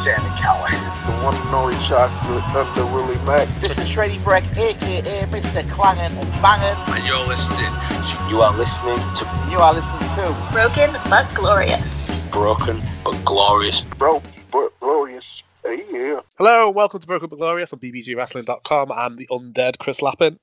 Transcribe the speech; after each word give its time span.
Sami 0.00 0.30
Callihan. 0.40 0.80
The 1.04 1.24
one 1.26 1.34
and 1.34 1.54
only 1.54 1.74
chocolate 1.86 2.42
Thunder 2.54 2.86
Willie 2.86 3.22
Mack. 3.26 3.46
This 3.60 3.76
is 3.76 3.86
Shreddy 3.86 4.22
Breck, 4.24 4.44
aka 4.56 5.26
Mr. 5.26 5.68
Clangin' 5.68 6.16
and 6.16 6.32
Bangin'. 6.40 6.74
And 6.96 7.06
you're 7.06 7.26
listening 7.26 7.58
to 7.68 8.30
You 8.30 8.40
are 8.40 8.56
listening 8.56 8.96
to 8.96 9.48
You 9.50 9.58
are 9.58 9.74
listening 9.74 10.08
to 10.16 10.48
Broken 10.52 10.92
but 11.10 11.28
glorious. 11.34 12.18
Broken 12.30 12.82
but 13.04 13.22
Glorious. 13.26 13.82
Broken 13.82 14.30
but 14.50 14.70
glorious. 14.80 15.24
Yeah. 15.66 16.20
Hello, 16.38 16.68
and 16.68 16.74
welcome 16.74 17.00
to 17.00 17.06
Broken 17.06 17.28
but 17.28 17.38
Glorious 17.38 17.74
on 17.74 17.78
bbgwrestling.com. 17.80 18.92
I'm 18.92 19.16
the 19.16 19.26
undead 19.30 19.76
Chris 19.80 20.00
Lappin, 20.00 20.38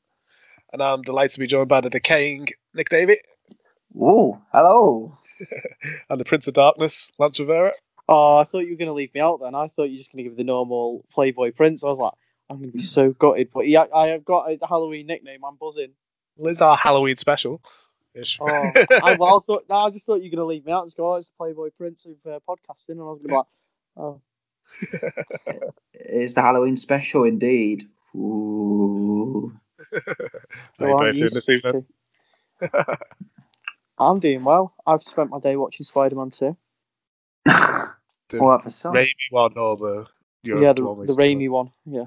and 0.71 0.83
I'm 0.83 1.01
delighted 1.01 1.31
to 1.31 1.39
be 1.39 1.47
joined 1.47 1.67
by 1.67 1.81
the 1.81 1.89
decaying 1.89 2.49
Nick 2.75 2.89
Davey 2.89 3.17
Ooh, 3.95 4.37
hello. 4.53 5.17
and 6.11 6.19
the 6.19 6.25
Prince 6.25 6.47
of 6.47 6.53
Darkness, 6.53 7.11
Lance 7.17 7.39
Rivera. 7.39 7.71
Oh, 8.09 8.37
I 8.37 8.43
thought 8.45 8.59
you 8.59 8.71
were 8.71 8.77
going 8.77 8.87
to 8.87 8.93
leave 8.93 9.13
me 9.13 9.19
out 9.19 9.41
then. 9.41 9.53
I 9.53 9.67
thought 9.67 9.83
you 9.83 9.93
were 9.93 9.97
just 9.97 10.11
going 10.11 10.23
to 10.23 10.29
give 10.29 10.37
the 10.37 10.43
normal 10.43 11.05
Playboy 11.11 11.51
Prince. 11.51 11.83
I 11.83 11.87
was 11.87 11.99
like, 11.99 12.13
I'm 12.49 12.57
going 12.57 12.71
to 12.71 12.77
be 12.77 12.83
so 12.83 13.11
gutted. 13.11 13.49
But 13.53 13.67
yeah, 13.67 13.85
I 13.93 14.07
have 14.07 14.23
got 14.23 14.49
a 14.49 14.57
Halloween 14.65 15.07
nickname. 15.07 15.41
I'm 15.45 15.57
buzzing. 15.57 15.91
Well, 16.37 16.51
it's 16.51 16.61
our 16.61 16.77
Halloween 16.77 17.17
special. 17.17 17.61
Oh, 18.41 18.71
I, 19.03 19.15
well, 19.15 19.37
I 19.37 19.45
thought, 19.45 19.65
no, 19.69 19.75
I 19.75 19.89
just 19.91 20.05
thought 20.05 20.15
you 20.15 20.31
were 20.31 20.37
going 20.37 20.37
to 20.37 20.45
leave 20.45 20.65
me 20.65 20.71
out. 20.71 20.85
Just 20.85 20.97
go, 20.97 21.13
oh, 21.13 21.15
it's 21.17 21.29
Playboy 21.37 21.69
Prince 21.77 22.05
of 22.05 22.31
uh, 22.31 22.39
podcasting. 22.47 22.89
And 22.89 23.01
I 23.01 23.03
was 23.03 23.21
going 23.21 23.23
to 23.23 23.27
be 23.27 23.35
like, 23.35 23.45
oh. 23.97 24.21
It's 25.93 26.33
the 26.33 26.41
Halloween 26.41 26.77
special 26.77 27.25
indeed. 27.25 27.87
Ooh. 28.15 29.53
How 29.91 29.99
you 30.87 30.93
Well, 30.93 30.97
both 30.97 31.07
I'm 31.07 31.13
doing 31.13 31.33
this 31.33 31.49
evening? 31.49 31.85
I'm 33.99 34.19
doing 34.19 34.43
well. 34.43 34.73
I've 34.85 35.03
spent 35.03 35.29
my 35.29 35.39
day 35.39 35.55
watching 35.55 35.83
Spider 35.83 36.15
Man 36.15 36.31
2. 36.31 36.55
Doing 38.29 38.43
All 38.43 38.49
right 38.49 38.63
for 38.63 38.69
some. 38.69 38.93
Raimi 38.93 39.13
one 39.31 39.57
or 39.57 39.77
the 39.77 40.05
Europe 40.43 40.63
yeah, 40.63 40.73
the, 40.73 40.85
one 40.85 41.05
the 41.05 41.13
rainy 41.13 41.49
one. 41.49 41.71
Yeah. 41.85 42.05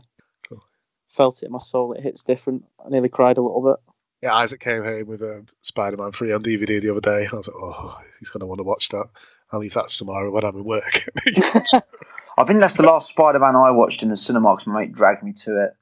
Cool. 0.49 0.63
Felt 1.09 1.43
it 1.43 1.47
in 1.47 1.53
my 1.53 1.59
soul. 1.59 1.93
It 1.93 2.03
hits 2.03 2.23
different. 2.23 2.65
I 2.85 2.89
nearly 2.89 3.09
cried 3.09 3.39
a 3.39 3.43
little 3.43 3.63
bit. 3.63 3.95
Yeah, 4.23 4.35
Isaac 4.35 4.61
came 4.61 4.85
home 4.85 5.07
with 5.07 5.23
um, 5.23 5.47
Spider 5.63 5.97
Man 5.97 6.13
3 6.13 6.33
on 6.33 6.43
DVD 6.43 6.81
the 6.81 6.91
other 6.91 7.01
day. 7.01 7.27
I 7.33 7.37
was 7.37 7.49
like, 7.49 7.57
oh, 7.59 7.99
he's 8.19 8.29
going 8.29 8.41
to 8.41 8.47
want 8.47 8.59
to 8.59 8.65
watch 8.65 8.91
that. 8.91 9.07
I'll 9.51 9.61
leave 9.61 9.75
that 9.75 9.89
tomorrow 9.89 10.31
when 10.31 10.45
I'm 10.45 10.59
at 10.59 10.65
work. 10.65 11.09
I 11.27 12.45
think 12.45 12.61
that's 12.61 12.77
the 12.77 12.85
last 12.85 13.11
Spider-Man 13.11 13.57
I 13.57 13.71
watched 13.71 14.03
in 14.03 14.11
the 14.11 14.17
cinema 14.17 14.55
because 14.55 14.67
my 14.67 14.81
mate 14.81 14.93
dragged 14.93 15.23
me 15.23 15.33
to 15.45 15.65
it. 15.65 15.77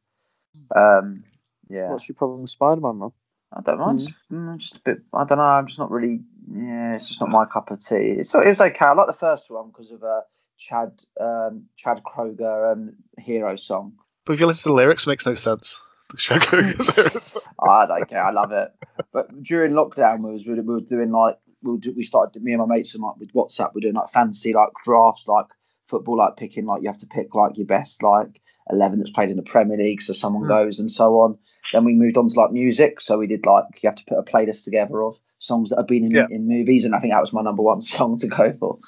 Um, 0.77 1.25
yeah, 1.69 1.91
What's 1.91 2.09
your 2.09 2.17
problem 2.17 2.43
with 2.43 2.51
Spider 2.51 2.81
Man, 2.81 2.99
man? 2.99 3.13
I 3.53 3.61
don't 3.61 3.79
mind. 3.79 4.01
Just, 4.01 4.15
mm, 4.33 4.57
just 4.59 4.77
a 4.77 4.81
bit. 4.81 4.99
I 5.13 5.25
don't 5.25 5.39
know. 5.39 5.45
I'm 5.45 5.67
just 5.67 5.79
not 5.79 5.91
really. 5.91 6.21
Yeah, 6.55 6.95
it's 6.97 7.09
just 7.09 7.21
not 7.21 7.31
my 7.31 7.45
cup 7.45 7.71
of 7.71 7.79
tea. 7.85 8.17
It's 8.19 8.35
it 8.35 8.47
was 8.47 8.61
okay. 8.61 8.85
I 8.85 8.93
like 8.93 9.07
the 9.07 9.13
first 9.13 9.51
one 9.51 9.69
because 9.69 9.91
of 9.91 10.03
a 10.03 10.23
Chad 10.59 10.93
um, 11.21 11.65
Chad 11.77 12.03
Kroeger 12.05 12.73
um, 12.73 12.95
hero 13.19 13.55
song. 13.57 13.93
but 14.25 14.33
if 14.35 14.41
you 14.41 14.47
listen 14.47 14.65
to 14.65 14.69
the 14.71 14.75
lyrics, 14.75 15.07
it 15.07 15.11
makes 15.11 15.27
no 15.27 15.35
sense. 15.35 15.81
I 16.31 17.87
don't 17.87 18.09
care. 18.09 18.25
I 18.25 18.31
love 18.31 18.53
it. 18.53 18.73
But 19.13 19.43
during 19.43 19.73
lockdown, 19.73 20.25
we 20.25 20.33
was 20.33 20.47
we 20.47 20.61
were 20.61 20.81
doing 20.81 21.11
like 21.13 21.39
we 21.63 21.73
were 21.73 21.79
do, 21.79 21.93
we 21.97 22.03
started 22.03 22.43
me 22.43 22.53
and 22.53 22.61
my 22.61 22.67
mates 22.77 22.95
and 22.95 23.03
like 23.03 23.17
with 23.17 23.33
WhatsApp. 23.35 23.73
We're 23.75 23.81
doing 23.83 23.95
like 23.95 24.11
fancy 24.11 24.53
like 24.53 24.71
drafts, 24.85 25.29
like 25.29 25.47
football, 25.87 26.17
like 26.17 26.37
picking 26.37 26.67
like 26.67 26.83
you 26.83 26.89
have 26.89 26.99
to 26.99 27.07
pick 27.07 27.35
like 27.35 27.57
your 27.59 27.67
best 27.67 28.03
like 28.03 28.41
eleven 28.71 28.99
that's 28.99 29.11
played 29.11 29.31
in 29.31 29.37
the 29.37 29.43
Premier 29.43 29.77
League, 29.77 30.01
so 30.03 30.13
someone 30.13 30.45
Hmm. 30.45 30.49
goes 30.49 30.79
and 30.79 30.91
so 30.91 31.21
on. 31.21 31.39
Then 31.73 31.85
we 31.85 31.93
moved 31.95 32.17
on 32.17 32.29
to 32.29 32.41
like 32.41 32.53
music, 32.53 33.01
so 33.01 33.19
we 33.19 33.27
did 33.27 33.45
like 33.45 33.65
you 33.83 33.89
have 33.89 33.97
to 33.97 34.05
put 34.09 34.19
a 34.19 34.23
playlist 34.23 34.65
together 34.65 35.03
of 35.03 35.19
songs 35.39 35.71
that 35.71 35.77
have 35.77 35.87
been 35.87 36.05
in, 36.05 36.11
Yeah. 36.11 36.27
in 36.31 36.49
movies, 36.49 36.85
and 36.85 36.95
I 36.95 37.01
think 37.01 37.13
that 37.13 37.21
was 37.21 37.33
my 37.33 37.43
number 37.43 37.63
one 37.63 37.81
song 37.81 38.17
to 38.19 38.27
go 38.29 38.53
for. 38.59 38.79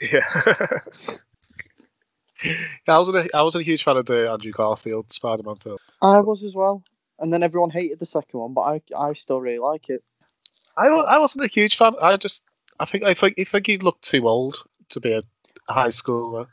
Yeah. 0.00 0.20
yeah, 2.44 2.56
I 2.88 2.98
wasn't 2.98 3.16
a, 3.18 3.36
I 3.36 3.42
wasn't 3.42 3.62
a 3.62 3.64
huge 3.64 3.84
fan 3.84 3.96
of 3.96 4.06
the 4.06 4.30
Andrew 4.30 4.52
Garfield 4.52 5.12
Spider-Man 5.12 5.56
film. 5.56 5.78
I 6.02 6.20
was 6.20 6.44
as 6.44 6.54
well. 6.54 6.82
And 7.20 7.32
then 7.32 7.42
everyone 7.44 7.70
hated 7.70 8.00
the 8.00 8.06
second 8.06 8.40
one, 8.40 8.54
but 8.54 8.62
I 8.62 8.80
I 8.96 9.12
still 9.12 9.40
really 9.40 9.60
like 9.60 9.88
it. 9.88 10.02
I, 10.76 10.88
I 10.88 11.20
wasn't 11.20 11.44
a 11.44 11.48
huge 11.48 11.76
fan. 11.76 11.94
I 12.02 12.16
just 12.16 12.42
I 12.80 12.84
think 12.86 13.04
I 13.04 13.14
think 13.14 13.38
I 13.38 13.44
think 13.44 13.66
he 13.68 13.78
looked 13.78 14.02
too 14.02 14.26
old 14.28 14.56
to 14.90 15.00
be 15.00 15.12
a 15.12 15.22
high 15.72 15.88
schooler. 15.88 16.48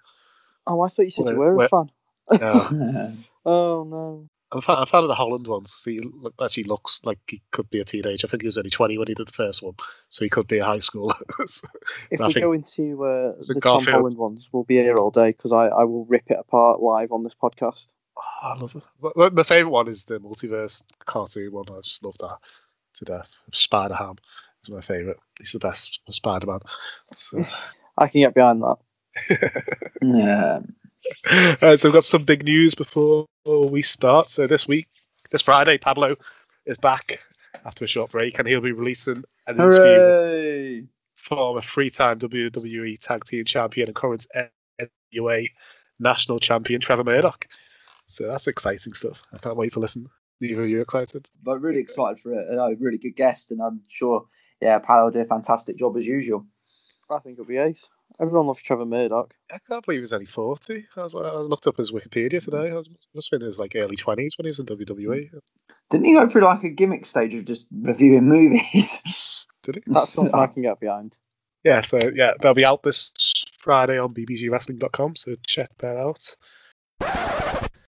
Oh, 0.67 0.81
I 0.81 0.89
thought 0.89 1.01
you 1.01 1.09
said 1.11 1.25
Wait, 1.25 1.31
you 1.33 1.37
were 1.39 1.55
wait. 1.55 1.65
a 1.65 1.69
fan. 1.69 1.91
Yeah. 2.39 3.11
Oh 3.43 3.83
no. 3.89 4.29
I'm 4.53 4.59
a 4.59 4.61
fan, 4.61 4.75
I'm 4.77 4.83
a 4.83 4.85
fan 4.85 5.03
of 5.03 5.07
the 5.07 5.15
Holland 5.15 5.47
ones. 5.47 5.73
'cause 5.73 5.85
he 5.85 6.01
actually 6.43 6.63
looks 6.65 6.99
like 7.05 7.19
he 7.27 7.41
could 7.51 7.69
be 7.69 7.79
a 7.79 7.85
teenager. 7.85 8.27
I 8.27 8.29
think 8.29 8.43
he 8.43 8.47
was 8.47 8.57
only 8.57 8.69
20 8.69 8.97
when 8.97 9.07
he 9.07 9.13
did 9.13 9.27
the 9.27 9.33
first 9.33 9.61
one, 9.63 9.75
so 10.09 10.25
he 10.25 10.29
could 10.29 10.47
be 10.47 10.57
a 10.59 10.65
high 10.65 10.77
schooler. 10.77 11.15
If 12.11 12.19
we 12.19 12.33
think- 12.33 12.43
go 12.43 12.51
into 12.51 13.05
uh, 13.05 13.33
Is 13.39 13.49
it 13.49 13.55
the 13.55 13.61
Tom 13.61 13.83
Holland 13.85 14.17
ones, 14.17 14.49
we'll 14.51 14.63
be 14.65 14.75
here 14.75 14.97
all 14.97 15.11
day 15.11 15.31
because 15.31 15.51
I, 15.53 15.67
I 15.67 15.83
will 15.85 16.05
rip 16.05 16.29
it 16.29 16.37
apart 16.39 16.81
live 16.81 17.11
on 17.11 17.23
this 17.23 17.35
podcast. 17.35 17.93
Oh, 18.17 18.21
I 18.43 18.57
love 18.59 18.75
it. 18.75 18.83
My- 19.15 19.29
My 19.29 19.43
favorite 19.43 19.71
one 19.71 19.87
is 19.87 20.05
the 20.05 20.19
multiverse 20.19 20.83
cartoon 21.05 21.51
one. 21.53 21.65
I 21.71 21.79
just 21.81 22.03
love 22.03 22.17
that 22.19 22.37
to 22.95 23.05
death. 23.05 23.29
Spider 23.53 23.95
Ham 23.95 24.15
is 24.63 24.69
my 24.69 24.81
favorite. 24.81 25.17
He's 25.39 25.53
the 25.53 25.59
best 25.59 26.01
Spider 26.09 26.47
Man. 26.47 26.59
So. 27.13 27.41
I 27.97 28.07
can 28.07 28.21
get 28.21 28.33
behind 28.33 28.61
that. 28.63 28.77
yeah. 30.01 30.59
Alright, 31.29 31.63
uh, 31.63 31.77
so 31.77 31.89
we've 31.89 31.93
got 31.93 32.05
some 32.05 32.23
big 32.23 32.43
news 32.43 32.75
before 32.75 33.25
we 33.45 33.81
start. 33.81 34.29
So 34.29 34.47
this 34.47 34.67
week, 34.67 34.87
this 35.31 35.41
Friday, 35.41 35.77
Pablo 35.77 36.15
is 36.65 36.77
back 36.77 37.19
after 37.65 37.85
a 37.85 37.87
short 37.87 38.11
break, 38.11 38.37
and 38.39 38.47
he'll 38.47 38.61
be 38.61 38.71
releasing 38.71 39.23
an 39.47 39.55
interview 39.55 39.79
with 39.79 39.97
Hooray! 39.97 40.83
former 41.15 41.61
three-time 41.61 42.19
WWE 42.19 42.99
Tag 42.99 43.23
Team 43.25 43.45
Champion 43.45 43.87
and 43.87 43.95
current 43.95 44.27
NWA 45.15 45.47
National 45.99 46.39
Champion 46.39 46.81
Trevor 46.81 47.03
Murdoch. 47.03 47.47
So 48.07 48.27
that's 48.27 48.47
exciting 48.47 48.93
stuff. 48.93 49.21
I 49.33 49.37
can't 49.37 49.55
wait 49.55 49.71
to 49.73 49.79
listen. 49.79 50.09
Neither 50.39 50.63
of 50.63 50.69
you 50.69 50.81
excited? 50.81 51.29
But 51.43 51.61
really 51.61 51.79
excited 51.79 52.19
for 52.19 52.33
it. 52.33 52.47
No, 52.51 52.75
really 52.79 52.97
good 52.97 53.15
guest, 53.15 53.51
and 53.51 53.61
I'm 53.61 53.81
sure, 53.87 54.25
yeah, 54.59 54.79
Palo 54.79 55.05
will 55.05 55.11
do 55.11 55.19
a 55.19 55.25
fantastic 55.25 55.77
job 55.77 55.95
as 55.97 56.05
usual. 56.05 56.45
I 57.09 57.19
think 57.19 57.33
it'll 57.33 57.45
be 57.45 57.57
ace. 57.57 57.87
Everyone 58.19 58.47
loves 58.47 58.61
Trevor 58.61 58.85
Murdoch. 58.85 59.33
I 59.51 59.57
can't 59.67 59.85
believe 59.85 60.01
he's 60.01 60.13
only 60.13 60.25
40. 60.25 60.85
I, 60.95 61.03
was, 61.03 61.13
I 61.15 61.37
looked 61.37 61.67
up 61.67 61.77
his 61.77 61.91
Wikipedia 61.91 62.43
today. 62.43 62.71
I 62.71 62.73
was, 62.73 62.89
must 63.15 63.31
have 63.31 63.39
been 63.39 63.45
in 63.45 63.51
his 63.51 63.59
like 63.59 63.73
early 63.75 63.95
20s 63.95 64.37
when 64.37 64.45
he 64.45 64.47
was 64.47 64.59
in 64.59 64.65
WWE. 64.65 65.29
Didn't 65.89 66.05
he 66.05 66.13
go 66.13 66.27
through 66.27 66.43
like 66.43 66.63
a 66.63 66.69
gimmick 66.69 67.05
stage 67.05 67.33
of 67.33 67.45
just 67.45 67.67
reviewing 67.71 68.27
movies? 68.27 69.45
Did 69.63 69.75
he? 69.75 69.81
That's 69.87 70.13
something 70.13 70.33
I 70.33 70.47
can 70.47 70.63
get 70.63 70.79
behind. 70.79 71.17
Yeah, 71.63 71.81
so 71.81 71.99
yeah, 72.15 72.31
they'll 72.41 72.55
be 72.55 72.65
out 72.65 72.81
this 72.83 73.11
Friday 73.59 73.99
on 73.99 74.13
bbgwrestling.com, 74.13 75.15
so 75.15 75.35
check 75.45 75.69
that 75.77 75.97
out. 75.97 76.35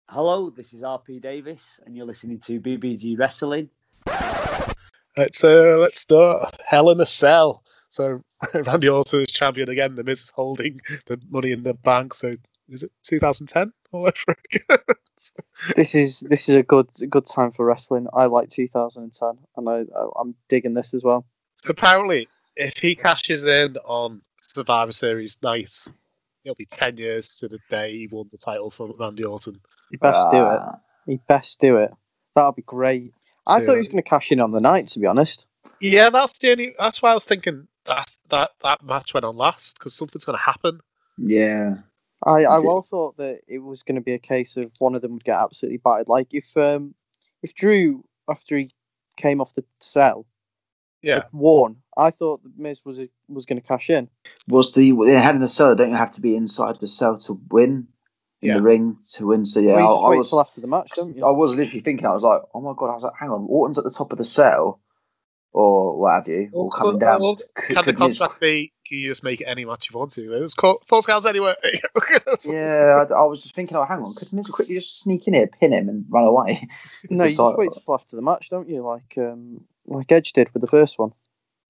Hello, 0.09 0.49
this 0.49 0.73
is 0.73 0.81
RP 0.81 1.21
Davis, 1.21 1.79
and 1.85 1.95
you're 1.95 2.07
listening 2.07 2.39
to 2.39 2.59
BBG 2.59 3.17
Wrestling. 3.17 3.69
Right, 4.07 5.35
so 5.35 5.79
let's 5.81 5.99
start 5.99 6.59
Hell 6.65 6.89
in 6.89 6.99
a 6.99 7.05
Cell. 7.05 7.63
So 7.89 8.23
Randy 8.53 8.89
Orton 8.89 9.21
is 9.21 9.31
champion 9.31 9.69
again. 9.69 9.95
The 9.95 10.03
Miz 10.03 10.21
is 10.23 10.29
holding 10.29 10.81
the 11.07 11.19
money 11.29 11.51
in 11.51 11.63
the 11.63 11.73
bank. 11.73 12.13
So 12.13 12.35
is 12.69 12.83
it 12.83 12.91
2010 13.03 13.73
or 13.91 14.01
whatever? 14.01 14.37
This 15.75 15.95
is 15.95 16.21
this 16.21 16.47
is 16.47 16.55
a 16.55 16.63
good 16.63 16.89
good 17.09 17.25
time 17.25 17.51
for 17.51 17.65
wrestling. 17.65 18.07
I 18.13 18.27
like 18.27 18.47
2010, 18.49 19.37
and 19.57 19.69
I 19.69 19.83
I'm 20.17 20.33
digging 20.47 20.75
this 20.75 20.93
as 20.93 21.03
well. 21.03 21.25
Apparently, 21.67 22.29
if 22.55 22.77
he 22.77 22.95
cashes 22.95 23.45
in 23.45 23.75
on 23.83 24.21
Survivor 24.41 24.93
Series 24.93 25.37
night, 25.43 25.73
it'll 26.45 26.55
be 26.55 26.65
10 26.65 26.97
years 26.97 27.37
to 27.39 27.49
the 27.49 27.59
day 27.69 27.97
he 27.97 28.07
won 28.07 28.29
the 28.31 28.37
title 28.37 28.71
from 28.71 28.93
Randy 28.97 29.25
Orton. 29.25 29.59
He 29.91 29.97
best 29.97 30.31
do 30.31 30.37
it. 30.37 30.59
Ah, 30.61 30.79
He 31.05 31.19
best 31.27 31.59
do 31.59 31.75
it. 31.77 31.91
That'll 32.35 32.53
be 32.53 32.61
great. 32.61 33.13
I 33.45 33.59
thought 33.59 33.73
he 33.73 33.77
was 33.77 33.89
going 33.89 34.01
to 34.01 34.09
cash 34.09 34.31
in 34.31 34.39
on 34.39 34.51
the 34.51 34.61
night. 34.61 34.87
To 34.87 34.99
be 34.99 35.05
honest, 35.07 35.47
Yeah, 35.81 36.09
that's 36.09 36.37
the 36.39 36.51
only. 36.51 36.75
That's 36.79 37.01
why 37.01 37.11
I 37.11 37.13
was 37.13 37.25
thinking 37.25 37.67
that 37.85 38.17
that 38.29 38.51
that 38.63 38.83
match 38.83 39.13
went 39.13 39.25
on 39.25 39.35
last 39.37 39.77
because 39.79 39.93
something's 39.93 40.25
going 40.25 40.37
to 40.37 40.43
happen. 40.43 40.79
Yeah. 41.17 41.75
I 42.25 42.43
I 42.45 42.59
well 42.59 42.81
thought 42.81 43.17
that 43.17 43.41
it 43.47 43.59
was 43.59 43.83
going 43.83 43.95
to 43.95 44.01
be 44.01 44.13
a 44.13 44.19
case 44.19 44.57
of 44.57 44.71
one 44.79 44.95
of 44.95 45.01
them 45.01 45.13
would 45.13 45.23
get 45.23 45.39
absolutely 45.39 45.77
battered. 45.77 46.09
Like 46.09 46.27
if 46.31 46.55
um 46.57 46.95
if 47.43 47.55
Drew 47.55 48.03
after 48.29 48.57
he 48.57 48.71
came 49.17 49.41
off 49.41 49.55
the 49.55 49.65
cell 49.79 50.25
Yeah, 51.01 51.15
had 51.15 51.25
won, 51.31 51.77
I 51.97 52.11
thought 52.11 52.43
the 52.43 52.51
Miz 52.57 52.81
was 52.85 52.99
was 53.27 53.45
going 53.45 53.61
to 53.61 53.67
cash 53.67 53.89
in. 53.89 54.09
Was 54.47 54.73
the 54.73 54.93
yeah, 55.05 55.21
head 55.21 55.35
in 55.35 55.41
the 55.41 55.47
cell? 55.47 55.75
Don't 55.75 55.91
you 55.91 55.95
have 55.95 56.11
to 56.11 56.21
be 56.21 56.35
inside 56.35 56.79
the 56.79 56.87
cell 56.87 57.15
to 57.17 57.39
win 57.51 57.87
in 58.41 58.49
Yeah. 58.49 58.55
the 58.55 58.61
ring 58.61 58.97
to 59.13 59.27
win? 59.27 59.45
So 59.45 59.59
yeah, 59.61 59.75
Well, 59.75 59.79
you 59.79 59.87
I, 59.87 59.93
just 59.93 60.03
I 60.05 60.09
wait 60.09 60.17
was. 60.17 60.29
till 60.29 60.41
after 60.41 60.61
the 60.61 60.67
match, 60.67 60.91
don't 60.95 61.15
you? 61.15 61.25
I 61.25 61.31
was 61.31 61.55
literally 61.55 61.81
thinking. 61.81 62.05
I 62.05 62.13
was 62.13 62.23
like, 62.23 62.41
oh 62.53 62.61
my 62.61 62.73
god! 62.77 62.91
I 62.91 62.95
was 62.95 63.03
like, 63.03 63.13
hang 63.19 63.29
on, 63.29 63.45
Orton's 63.49 63.77
at 63.77 63.85
the 63.85 63.91
top 63.91 64.11
of 64.11 64.17
the 64.17 64.25
cell. 64.25 64.81
Or 65.51 65.97
what 65.99 66.11
have 66.13 66.27
you, 66.27 66.49
or, 66.53 66.69
coming 66.69 66.99
down. 66.99 67.21
Or 67.21 67.35
Could- 67.35 67.45
can 67.55 67.75
the 67.75 67.83
could 67.83 67.99
Miz- 67.99 68.17
contract 68.19 68.39
be? 68.41 68.71
Can 68.85 68.97
you 68.99 69.09
just 69.09 69.23
make 69.23 69.41
it 69.41 69.45
any 69.45 69.65
match 69.65 69.87
you 69.91 69.97
want 69.99 70.11
to? 70.13 70.27
There's 70.29 70.53
co- 70.53 70.79
false 70.87 71.05
counts 71.05 71.25
anywhere. 71.25 71.55
yeah, 72.45 73.05
I, 73.09 73.13
I 73.13 73.23
was 73.23 73.43
just 73.43 73.55
thinking, 73.55 73.77
oh, 73.77 73.85
hang 73.85 73.99
on, 73.99 74.13
could 74.15 74.33
Miz 74.33 74.47
quickly 74.47 74.75
just 74.75 74.99
sneak 74.99 75.27
in 75.27 75.33
here, 75.33 75.47
pin 75.47 75.71
him, 75.73 75.89
and 75.89 76.05
run 76.09 76.23
away? 76.25 76.67
No, 77.09 77.23
you 77.23 77.29
It's 77.31 77.39
like- 77.39 77.49
just 77.51 77.57
wait 77.57 77.71
till 77.71 77.93
after 77.93 78.15
the 78.15 78.21
match, 78.21 78.49
don't 78.49 78.69
you? 78.69 78.81
Like 78.83 79.15
um, 79.17 79.61
like 79.85 80.11
Edge 80.11 80.33
did 80.33 80.53
with 80.53 80.61
the 80.61 80.67
first 80.67 80.99
one. 80.99 81.11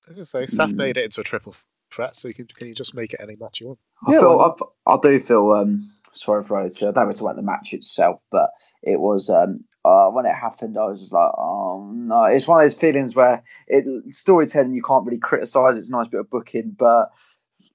I 0.07 0.11
was 0.11 0.15
gonna 0.15 0.25
say 0.25 0.45
Seth 0.45 0.69
Mm. 0.69 0.75
made 0.75 0.97
it 0.97 1.05
into 1.05 1.21
a 1.21 1.23
triple 1.23 1.55
threat, 1.91 2.15
so 2.15 2.27
you 2.27 2.33
can 2.33 2.47
can 2.47 2.67
you 2.67 2.73
just 2.75 2.93
make 2.95 3.13
it 3.13 3.19
any 3.21 3.35
match 3.39 3.59
you 3.61 3.67
want? 3.67 3.79
I 4.07 4.11
Yeah, 4.13 4.19
feel 4.21 4.37
why 4.37 4.51
I, 4.87 4.93
I 4.95 4.99
do 5.01 5.19
feel 5.19 5.51
um 5.53 5.91
sorry 6.13 6.44
for 6.44 6.59
it. 6.63 6.77
I 6.81 6.91
don't 6.91 7.07
to 7.07 7.13
talk 7.13 7.21
about 7.21 7.35
the 7.35 7.41
match 7.41 7.73
itself, 7.73 8.21
but 8.31 8.51
it 8.83 9.00
was 9.00 9.29
um 9.29 9.63
uh, 9.85 10.09
when 10.09 10.25
it 10.25 10.33
happened, 10.33 10.77
I 10.77 10.85
was 10.85 11.00
just 11.00 11.13
like, 11.13 11.31
oh 11.38 11.89
no! 11.95 12.23
It's 12.25 12.47
one 12.47 12.59
of 12.59 12.65
those 12.65 12.79
feelings 12.79 13.15
where 13.15 13.41
it 13.67 13.85
storytelling 14.13 14.73
you 14.73 14.83
can't 14.83 15.06
really 15.06 15.19
criticize. 15.19 15.77
It's 15.77 15.89
a 15.89 15.94
nice 15.94 16.09
bit 16.09 16.19
of 16.19 16.29
booking, 16.29 16.75
but 16.77 17.11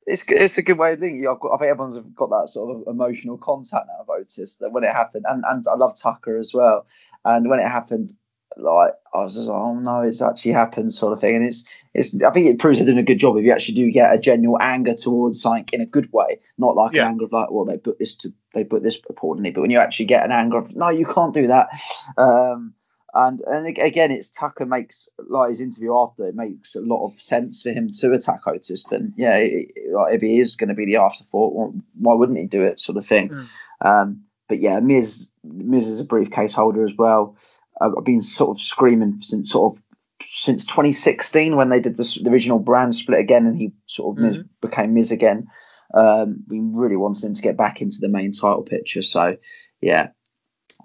it's 0.07 0.25
it's 0.29 0.59
a 0.59 0.63
good 0.63 0.79
way 0.79 0.93
of 0.93 1.01
thinking. 1.01 1.27
I've 1.27 1.41
got, 1.41 1.55
I 1.55 1.59
think 1.59 1.71
everyone's 1.71 1.97
got 2.15 2.29
that 2.29 2.51
sort 2.51 2.77
of 2.77 2.87
emotional 2.87 3.39
contact 3.39 3.87
now. 3.89 4.03
I've 4.03 4.19
noticed 4.19 4.61
that 4.61 4.73
when 4.73 4.85
it 4.85 4.93
happened, 4.93 5.25
and 5.29 5.45
and 5.49 5.65
I 5.71 5.77
love 5.77 5.99
Tucker 5.99 6.39
as 6.39 6.53
well. 6.53 6.87
And 7.25 7.49
when 7.49 7.59
it 7.59 7.69
happened, 7.69 8.13
like 8.57 8.93
I 9.13 9.23
was 9.23 9.35
just 9.35 9.49
like, 9.49 9.61
oh 9.61 9.75
no, 9.75 10.03
it's 10.03 10.23
actually 10.23 10.53
happened, 10.53 10.93
sort 10.93 11.13
of 11.13 11.21
thing. 11.21 11.37
And 11.37 11.45
it's 11.45 11.65
it's. 11.93 12.15
I 12.23 12.31
think 12.31 12.47
it 12.47 12.59
proves 12.59 12.79
they're 12.79 12.87
doing 12.87 12.99
a 12.99 13.03
good 13.03 13.19
job 13.19 13.37
if 13.37 13.45
you 13.45 13.53
actually 13.53 13.75
do 13.75 13.91
get 13.91 14.15
a 14.15 14.19
genuine 14.19 14.63
anger 14.63 14.95
towards 14.95 15.41
something 15.41 15.67
in 15.73 15.81
a 15.81 15.87
good 15.87 16.13
way, 16.13 16.41
not 16.59 16.77
like 16.77 16.93
Yeah. 16.95 17.03
an 17.03 17.09
anger 17.13 17.25
of 17.25 17.33
like, 17.33 17.51
well, 17.51 17.65
they 17.65 17.77
put 17.77 17.99
this 17.99 18.15
to 18.19 18.33
they 18.53 18.65
put 18.65 18.83
this 18.83 19.01
accordingly. 19.11 19.51
But 19.51 19.63
when 19.63 19.71
you 19.71 19.79
actually 19.79 20.07
get 20.07 20.25
an 20.25 20.33
anger 20.33 20.59
of, 20.59 20.75
no, 20.75 20.89
you 20.89 21.07
can't 21.07 21.35
do 21.35 21.47
that. 21.49 21.69
Um, 22.17 22.75
and 23.15 23.41
and 23.43 23.67
again, 23.67 24.11
it's 24.11 24.29
Tucker 24.29 24.67
makes 24.67 25.09
like 25.29 25.51
his 25.51 25.61
interview 25.61 25.97
after 25.97 26.27
it 26.27 26.35
makes 26.35 26.75
a 26.75 26.81
lot 26.81 27.07
of 27.07 27.21
sense 27.21 27.63
for 27.63 27.71
him 27.71 27.91
to 28.01 28.13
attack 28.13 28.47
Otis. 28.47 28.85
Then 28.91 29.15
yeah, 29.17 29.37
it, 29.37 29.71
like, 29.93 30.15
if 30.15 30.21
he 30.21 30.39
is 30.39 30.57
going 30.57 30.69
to 30.69 30.75
be 30.75 30.85
the 30.85 30.97
afterthought, 30.97 31.55
well, 31.55 31.75
why 31.99 32.15
wouldn't 32.15 32.39
he 32.39 32.47
do 32.47 32.63
it? 32.63 32.81
Sort 32.81 32.99
of 32.99 33.07
thing. 33.07 33.29
Mm. 33.29 33.47
Um, 33.81 34.25
but 34.49 34.61
yeah, 34.61 34.81
Miz 34.81 35.31
Miz 35.45 35.87
is 35.87 36.01
a 36.01 36.05
briefcase 36.05 36.55
holder 36.55 36.85
as 36.85 36.95
well. 36.97 37.37
I've 37.81 38.05
been 38.05 38.21
sort 38.21 38.51
of 38.51 38.61
screaming 38.61 39.21
since 39.21 39.51
sort 39.51 39.75
of 39.75 39.83
since 40.23 40.65
2016 40.65 41.57
when 41.57 41.69
they 41.69 41.81
did 41.81 41.97
this, 41.97 42.15
the 42.15 42.31
original 42.31 42.59
brand 42.59 42.95
split 42.95 43.21
again, 43.21 43.47
and 43.47 43.57
he 43.57 43.73
sort 43.87 44.17
of 44.17 44.23
Miz, 44.23 44.41
became 44.61 44.95
Miz 44.95 45.11
again. 45.11 45.47
Um, 45.93 46.43
we 46.49 46.61
really 46.61 46.97
wanted 46.97 47.25
him 47.25 47.35
to 47.35 47.43
get 47.43 47.57
back 47.57 47.81
into 47.81 47.99
the 48.01 48.09
main 48.09 48.33
title 48.33 48.63
picture. 48.63 49.03
So 49.03 49.37
yeah, 49.81 50.09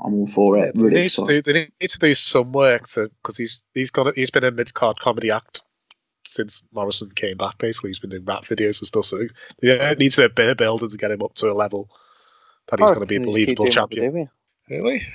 I'm 0.03 0.13
all 0.13 0.27
for 0.27 0.57
it. 0.57 0.75
They 0.75 0.81
Really 0.81 1.01
need, 1.03 1.09
to 1.12 1.25
do, 1.25 1.41
they 1.41 1.69
need 1.81 1.89
to 1.89 2.00
do 2.00 2.13
some 2.13 2.51
work 2.51 2.83
because 2.94 3.38
he's 3.38 3.62
he's 3.74 3.91
got 3.91 4.15
he's 4.15 4.30
been 4.30 4.44
a 4.44 4.51
mid 4.51 4.74
card 4.74 5.00
comedy 5.00 5.31
act 5.31 5.62
since 6.25 6.62
Morrison 6.74 7.12
came 7.12 7.38
back. 7.38 7.57
Basically, 7.57 7.89
he's 7.89 8.00
been 8.00 8.12
doing 8.12 8.25
rap 8.25 8.45
videos 8.45 8.80
and 8.81 8.88
stuff. 8.88 9.06
So 9.06 9.21
yeah, 9.62 9.91
it 9.91 10.00
needs 10.00 10.19
a 10.19 10.30
bit 10.30 10.50
of 10.50 10.57
building 10.57 10.89
to 10.89 10.97
get 10.97 11.12
him 11.12 11.24
up 11.24 11.33
to 11.36 11.51
a 11.51 11.53
level 11.53 11.89
that 12.68 12.80
he's 12.80 12.91
I 12.91 12.94
going 12.94 13.07
to 13.07 13.07
be 13.07 13.15
a 13.15 13.19
reckon 13.19 13.33
they 13.33 13.45
just 13.45 13.47
keep 13.47 13.57
believable 13.57 13.65
doing 13.65 13.75
what 13.83 13.89
they're 13.89 14.00
champion. 14.01 14.30
Really? 14.69 15.07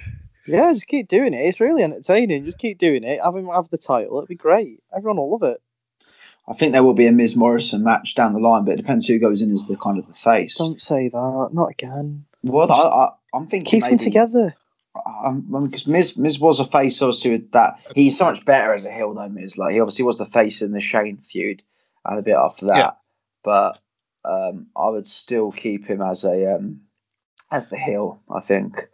Yeah, 0.46 0.72
just 0.72 0.86
keep 0.86 1.08
doing 1.08 1.34
it. 1.34 1.38
It's 1.38 1.60
really 1.60 1.82
entertaining. 1.82 2.44
Just 2.44 2.58
keep 2.58 2.78
doing 2.78 3.04
it. 3.04 3.20
Have 3.22 3.36
him 3.36 3.48
have 3.48 3.70
the 3.70 3.78
title. 3.78 4.18
It'd 4.18 4.28
be 4.28 4.34
great. 4.34 4.82
Everyone 4.94 5.16
will 5.16 5.30
love 5.30 5.42
it. 5.42 5.60
I 6.46 6.52
think 6.52 6.72
there 6.72 6.82
will 6.82 6.94
be 6.94 7.06
a 7.06 7.12
Miz 7.12 7.36
Morrison 7.36 7.82
match 7.82 8.14
down 8.14 8.34
the 8.34 8.38
line, 8.40 8.64
but 8.64 8.72
it 8.72 8.76
depends 8.76 9.06
who 9.06 9.18
goes 9.18 9.40
in 9.40 9.50
as 9.52 9.66
the 9.66 9.76
kind 9.76 9.98
of 9.98 10.06
the 10.06 10.12
face. 10.12 10.56
Don't 10.58 10.80
say 10.80 11.08
that. 11.08 11.48
Not 11.52 11.70
again. 11.70 12.26
Well, 12.42 12.70
I, 12.70 12.74
I, 12.74 13.10
I'm 13.32 13.46
thinking 13.46 13.80
Keep 13.80 13.84
them 13.84 13.92
maybe, 13.92 14.04
together. 14.04 14.54
Um, 15.24 15.46
because 15.64 15.86
Miz 15.86 16.16
Miz 16.18 16.38
was 16.38 16.60
a 16.60 16.64
face, 16.64 17.00
obviously 17.00 17.32
with 17.32 17.50
that. 17.52 17.80
He's 17.94 18.16
so 18.16 18.26
much 18.26 18.44
better 18.44 18.74
as 18.74 18.84
a 18.84 18.92
heel 18.92 19.14
though. 19.14 19.28
Miz, 19.28 19.58
like 19.58 19.72
he 19.72 19.80
obviously 19.80 20.04
was 20.04 20.18
the 20.18 20.26
face 20.26 20.62
in 20.62 20.72
the 20.72 20.80
Shane 20.80 21.16
feud, 21.16 21.62
and 22.04 22.18
a 22.18 22.22
bit 22.22 22.36
after 22.36 22.66
that. 22.66 22.76
Yeah. 22.76 22.90
But 23.42 23.78
um, 24.24 24.66
I 24.76 24.90
would 24.90 25.06
still 25.06 25.50
keep 25.50 25.86
him 25.86 26.00
as 26.00 26.24
a 26.24 26.54
um, 26.54 26.82
as 27.50 27.70
the 27.70 27.78
heel. 27.78 28.20
I 28.32 28.40
think, 28.40 28.88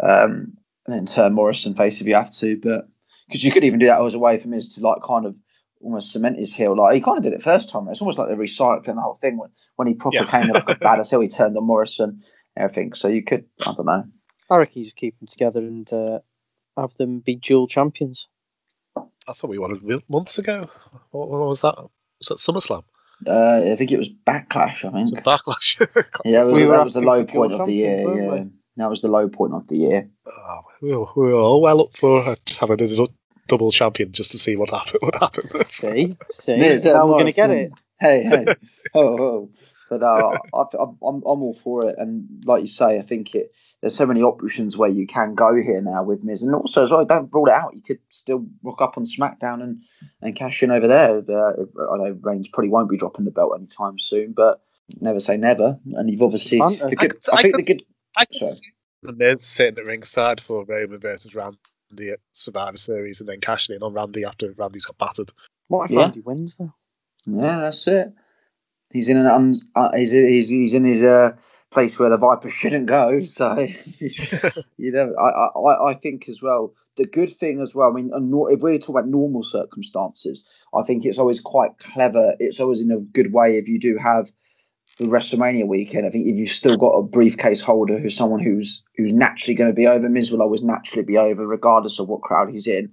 um, 0.00 0.56
and 0.86 0.94
then 0.96 1.06
turn 1.06 1.32
Morrison 1.34 1.74
face 1.74 2.00
if 2.00 2.06
you 2.06 2.14
have 2.14 2.32
to. 2.32 2.56
But 2.56 2.88
because 3.26 3.44
you 3.44 3.50
could 3.52 3.64
even 3.64 3.78
do 3.78 3.86
that 3.86 4.02
as 4.02 4.14
a 4.14 4.18
way 4.18 4.38
for 4.38 4.48
Miz 4.48 4.74
to 4.74 4.80
like 4.80 5.02
kind 5.02 5.26
of 5.26 5.34
almost 5.80 6.12
cement 6.12 6.38
his 6.38 6.54
heel. 6.54 6.76
Like 6.76 6.94
he 6.94 7.00
kind 7.00 7.18
of 7.18 7.24
did 7.24 7.32
it 7.32 7.42
first 7.42 7.68
time. 7.70 7.88
It's 7.88 8.00
almost 8.00 8.18
like 8.18 8.28
they're 8.28 8.36
recycling 8.36 8.94
the 8.94 9.00
whole 9.02 9.18
thing 9.20 9.38
when 9.38 9.50
when 9.76 9.88
he 9.88 9.94
proper 9.94 10.16
Yeah. 10.16 10.26
came 10.26 10.48
like 10.48 10.68
a 10.68 10.74
badass 10.84 11.10
heel. 11.10 11.20
He 11.20 11.28
turned 11.28 11.56
on 11.56 11.64
Morrison. 11.64 12.22
Everything. 12.56 12.94
So 12.94 13.08
you 13.08 13.24
could, 13.24 13.46
I 13.66 13.72
don't 13.74 13.86
know. 13.86 14.04
I 14.48 14.56
reckon 14.58 14.78
you 14.80 14.84
just 14.84 14.96
keep 14.96 15.18
them 15.18 15.26
together 15.26 15.58
and 15.60 15.92
uh, 15.92 16.20
have 16.76 16.96
them 16.98 17.18
be 17.18 17.34
dual 17.34 17.66
champions. 17.66 18.28
That's 19.26 19.42
what 19.42 19.50
we 19.50 19.58
wanted 19.58 19.82
months 20.08 20.38
ago. 20.38 20.70
What, 21.10 21.28
what 21.30 21.48
was 21.48 21.62
that? 21.62 21.76
Was 22.20 22.28
that 22.28 22.36
SummerSlam? 22.38 22.84
Uh, 23.26 23.62
I 23.72 23.76
think 23.76 23.90
it 23.90 23.98
was 23.98 24.12
Backlash. 24.12 24.84
I 24.84 24.90
Was 24.90 25.10
think. 25.10 25.18
it 25.18 25.24
Backlash? 25.24 25.80
Yeah, 26.24 26.42
it 26.42 26.44
was, 26.44 26.60
We 26.60 26.66
that 26.66 26.84
was 26.84 26.94
the 26.94 27.00
low 27.00 27.24
point 27.24 27.52
of 27.52 27.66
the 27.66 27.72
year. 27.72 27.98
Yeah, 28.02 28.28
weren't 28.28 28.52
that 28.76 28.90
was 28.90 29.00
the 29.02 29.08
low 29.08 29.28
point 29.28 29.54
of 29.54 29.68
the 29.68 29.76
year. 29.76 30.08
oh, 30.26 30.60
we, 30.80 30.90
were, 30.94 31.06
we 31.16 31.32
were 31.32 31.34
all 31.34 31.60
well 31.60 31.82
up 31.82 31.96
for 31.96 32.36
having 32.58 32.80
a 32.82 33.06
double 33.48 33.70
champion 33.70 34.12
just 34.12 34.32
to 34.32 34.38
see 34.38 34.56
what 34.56 34.70
happened. 34.70 34.98
What 35.02 35.14
happened? 35.16 35.50
See, 35.66 36.16
see. 36.30 36.56
Miz, 36.56 36.84
now 36.84 37.06
we're 37.06 37.18
gonna 37.18 37.32
get 37.32 37.50
it. 37.50 37.72
Hey, 38.00 38.24
hey, 38.24 38.44
oh, 38.94 39.18
oh. 39.22 39.50
But 39.88 40.02
uh, 40.02 40.36
I, 40.52 40.62
I'm, 40.78 40.88
I'm, 41.02 41.16
I'm 41.22 41.42
all 41.42 41.54
for 41.54 41.88
it, 41.88 41.94
and 41.96 42.26
like 42.44 42.62
you 42.62 42.66
say, 42.66 42.98
I 42.98 43.02
think 43.02 43.34
it. 43.36 43.52
There's 43.80 43.94
so 43.94 44.04
many 44.04 44.20
options 44.20 44.76
where 44.76 44.90
you 44.90 45.06
can 45.06 45.34
go 45.36 45.54
here 45.54 45.80
now 45.80 46.02
with 46.02 46.24
Miz, 46.24 46.42
and 46.42 46.54
also 46.54 46.82
as 46.82 46.90
well, 46.90 47.04
don't 47.04 47.32
rule 47.32 47.46
it 47.46 47.52
out. 47.52 47.74
You 47.76 47.82
could 47.82 48.00
still 48.08 48.46
rock 48.64 48.82
up 48.82 48.98
on 48.98 49.04
SmackDown 49.04 49.62
and, 49.62 49.82
and 50.20 50.34
cash 50.34 50.62
in 50.62 50.72
over 50.72 50.88
there. 50.88 51.18
Uh, 51.18 51.52
I 51.92 51.96
know 51.98 52.18
Reigns 52.22 52.48
probably 52.48 52.70
won't 52.70 52.90
be 52.90 52.96
dropping 52.96 53.26
the 53.26 53.30
belt 53.30 53.52
anytime 53.56 53.98
soon, 53.98 54.32
but 54.32 54.60
never 55.00 55.20
say 55.20 55.36
never. 55.36 55.78
And 55.92 56.10
you've 56.10 56.22
obviously, 56.22 56.58
Banter. 56.58 56.90
the 56.90 56.96
good, 56.96 57.10
could- 57.10 57.32
I, 57.32 57.36
I 57.36 57.42
think 57.42 57.54
could- 57.54 57.64
the 57.66 57.74
good. 57.74 57.82
I 58.16 58.24
can 58.24 58.34
Sorry. 58.34 58.50
see 58.50 58.70
the 59.02 59.12
Miz 59.12 59.42
sitting 59.42 59.78
at 59.78 59.84
ringside 59.84 60.40
for 60.40 60.64
Roman 60.64 60.98
versus 60.98 61.34
Randy 61.34 62.10
at 62.10 62.20
Survivor 62.32 62.76
Series 62.76 63.20
and 63.20 63.28
then 63.28 63.40
cashing 63.40 63.76
in 63.76 63.82
on 63.82 63.92
Randy 63.92 64.24
after 64.24 64.52
Randy's 64.56 64.86
got 64.86 64.98
battered. 64.98 65.32
What 65.68 65.86
if 65.86 65.90
Yeah. 65.90 66.00
Randy 66.02 66.20
wins 66.20 66.56
though? 66.56 66.72
Yeah, 67.26 67.58
that's 67.60 67.86
it. 67.86 68.12
He's 68.90 69.08
in 69.08 69.16
an 69.16 69.26
un, 69.26 69.54
uh, 69.74 69.90
he's, 69.96 70.12
he's 70.12 70.48
he's 70.48 70.74
in 70.74 70.84
his 70.84 71.02
uh, 71.02 71.32
place 71.70 71.98
where 71.98 72.10
the 72.10 72.16
Viper 72.16 72.48
shouldn't 72.60 72.86
go. 72.86 73.24
So 73.24 73.54
you 73.98 74.92
know, 74.92 75.14
I, 75.20 75.28
I 75.28 75.46
I- 75.60 75.90
I 75.90 75.94
think 75.94 76.28
as 76.28 76.40
well 76.42 76.74
the 76.96 77.04
good 77.06 77.30
thing 77.30 77.60
as 77.60 77.74
well. 77.74 77.90
I 77.90 77.92
mean, 77.94 78.10
a 78.14 78.20
nor- 78.20 78.52
if 78.52 78.62
we 78.62 78.78
talk 78.78 78.90
about 78.90 79.08
normal 79.08 79.42
circumstances, 79.42 80.46
I 80.74 80.82
think 80.84 81.04
it's 81.04 81.18
always 81.18 81.40
quite 81.40 81.76
clever. 81.78 82.34
It's 82.38 82.60
always 82.60 82.80
in 82.80 82.90
a 82.92 83.00
good 83.00 83.32
way 83.32 83.58
if 83.58 83.66
you 83.68 83.80
do 83.80 83.96
have 83.96 84.30
the 84.98 85.04
WrestleMania 85.04 85.66
weekend. 85.66 86.06
I 86.06 86.10
think 86.10 86.26
if 86.26 86.36
you've 86.36 86.48
still 86.50 86.76
got 86.76 86.90
a 86.90 87.02
briefcase 87.02 87.60
holder 87.60 87.98
who's 87.98 88.16
someone 88.16 88.40
who's 88.40 88.82
who's 88.96 89.12
naturally 89.12 89.54
going 89.54 89.70
to 89.70 89.74
be 89.74 89.86
over, 89.86 90.08
Miz 90.08 90.30
will 90.30 90.42
always 90.42 90.62
naturally 90.62 91.04
be 91.04 91.18
over, 91.18 91.46
regardless 91.46 91.98
of 91.98 92.08
what 92.08 92.22
crowd 92.22 92.50
he's 92.50 92.66
in. 92.66 92.92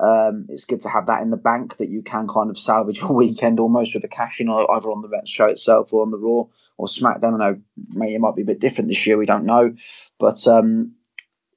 Um, 0.00 0.46
it's 0.48 0.64
good 0.64 0.80
to 0.82 0.88
have 0.88 1.06
that 1.06 1.22
in 1.22 1.30
the 1.30 1.36
bank 1.36 1.76
that 1.76 1.90
you 1.90 2.02
can 2.02 2.26
kind 2.26 2.50
of 2.50 2.58
salvage 2.58 3.00
your 3.00 3.12
weekend 3.14 3.60
almost 3.60 3.94
with 3.94 4.04
a 4.04 4.08
cash 4.08 4.40
in 4.40 4.48
either 4.48 4.90
on 4.90 5.02
the 5.02 5.22
show 5.26 5.46
itself 5.46 5.92
or 5.92 6.02
on 6.02 6.10
the 6.10 6.18
Raw 6.18 6.44
or 6.78 6.86
SmackDown. 6.86 7.34
I 7.34 7.38
know 7.38 7.60
maybe 7.90 8.14
it 8.14 8.20
might 8.20 8.34
be 8.34 8.42
a 8.42 8.46
bit 8.46 8.60
different 8.60 8.88
this 8.88 9.06
year. 9.06 9.18
We 9.18 9.26
don't 9.26 9.44
know, 9.44 9.74
but 10.18 10.46
um, 10.46 10.94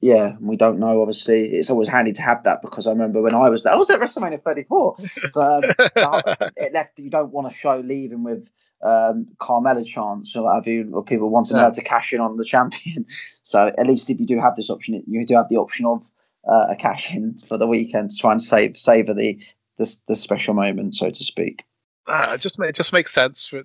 yeah, 0.02 0.36
we 0.40 0.58
don't 0.58 0.80
know. 0.80 1.02
Obviously, 1.02 1.46
it's 1.56 1.70
always 1.70 1.88
handy 1.88 2.14
to 2.14 2.22
have 2.22 2.44
that 2.44 2.62
because 2.62 2.86
I 2.88 2.92
remember 2.92 3.22
when 3.22 3.34
I 3.34 3.50
was 3.50 3.64
there, 3.64 3.74
I 3.74 3.78
was 3.78 3.90
at 3.90 4.00
WrestleMania 4.00 4.44
34, 4.44 4.96
but 5.34 5.98
um, 5.98 6.22
it 6.58 6.74
left. 6.74 7.00
You 7.00 7.10
don't 7.10 7.32
want 7.32 7.52
a 7.52 7.56
show 7.56 7.80
leaving 7.80 8.24
with 8.24 8.50
um, 8.86 9.28
Carmella 9.42 9.86
chance 9.86 10.36
or 10.36 10.44
what 10.44 10.56
have 10.56 10.68
you, 10.68 10.92
or 10.94 11.04
people 11.04 11.30
wanting 11.30 11.58
Yeah. 11.58 11.66
her 11.66 11.72
to 11.72 11.82
cash 11.84 12.14
in 12.14 12.20
on 12.22 12.38
the 12.38 12.46
champion. 12.46 13.06
So 13.44 13.68
at 13.78 13.86
least 13.88 14.10
if 14.10 14.20
you 14.20 14.26
do 14.26 14.40
have 14.40 14.56
this 14.56 14.70
option, 14.72 15.04
you 15.08 15.26
do 15.26 15.36
have 15.36 15.50
the 15.50 15.58
option 15.58 15.86
of 15.86 16.02
uh, 16.50 16.68
a 16.70 16.76
cash 16.76 17.14
in 17.14 17.38
for 17.38 17.58
the 17.58 17.68
weekend 17.68 18.10
to 18.10 18.18
try 18.18 18.32
and 18.32 18.42
save 18.42 18.78
savor 18.78 19.14
the 19.14 19.40
the, 19.78 19.96
the 20.08 20.16
special 20.16 20.54
moment, 20.54 20.96
so 20.96 21.10
to 21.10 21.24
speak. 21.24 21.64
Uh, 22.08 22.32
it 22.34 22.42
just 22.42 22.60
it 22.60 22.76
just 22.76 22.94
makes 22.94 23.14
sense 23.14 23.46
for 23.46 23.64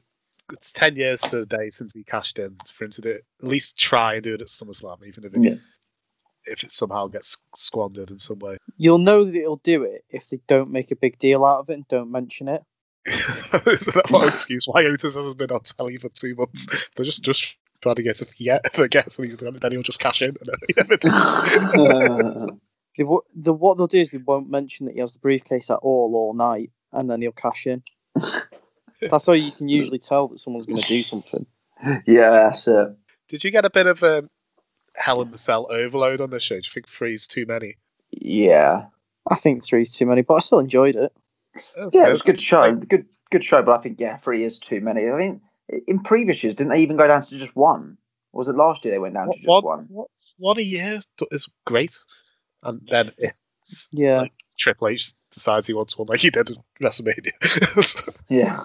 it's 0.53 0.73
ten 0.73 0.97
years 0.97 1.21
to 1.21 1.41
the 1.41 1.47
day 1.47 1.71
since 1.71 1.93
he 1.95 2.03
cashed 2.05 2.39
in 2.39 2.57
for 2.67 2.85
him 2.85 2.91
to 2.91 3.01
do 3.01 3.11
it, 3.11 3.25
at 3.43 3.49
least 3.49 3.79
try 3.79 4.15
and 4.15 4.23
do 4.25 4.35
it 4.35 4.41
at 4.43 4.49
SummerSlam, 4.49 5.07
even 5.07 5.25
if 5.25 5.35
it, 5.35 5.43
Yeah. 5.43 5.55
if 6.47 6.65
it 6.65 6.71
somehow 6.71 7.07
gets 7.07 7.37
squandered 7.55 8.11
in 8.11 8.19
some 8.19 8.39
way. 8.41 8.57
You'll 8.77 8.99
know 8.99 9.25
that 9.25 9.35
it'll 9.35 9.57
do 9.63 9.85
it 9.85 10.05
if 10.11 10.29
they 10.29 10.41
don't 10.49 10.71
make 10.71 10.91
a 10.91 10.97
big 10.97 11.19
deal 11.19 11.45
out 11.45 11.61
of 11.61 11.71
it 11.71 11.75
and 11.75 11.89
don't 11.89 12.11
mention 12.11 12.49
it. 12.49 12.63
Isn't 13.07 13.95
that 13.95 14.11
what 14.11 14.29
excuse 14.29 14.67
why 14.67 14.85
Otis 14.85 15.15
hasn't 15.15 15.39
been 15.39 15.51
on 15.51 15.61
telly 15.61 15.97
for 15.97 16.09
two 16.11 16.35
months? 16.35 16.67
They're 16.97 17.05
just 17.05 17.23
just 17.25 17.57
trying 17.81 17.95
to 17.97 18.03
get 18.03 18.17
to 18.17 18.27
forget 18.27 18.75
forget 18.75 19.11
so 19.11 19.23
he's 19.23 19.37
done 19.37 19.57
it, 19.57 19.63
then 19.63 19.73
he'll 19.73 19.83
just 19.83 20.01
cash 20.01 20.21
in 20.23 20.37
and 20.41 20.47
then 20.47 20.57
he 20.67 20.75
never 20.77 20.97
does. 20.97 22.51
They, 22.99 23.05
wo- 23.05 23.25
the, 23.35 23.55
what 23.55 23.79
they'll 23.79 23.87
do 23.87 24.01
is 24.01 24.11
they 24.11 24.19
won't 24.19 24.51
mention 24.51 24.87
that 24.87 24.95
he 24.95 25.01
has 25.01 25.13
the 25.13 25.19
briefcase 25.21 25.71
at 25.71 25.77
all 25.77 26.13
all 26.15 26.35
night, 26.35 26.71
and 26.93 27.09
then 27.09 27.23
he'll 27.23 27.33
cash 27.33 27.67
in. 27.67 27.83
That's 29.01 29.25
how 29.25 29.33
you 29.33 29.53
can 29.53 29.69
usually 29.69 29.99
tell 29.99 30.29
that 30.29 30.39
someone's 30.39 30.67
going 30.67 30.83
to 30.83 30.89
do 30.89 31.03
something. 31.03 31.47
yeah, 32.05 32.31
that's 32.31 32.69
it. 32.69 32.89
Did 33.31 33.45
you 33.45 33.51
get 33.51 33.65
a 33.65 33.71
bit 33.71 33.87
of 33.87 34.03
um, 34.03 34.29
Hell 34.95 35.23
in 35.23 35.31
the 35.31 35.39
Cell 35.39 35.67
overload 35.71 36.21
on 36.21 36.29
this 36.29 36.43
show? 36.43 36.57
Do 36.57 36.63
you 36.67 36.71
think 36.75 36.87
three's 36.89 37.27
too 37.27 37.47
many? 37.47 37.79
Yeah, 38.11 38.87
I 39.31 39.37
think 39.37 39.65
three's 39.65 39.97
too 39.97 40.05
many, 40.05 40.21
but 40.21 40.35
I 40.35 40.39
still 40.41 40.59
enjoyed 40.59 40.97
it. 40.97 41.13
Yeah, 41.93 42.07
it 42.07 42.11
was 42.11 42.23
a 42.23 42.25
good 42.25 42.41
show. 42.41 42.75
Good, 42.75 43.07
good 43.31 43.45
show. 43.45 43.63
But 43.63 43.79
I 43.79 43.83
think 43.83 44.01
yeah, 44.01 44.17
three 44.17 44.45
is 44.45 44.59
too 44.59 44.81
many. 44.81 45.09
I 45.09 45.17
mean, 45.17 45.41
in 45.87 46.01
previous 46.01 46.43
years, 46.43 46.55
didn't 46.55 46.71
they 46.71 46.81
even 46.81 46.97
go 46.97 47.07
down 47.07 47.23
to 47.23 47.39
just 47.39 47.57
one? 47.57 47.97
Or 48.33 48.39
was 48.39 48.49
it 48.49 48.57
last 48.57 48.85
year 48.85 48.93
they 48.93 48.99
went 48.99 49.15
down 49.15 49.31
to 49.31 49.37
just 49.37 49.49
One, 49.49 49.65
one? 49.65 49.87
one, 49.89 50.07
one 50.39 50.59
a 50.59 50.63
year 50.63 51.01
is 51.31 51.49
great, 51.67 51.99
and 52.63 52.81
then 52.89 53.13
it's 53.19 53.89
Yeah. 53.93 54.23
like 54.23 54.33
Triple 54.59 54.89
H 54.89 55.13
decides 55.31 55.67
he 55.67 55.75
wants 55.75 55.97
one 55.97 56.09
like 56.09 56.21
he 56.21 56.31
did 56.31 56.51
at 56.51 56.57
WrestleMania. 56.81 58.15
Yeah. 58.29 58.61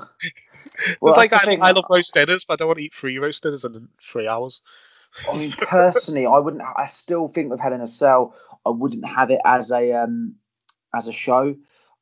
Well, 0.99 1.13
it's 1.13 1.31
like 1.31 1.33
I, 1.33 1.45
thing. 1.45 1.61
I 1.61 1.71
love 1.71 1.85
roast 1.89 2.13
dinners, 2.13 2.43
but 2.45 2.55
I 2.55 2.57
don't 2.57 2.67
want 2.67 2.79
to 2.79 2.83
eat 2.83 2.93
three 2.93 3.17
roast 3.17 3.43
dinners 3.43 3.63
in 3.63 3.87
three 4.01 4.27
hours. 4.27 4.61
I 5.31 5.37
mean, 5.37 5.51
personally, 5.61 6.25
I 6.25 6.37
wouldn't. 6.37 6.63
I 6.75 6.85
still 6.85 7.29
think 7.29 7.49
with 7.49 7.59
Hell 7.59 7.73
in 7.73 7.81
a 7.81 7.87
Cell, 7.87 8.35
I 8.65 8.69
wouldn't 8.69 9.05
have 9.05 9.31
it 9.31 9.39
as 9.45 9.71
a 9.71 9.93
um 9.93 10.35
as 10.93 11.07
a 11.07 11.13
show. 11.13 11.55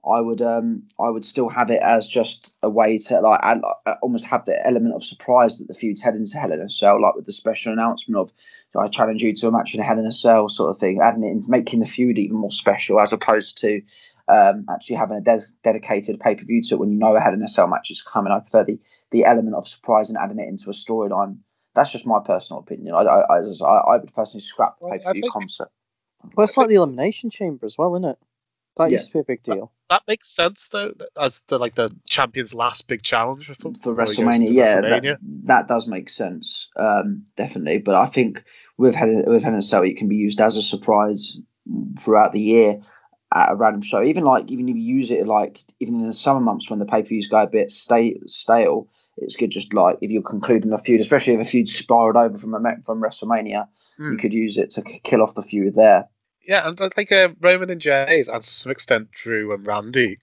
I 0.05 0.19
would 0.19 0.41
um 0.41 0.83
I 0.99 1.09
would 1.09 1.23
still 1.23 1.47
have 1.49 1.69
it 1.69 1.81
as 1.81 2.07
just 2.07 2.55
a 2.61 2.69
way 2.69 2.97
to 2.97 3.21
like 3.21 3.39
add, 3.41 3.61
almost 4.01 4.25
have 4.25 4.43
the 4.45 4.65
element 4.67 4.95
of 4.95 5.03
surprise 5.03 5.57
that 5.57 5.67
the 5.67 5.73
feud's 5.73 6.01
heading 6.01 6.21
into 6.21 6.37
Hell 6.37 6.51
in 6.51 6.59
a 6.59 6.69
Cell, 6.69 7.01
like 7.01 7.15
with 7.15 7.25
the 7.25 7.31
special 7.31 7.71
announcement 7.71 8.19
of 8.19 8.33
I 8.77 8.87
challenge 8.87 9.23
you 9.23 9.33
to 9.33 9.47
a 9.47 9.51
match 9.51 9.73
in 9.73 9.79
a 9.79 9.83
Hell 9.83 9.99
in 9.99 10.05
a 10.05 10.11
Cell 10.11 10.49
sort 10.49 10.71
of 10.71 10.77
thing, 10.77 10.99
adding 11.01 11.23
it 11.23 11.31
into 11.31 11.49
making 11.49 11.79
the 11.79 11.85
feud 11.85 12.17
even 12.17 12.37
more 12.37 12.51
special 12.51 12.99
as 12.99 13.13
opposed 13.13 13.57
to 13.59 13.81
um 14.27 14.65
actually 14.69 14.95
having 14.97 15.17
a 15.17 15.21
des- 15.21 15.53
dedicated 15.63 16.19
pay 16.19 16.35
per 16.35 16.43
view 16.43 16.61
to 16.63 16.75
it 16.75 16.79
when 16.79 16.91
you 16.91 16.97
know 16.97 17.15
a 17.15 17.21
Hell 17.21 17.33
in 17.33 17.41
a 17.41 17.47
Cell 17.47 17.67
match 17.67 17.89
is 17.89 18.01
coming. 18.01 18.33
I 18.33 18.39
prefer 18.39 18.65
the 18.65 18.79
the 19.11 19.23
element 19.25 19.55
of 19.55 19.67
surprise 19.67 20.09
and 20.09 20.17
adding 20.17 20.39
it 20.39 20.49
into 20.49 20.69
a 20.69 20.73
storyline. 20.73 21.37
That's 21.75 21.91
just 21.91 22.05
my 22.05 22.19
personal 22.19 22.59
opinion. 22.59 22.93
I 22.93 23.03
I, 23.03 23.37
I, 23.37 23.39
I 23.39 23.93
I 23.93 23.97
would 23.97 24.13
personally 24.13 24.41
scrap 24.41 24.79
the 24.79 24.89
pay 24.89 24.99
per 24.99 25.13
view 25.13 25.23
concept. 25.31 25.71
Well, 26.35 26.43
it's 26.43 26.57
like 26.57 26.67
the 26.67 26.75
Elimination 26.75 27.29
Chamber 27.29 27.65
as 27.65 27.77
well, 27.77 27.95
isn't 27.95 28.09
it? 28.09 28.17
That 28.77 28.89
Yeah. 28.91 28.97
used 28.97 29.07
to 29.11 29.13
be 29.13 29.19
a 29.19 29.23
big 29.23 29.43
deal. 29.43 29.71
That 29.89 30.01
makes 30.07 30.27
sense 30.29 30.69
though, 30.69 30.93
as 31.19 31.43
the 31.47 31.59
like 31.59 31.75
the 31.75 31.95
champion's 32.07 32.53
last 32.55 32.87
big 32.87 33.03
challenge 33.03 33.45
for, 33.47 33.53
for 33.81 33.93
before 33.95 34.05
he 34.05 34.11
WrestleMania. 34.23 34.51
Yeah, 34.53 34.81
WrestleMania. 34.81 35.01
that, 35.01 35.19
that 35.45 35.67
does 35.67 35.87
make 35.87 36.09
sense, 36.09 36.69
um, 36.77 37.23
definitely. 37.37 37.77
But 37.79 37.95
I 37.95 38.07
think 38.07 38.43
with 38.77 38.95
Hell 38.95 39.09
in- 39.09 39.25
with 39.31 39.43
Hell 39.43 39.53
in 39.53 39.59
a 39.59 39.61
Cell, 39.61 39.83
it 39.83 39.97
can 39.97 40.07
be 40.07 40.15
used 40.15 40.41
as 40.41 40.57
a 40.57 40.63
surprise 40.63 41.37
throughout 41.99 42.33
the 42.33 42.39
year 42.41 42.81
at 43.35 43.51
a 43.51 43.55
random 43.55 43.81
show. 43.83 44.01
Even 44.03 44.23
like 44.23 44.49
even 44.51 44.67
if 44.67 44.75
you 44.75 44.81
use 44.81 45.11
it 45.11 45.27
like 45.27 45.59
even 45.79 45.95
in 45.99 46.07
the 46.07 46.13
summer 46.13 46.39
months 46.39 46.69
when 46.69 46.79
the 46.79 46.85
pay 46.85 47.03
per 47.03 47.09
views 47.09 47.27
go 47.27 47.37
a 47.43 47.47
bit 47.47 47.69
stale, 47.69 48.13
stale, 48.25 48.87
it's 49.17 49.35
good 49.35 49.51
just 49.51 49.73
like 49.75 49.99
if 50.01 50.09
you're 50.09 50.23
concluding 50.23 50.73
a 50.73 50.77
feud, 50.79 50.99
especially 51.01 51.33
if 51.33 51.41
a 51.41 51.45
feud 51.45 51.67
spiraled 51.67 52.17
over 52.17 52.37
from 52.39 52.55
a, 52.55 52.59
me- 52.59 52.81
from 52.85 52.99
WrestleMania, 53.01 53.67
you 53.99 54.05
Hmm. 54.05 54.15
could 54.17 54.33
use 54.33 54.57
it 54.57 54.71
to 54.71 54.81
kill 54.81 55.21
off 55.21 55.35
the 55.35 55.43
feud 55.43 55.75
there. 55.75 56.07
Yeah, 56.45 56.67
and 56.67 56.79
uh, 56.79 56.89
like 56.97 57.11
uh, 57.11 57.29
Roman 57.39 57.69
and 57.69 57.81
Jay's, 57.81 58.27
and 58.27 58.41
to 58.41 58.49
some 58.49 58.71
extent 58.71 59.11
Drew 59.11 59.53
and 59.53 59.65
Randy, 59.65 60.19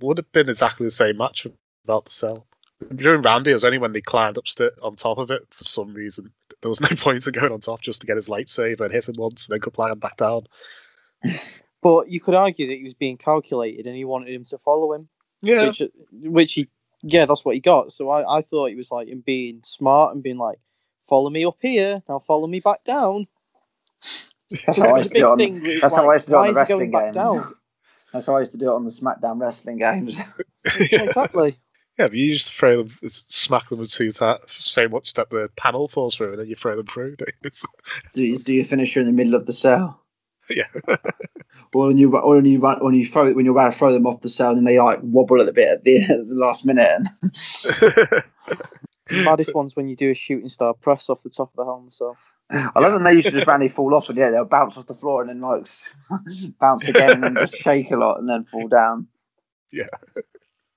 would 0.00 0.18
have 0.18 0.30
been 0.32 0.48
exactly 0.48 0.86
the 0.86 0.90
same 0.90 1.16
match 1.16 1.46
without 1.84 2.04
the 2.04 2.10
cell. 2.10 2.46
Drew 2.94 3.14
and 3.14 3.24
Randy 3.24 3.52
was 3.52 3.64
only 3.64 3.78
when 3.78 3.92
they 3.92 4.00
climbed 4.00 4.38
upstairs 4.38 4.72
on 4.82 4.96
top 4.96 5.18
of 5.18 5.30
it 5.30 5.42
for 5.50 5.64
some 5.64 5.92
reason. 5.92 6.32
There 6.62 6.68
was 6.68 6.80
no 6.80 6.88
point 6.96 7.26
in 7.26 7.32
going 7.32 7.52
on 7.52 7.60
top 7.60 7.82
just 7.82 8.00
to 8.00 8.06
get 8.06 8.16
his 8.16 8.28
lightsaber 8.28 8.82
and 8.82 8.92
hit 8.92 9.08
him 9.08 9.16
once, 9.18 9.46
and 9.46 9.54
then 9.54 9.60
could 9.60 9.74
climb 9.74 9.98
back 9.98 10.16
down. 10.16 10.46
But 11.82 12.10
you 12.10 12.20
could 12.20 12.34
argue 12.34 12.66
that 12.66 12.76
he 12.76 12.84
was 12.84 12.94
being 12.94 13.16
calculated 13.16 13.86
and 13.86 13.96
he 13.96 14.04
wanted 14.04 14.34
him 14.34 14.44
to 14.44 14.58
follow 14.58 14.92
him. 14.92 15.08
Yeah, 15.40 15.68
Which, 15.68 15.82
which 16.12 16.52
he, 16.52 16.68
yeah, 17.02 17.24
that's 17.24 17.42
what 17.42 17.54
he 17.54 17.60
got. 17.62 17.92
So 17.92 18.10
I, 18.10 18.38
I 18.38 18.42
thought 18.42 18.68
he 18.68 18.74
was 18.74 18.90
like 18.90 19.08
him 19.08 19.22
being 19.24 19.62
smart 19.64 20.14
and 20.14 20.22
being 20.22 20.36
like, 20.36 20.58
follow 21.08 21.30
me 21.30 21.44
up 21.46 21.56
here, 21.60 22.02
now 22.06 22.18
follow 22.18 22.46
me 22.46 22.60
back 22.60 22.84
down. 22.84 23.26
That's 24.66 24.78
how 24.78 24.94
I 24.94 24.98
used 24.98 25.10
to 25.10 25.16
do 25.18 25.24
it 25.26 25.30
on. 25.30 25.38
thing, 25.38 25.60
it's 25.64 25.80
That's 25.80 25.94
how 25.96 26.08
I 26.10 26.14
used 26.14 26.26
to 26.26 26.32
do 26.32 26.36
on 26.36 26.44
the 26.46 26.50
is 26.50 26.56
he 26.58 26.64
going 26.66 26.90
wrestling 26.90 26.90
games. 26.90 27.14
down? 27.14 27.54
That's 28.12 28.26
how 28.26 28.36
I 28.36 28.40
used 28.40 28.52
to 28.52 28.58
do 28.58 28.70
it 28.70 28.74
on 28.74 28.84
the 28.84 28.90
SmackDown 28.90 29.40
wrestling 29.40 29.78
games. 29.78 30.20
exactly. 30.76 31.58
yeah, 31.98 32.08
but 32.08 32.14
you 32.14 32.32
just 32.34 32.52
throw 32.52 32.82
them, 32.82 32.96
smack 33.08 33.68
them 33.68 33.78
with 33.78 33.90
two 33.92 34.10
ta- 34.10 34.38
so 34.48 34.88
much 34.88 35.14
that 35.14 35.30
the 35.30 35.48
panel 35.56 35.86
falls 35.88 36.16
through, 36.16 36.32
and 36.32 36.40
then 36.40 36.48
you 36.48 36.56
throw 36.56 36.76
them 36.76 36.86
through. 36.86 37.16
Do 38.14 38.22
you, 38.22 38.38
do 38.38 38.52
you 38.52 38.64
finish 38.64 38.96
in 38.96 39.06
the 39.06 39.12
middle 39.12 39.34
of 39.36 39.46
the 39.46 39.52
cell? 39.52 40.00
yeah, 40.48 40.66
Or 41.72 41.86
when 41.86 41.98
you 41.98 42.16
or 42.16 42.34
when 42.36 42.44
you 42.44 42.58
run 42.58 42.82
when 42.82 42.94
you 42.94 43.06
throw 43.06 43.28
it 43.28 43.36
when 43.36 43.44
you're 43.44 43.54
about 43.54 43.72
to 43.72 43.78
throw 43.78 43.92
them 43.92 44.06
off 44.06 44.22
the 44.22 44.28
cell 44.28 44.56
and 44.58 44.66
they 44.66 44.80
like 44.80 44.98
wobble 45.02 45.40
at 45.40 45.46
the 45.46 45.52
bit 45.52 45.68
at 45.68 45.84
the, 45.84 46.02
at 46.02 46.28
the 46.28 46.34
last 46.34 46.66
minute. 46.66 46.88
And 46.88 48.30
The 49.08 49.22
maddest 49.22 49.54
one's 49.54 49.76
when 49.76 49.88
you 49.88 49.94
do 49.96 50.10
a 50.10 50.14
shooting 50.14 50.48
star 50.48 50.74
press 50.74 51.08
off 51.10 51.22
the 51.22 51.30
top 51.30 51.50
of 51.52 51.56
the 51.56 51.64
helmet. 51.64 51.92
So 51.92 52.16
I 52.50 52.80
love 52.80 52.94
when 52.94 53.04
they 53.04 53.14
used 53.14 53.28
to 53.28 53.32
just 53.32 53.46
randomly 53.46 53.68
fall 53.68 53.94
off 53.94 54.08
and 54.08 54.18
yeah 54.18 54.30
they'll 54.30 54.44
bounce 54.44 54.76
off 54.76 54.86
the 54.86 54.94
floor 54.94 55.20
and 55.22 55.30
then 55.30 55.40
like 55.40 55.66
bounce 56.60 56.88
again 56.88 57.22
and 57.22 57.36
just 57.36 57.56
shake 57.56 57.90
a 57.90 57.96
lot 57.96 58.18
and 58.18 58.28
then 58.28 58.44
fall 58.44 58.68
down. 58.68 59.06
Yeah, 59.72 59.86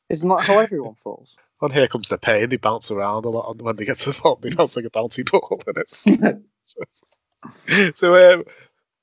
isn't 0.09 0.29
that 0.29 0.41
how 0.41 0.59
everyone 0.59 0.95
falls? 0.95 1.37
on 1.63 1.71
Here 1.71 1.87
Comes 1.87 2.09
the 2.09 2.17
Pain, 2.17 2.49
they 2.49 2.57
bounce 2.57 2.91
around 2.91 3.25
a 3.25 3.29
lot 3.29 3.61
when 3.61 3.75
they 3.77 3.85
get 3.85 3.97
to 3.99 4.11
the 4.11 4.19
bottom. 4.21 4.41
They 4.41 4.55
bounce 4.55 4.75
like 4.75 4.85
a 4.85 4.89
bouncy 4.89 5.29
ball. 5.29 5.61
And 5.67 6.43
it's, 7.67 7.95
so, 7.99 8.33
um, 8.33 8.43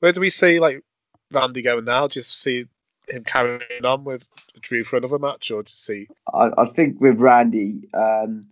where 0.01 0.13
do 0.13 0.21
we 0.21 0.31
see 0.31 0.61
like 0.61 0.83
Randy 1.31 1.63
going 1.63 1.85
now? 1.85 2.09
Just 2.09 2.41
see 2.41 2.67
him 3.09 3.25
carrying 3.25 3.85
on 3.85 4.05
with 4.05 4.25
Drew 4.61 4.85
for 4.85 4.97
another 4.97 5.19
match, 5.19 5.51
or 5.51 5.63
just 5.63 5.85
see? 5.85 6.07
I, 6.33 6.51
I 6.57 6.67
think 6.67 7.01
with 7.01 7.21
Randy, 7.21 7.89
um, 7.95 8.45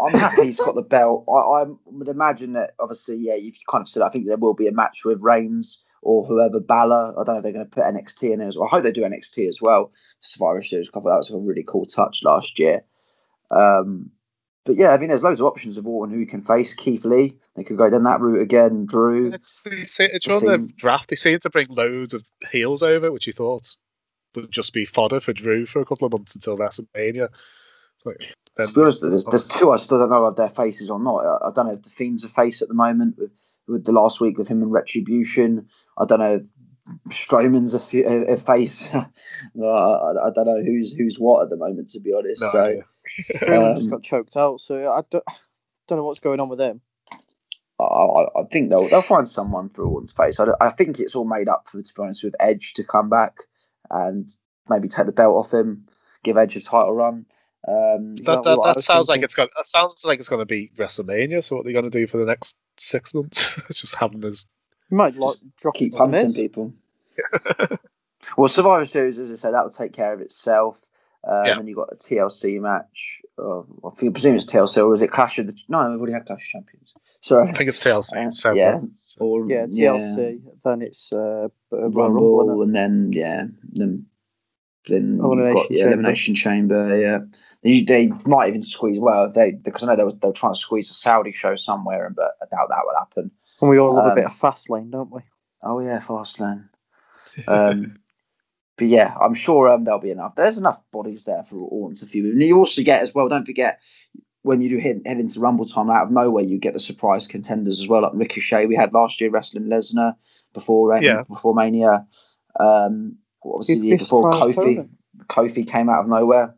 I'm 0.00 0.14
happy 0.14 0.44
he's 0.44 0.58
got 0.58 0.74
the 0.74 0.82
belt. 0.82 1.24
I, 1.28 1.32
I 1.32 1.64
would 1.86 2.08
imagine 2.08 2.54
that 2.54 2.74
obviously, 2.78 3.16
yeah, 3.16 3.34
you've 3.34 3.56
kind 3.68 3.82
of 3.82 3.88
said 3.88 4.02
I 4.02 4.08
think 4.08 4.26
there 4.26 4.36
will 4.36 4.54
be 4.54 4.68
a 4.68 4.72
match 4.72 5.04
with 5.04 5.22
Reigns 5.22 5.82
or 6.02 6.24
whoever 6.24 6.60
Balor. 6.60 7.14
I 7.18 7.24
don't 7.24 7.34
know 7.34 7.36
if 7.36 7.42
they're 7.42 7.52
going 7.52 7.64
to 7.64 7.70
put 7.70 7.84
NXT 7.84 8.32
in 8.32 8.38
there 8.38 8.48
as 8.48 8.56
well. 8.56 8.66
I 8.66 8.70
hope 8.70 8.82
they 8.82 8.92
do 8.92 9.02
NXT 9.02 9.48
as 9.48 9.60
well. 9.60 9.92
Survivor 10.20 10.62
Series 10.62 10.88
cover 10.88 11.10
that 11.10 11.16
was 11.16 11.30
a 11.30 11.36
really 11.36 11.64
cool 11.66 11.84
touch 11.84 12.22
last 12.22 12.58
year. 12.58 12.82
Um, 13.50 14.10
but 14.64 14.76
yeah, 14.76 14.90
I 14.90 14.98
mean, 14.98 15.08
there's 15.08 15.24
loads 15.24 15.40
of 15.40 15.46
options 15.46 15.76
of 15.76 15.86
Orton 15.86 16.14
who 16.14 16.20
you 16.20 16.26
can 16.26 16.40
face. 16.40 16.72
Keith 16.72 17.04
Lee, 17.04 17.36
they 17.56 17.64
could 17.64 17.76
go 17.76 17.90
down 17.90 18.04
that 18.04 18.20
route 18.20 18.40
again. 18.40 18.86
Drew, 18.86 19.32
It's, 19.32 19.62
during 19.62 20.46
the 20.46 20.72
draft, 20.76 21.10
they 21.10 21.16
seem 21.16 21.38
to 21.40 21.50
bring 21.50 21.66
loads 21.68 22.14
of 22.14 22.24
heels 22.50 22.82
over, 22.82 23.10
which 23.10 23.26
you 23.26 23.32
thought 23.32 23.74
would 24.34 24.52
just 24.52 24.72
be 24.72 24.84
fodder 24.84 25.20
for 25.20 25.32
Drew 25.32 25.66
for 25.66 25.80
a 25.80 25.84
couple 25.84 26.06
of 26.06 26.12
months 26.12 26.34
until 26.34 26.56
WrestleMania. 26.56 27.28
Like, 28.04 28.34
then- 28.56 28.66
to 28.66 28.72
be 28.72 28.80
honest, 28.82 29.00
there's, 29.02 29.24
there's 29.26 29.46
two 29.46 29.70
I 29.72 29.76
still 29.76 29.98
don't 29.98 30.10
know 30.10 30.26
if 30.26 30.36
their 30.36 30.48
faces 30.50 30.90
or 30.90 30.98
not. 31.00 31.18
I, 31.24 31.48
I 31.48 31.52
don't 31.54 31.66
know 31.66 31.72
if 31.74 31.82
the 31.82 31.90
Fiend's 31.90 32.24
a 32.24 32.28
face 32.28 32.60
at 32.62 32.68
the 32.68 32.74
moment 32.74 33.16
with, 33.18 33.30
with 33.66 33.84
the 33.84 33.92
last 33.92 34.20
week 34.20 34.38
with 34.38 34.48
him 34.48 34.62
and 34.62 34.72
Retribution. 34.72 35.68
I 35.98 36.04
don't 36.04 36.18
know 36.20 36.34
if 36.36 36.46
Strowman's 37.08 37.74
a, 37.74 38.02
a, 38.02 38.34
a 38.34 38.36
face. 38.36 38.90
No, 39.54 39.68
I, 39.68 40.28
I 40.28 40.30
don't 40.30 40.46
know 40.46 40.62
who's 40.62 40.92
who's 40.92 41.16
what 41.18 41.42
at 41.42 41.50
the 41.50 41.56
moment, 41.56 41.88
to 41.90 42.00
be 42.00 42.12
honest. 42.16 42.42
No 42.42 42.48
so 42.50 42.62
idea. 42.62 42.82
Strowman 43.34 43.76
just 43.76 43.88
Um, 43.88 43.90
got 43.90 44.02
choked 44.02 44.36
out. 44.36 44.60
So 44.60 44.76
I 44.76 45.02
don't, 45.10 45.24
don't 45.88 45.98
know 45.98 46.04
what's 46.04 46.20
going 46.20 46.38
on 46.40 46.48
with 46.48 46.60
him. 46.60 46.80
I, 47.80 47.84
I, 47.84 48.22
I 48.40 48.44
think 48.50 48.70
they'll 48.70 48.88
they'll 48.88 49.02
find 49.02 49.28
someone 49.28 49.68
for 49.70 49.84
Orton's 49.84 50.12
face. 50.12 50.38
I, 50.38 50.46
I 50.60 50.70
think 50.70 51.00
it's 51.00 51.14
all 51.16 51.24
made 51.24 51.48
up 51.48 51.68
for, 51.68 51.80
to 51.82 51.94
be 51.94 52.02
honest, 52.02 52.22
with 52.24 52.34
Edge 52.38 52.74
to 52.74 52.84
come 52.84 53.08
back 53.08 53.34
and 53.90 54.30
maybe 54.68 54.88
take 54.88 55.06
the 55.06 55.12
belt 55.12 55.34
off 55.34 55.52
him, 55.52 55.86
give 56.22 56.36
Edge 56.36 56.56
a 56.56 56.60
title 56.60 56.92
run. 56.94 57.26
Um, 57.68 58.16
That, 58.16 58.24
that 58.24 58.42
that, 58.44 58.58
what 58.58 58.64
I 58.64 58.70
that 58.70 58.76
was 58.76 58.84
sounds 58.84 59.08
like 59.08 59.16
thinking? 59.16 59.24
it's 59.24 59.34
got. 59.34 59.48
That 59.56 59.66
sounds 59.66 60.04
like 60.04 60.18
it's 60.18 60.28
going 60.28 60.40
to 60.40 60.46
be 60.46 60.70
WrestleMania. 60.76 61.42
So 61.42 61.56
what 61.56 61.62
are 61.62 61.64
they 61.64 61.72
going 61.72 61.84
to 61.84 61.90
do 61.90 62.06
for 62.06 62.18
the 62.18 62.24
next 62.26 62.56
six 62.76 63.14
months? 63.14 63.56
it's 63.70 63.80
just 63.80 63.94
having 63.96 64.20
this. 64.20 64.46
You 64.90 64.96
might 64.96 65.16
like, 65.16 65.36
drop 65.60 65.74
keep 65.74 65.94
it 65.94 65.96
to 65.98 66.06
the 66.06 66.32
people. 66.34 66.72
well, 68.36 68.48
Survivor 68.48 68.86
Series, 68.86 69.18
as 69.18 69.30
I 69.30 69.34
said, 69.34 69.54
that 69.54 69.62
will 69.62 69.70
take 69.70 69.92
care 69.92 70.12
of 70.12 70.20
itself. 70.20 70.80
Um, 71.26 71.44
Yeah. 71.46 71.58
And 71.58 71.68
you've 71.68 71.76
got 71.76 71.92
a 71.92 71.96
TLC 71.96 72.60
match. 72.60 73.20
Oh, 73.38 73.66
I 73.84 73.90
think, 73.96 74.10
I 74.10 74.12
presume 74.12 74.36
it's 74.36 74.46
TLC, 74.46 74.84
or 74.84 74.92
is 74.92 75.02
it 75.02 75.10
Clash 75.10 75.38
of 75.38 75.46
the? 75.46 75.54
No, 75.68 75.88
we've 75.90 75.98
already 75.98 76.12
had 76.12 76.26
Clash 76.26 76.40
of 76.54 76.60
Champions. 76.60 76.92
Sorry. 77.20 77.48
I 77.48 77.52
think 77.52 77.68
it's 77.68 77.78
TLC. 77.82 78.16
Uh, 78.26 78.30
separate. 78.32 78.58
yeah. 78.58 78.80
So- 79.04 79.24
Or, 79.24 79.46
Yeah, 79.48 79.66
TLC. 79.66 80.40
Then 80.64 80.82
it's 80.82 81.12
uh, 81.12 81.48
Rumble, 81.70 82.38
Rumble. 82.46 82.62
and 82.62 82.74
then 82.74 83.12
yeah, 83.12 83.44
then 83.72 84.06
then 84.86 85.12
you've 85.12 85.20
got 85.20 85.26
Elimination 85.26 85.68
the 85.70 85.78
Chamber. 85.78 85.88
elimination 85.88 86.34
chamber. 86.34 86.98
Yeah, 87.00 87.18
they, 87.62 87.82
they 87.82 88.06
might 88.26 88.48
even 88.48 88.62
squeeze. 88.62 88.98
Well, 88.98 89.30
they 89.30 89.52
because 89.52 89.82
I 89.82 89.86
know 89.86 89.96
they 89.96 90.04
were 90.04 90.12
they 90.12 90.28
were 90.28 90.32
trying 90.34 90.54
to 90.54 90.60
squeeze 90.60 90.90
a 90.90 90.94
Saudi 90.94 91.32
show 91.32 91.56
somewhere, 91.56 92.06
and 92.06 92.16
but 92.16 92.32
I 92.42 92.46
doubt 92.54 92.68
that 92.70 92.82
will 92.84 92.98
happen. 92.98 93.30
And 93.60 93.70
we 93.70 93.78
all 93.78 93.94
love 93.94 94.06
a 94.06 94.08
Um, 94.10 94.14
bit 94.16 94.24
of 94.24 94.32
Fastlane, 94.32 94.90
don't 94.90 95.10
we? 95.12 95.20
Oh 95.62 95.80
yeah, 95.80 96.00
Fastlane. 96.00 96.68
Um, 97.48 97.98
but 98.76 98.86
yeah, 98.88 99.14
I'm 99.20 99.34
sure 99.34 99.68
um, 99.68 99.84
there'll 99.84 100.00
be 100.00 100.10
enough. 100.10 100.34
There's 100.34 100.58
enough 100.58 100.80
bodies 100.92 101.24
there 101.24 101.44
for 101.44 101.56
Orton 101.56 101.94
to 101.96 102.06
feud. 102.06 102.32
And 102.32 102.42
you 102.42 102.58
also 102.58 102.82
get 102.82 103.02
as 103.02 103.14
well. 103.14 103.28
Don't 103.28 103.44
forget 103.46 103.80
when 104.42 104.60
you 104.60 104.68
do 104.68 104.78
head, 104.78 105.02
head 105.06 105.20
into 105.20 105.38
Rumble 105.40 105.64
time 105.64 105.88
out 105.90 106.06
of 106.06 106.10
nowhere, 106.10 106.42
you 106.42 106.58
get 106.58 106.74
the 106.74 106.80
surprise 106.80 107.26
contenders 107.26 107.80
as 107.80 107.86
well, 107.88 108.02
like 108.02 108.12
Ricochet 108.14 108.66
we 108.66 108.74
had 108.74 108.92
last 108.92 109.20
year 109.20 109.30
wrestling 109.30 109.64
Lesnar 109.66 110.14
before 110.52 110.94
um, 110.94 111.02
Yeah. 111.02 111.22
before 111.28 111.54
Mania. 111.54 112.06
Um, 112.58 113.16
obviously 113.44 113.80
the 113.80 113.86
year 113.86 113.96
before 113.96 114.30
Kofi. 114.30 114.56
wouldn't 114.56 114.90
Kofi 115.28 115.66
came 115.66 115.88
out 115.88 116.00
of 116.00 116.08
nowhere. 116.08 116.54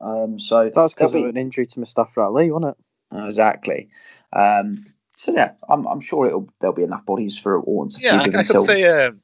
Um, 0.00 0.38
so 0.38 0.70
That's 0.70 0.94
because 0.94 1.14
of 1.14 1.24
an 1.24 1.36
injury 1.36 1.66
to 1.66 1.80
Mustafa 1.80 2.20
Ali, 2.20 2.50
wasn't 2.50 2.76
it? 2.76 2.84
exactly. 3.26 3.90
Um, 4.32 4.86
so 5.16 5.32
yeah, 5.32 5.52
I'm, 5.68 5.86
I'm 5.86 6.00
sure 6.00 6.26
it'll 6.26 6.48
there'll 6.60 6.74
be 6.74 6.82
enough 6.84 7.04
bodies 7.06 7.38
for 7.38 7.58
Orton 7.60 7.90
to 7.90 8.00
Yeah, 8.00 8.12
feud 8.16 8.22
I, 8.22 8.24
I 8.38 8.42
could 8.44 8.46
until 8.48 8.64
see 8.64 8.86
um, 8.86 9.20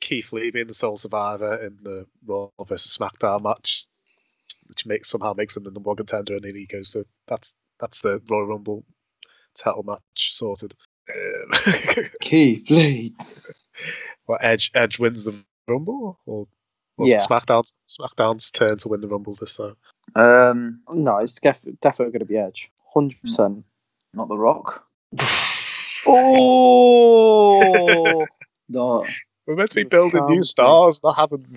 Keith 0.00 0.32
Lee 0.32 0.50
being 0.50 0.66
the 0.66 0.74
sole 0.74 0.96
survivor 0.96 1.56
in 1.56 1.78
the 1.82 2.06
Raw 2.26 2.48
versus 2.66 2.96
SmackDown 2.96 3.42
match, 3.42 3.84
which 4.66 4.86
makes 4.86 5.10
somehow 5.10 5.34
makes 5.34 5.56
him 5.56 5.64
the 5.64 5.70
number 5.70 5.88
one 5.88 5.96
contender, 5.96 6.34
and 6.34 6.44
then 6.44 6.56
he 6.56 6.66
goes 6.66 6.90
to 6.92 7.06
that's 7.28 7.54
that's 7.80 8.02
the 8.02 8.20
Royal 8.28 8.46
Rumble 8.46 8.84
title 9.54 9.84
match 9.84 10.34
sorted. 10.34 10.74
Um, 11.14 12.04
Keith 12.20 12.70
Lee. 12.70 13.14
well, 14.26 14.38
Edge 14.42 14.70
Edge 14.74 14.98
wins 14.98 15.24
the 15.24 15.36
Rumble, 15.74 16.18
or 16.26 16.46
was 16.96 17.08
Yeah. 17.08 17.16
it 17.22 17.28
SmackDown's 17.28 17.74
SmackDown's 17.88 18.50
turn 18.50 18.76
to 18.78 18.88
win 18.88 19.00
the 19.00 19.08
Rumble 19.08 19.34
this 19.34 19.56
time? 19.56 19.76
Um, 20.14 20.80
No, 20.90 21.18
it's 21.18 21.34
def- 21.34 21.60
definitely 21.80 22.12
going 22.12 22.20
to 22.20 22.24
be 22.26 22.36
Edge. 22.36 22.70
100%. 22.94 23.64
not 24.12 24.28
The 24.28 24.38
Rock. 24.38 24.86
Oh! 26.06 28.26
No. 28.68 29.06
We're 29.46 29.56
meant 29.56 29.70
to 29.70 29.76
be 29.76 29.84
building 29.84 30.24
new 30.26 30.42
stars, 30.42 31.02
not 31.04 31.16
having 31.16 31.44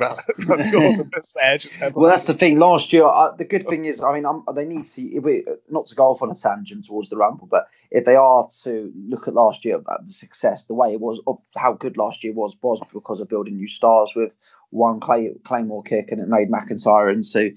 Well, 1.93 2.09
that's 2.09 2.27
the 2.27 2.33
thing. 2.33 2.59
Last 2.59 2.91
year, 2.91 3.05
I, 3.05 3.31
the 3.37 3.45
good 3.45 3.63
thing 3.63 3.85
is, 3.85 4.03
I 4.03 4.13
mean, 4.13 4.25
I'm, 4.25 4.43
they 4.53 4.65
need 4.65 4.85
to 4.85 5.01
if 5.03 5.23
we, 5.23 5.45
uh, 5.45 5.53
not 5.69 5.85
to 5.87 5.95
go 5.95 6.07
off 6.07 6.21
on 6.21 6.29
a 6.29 6.35
tangent 6.35 6.85
towards 6.85 7.07
the 7.09 7.15
Rumble, 7.15 7.47
but 7.49 7.67
if 7.89 8.03
they 8.03 8.17
are 8.17 8.45
to 8.63 8.91
look 9.07 9.29
at 9.29 9.35
last 9.35 9.63
year, 9.63 9.77
at 9.77 10.05
the 10.05 10.11
success, 10.11 10.65
the 10.65 10.73
way 10.73 10.91
it 10.91 10.99
was, 10.99 11.21
of 11.27 11.37
how 11.55 11.73
good 11.73 11.95
last 11.95 12.25
year 12.25 12.33
was, 12.33 12.57
was 12.61 12.81
because 12.93 13.21
of 13.21 13.29
building 13.29 13.55
new 13.55 13.67
stars 13.67 14.13
with 14.15 14.35
one 14.71 14.99
Clay, 14.99 15.31
Claymore 15.43 15.83
kick, 15.83 16.11
and 16.11 16.19
it 16.19 16.27
made 16.27 16.49
McIntyre 16.49 17.11
into 17.11 17.55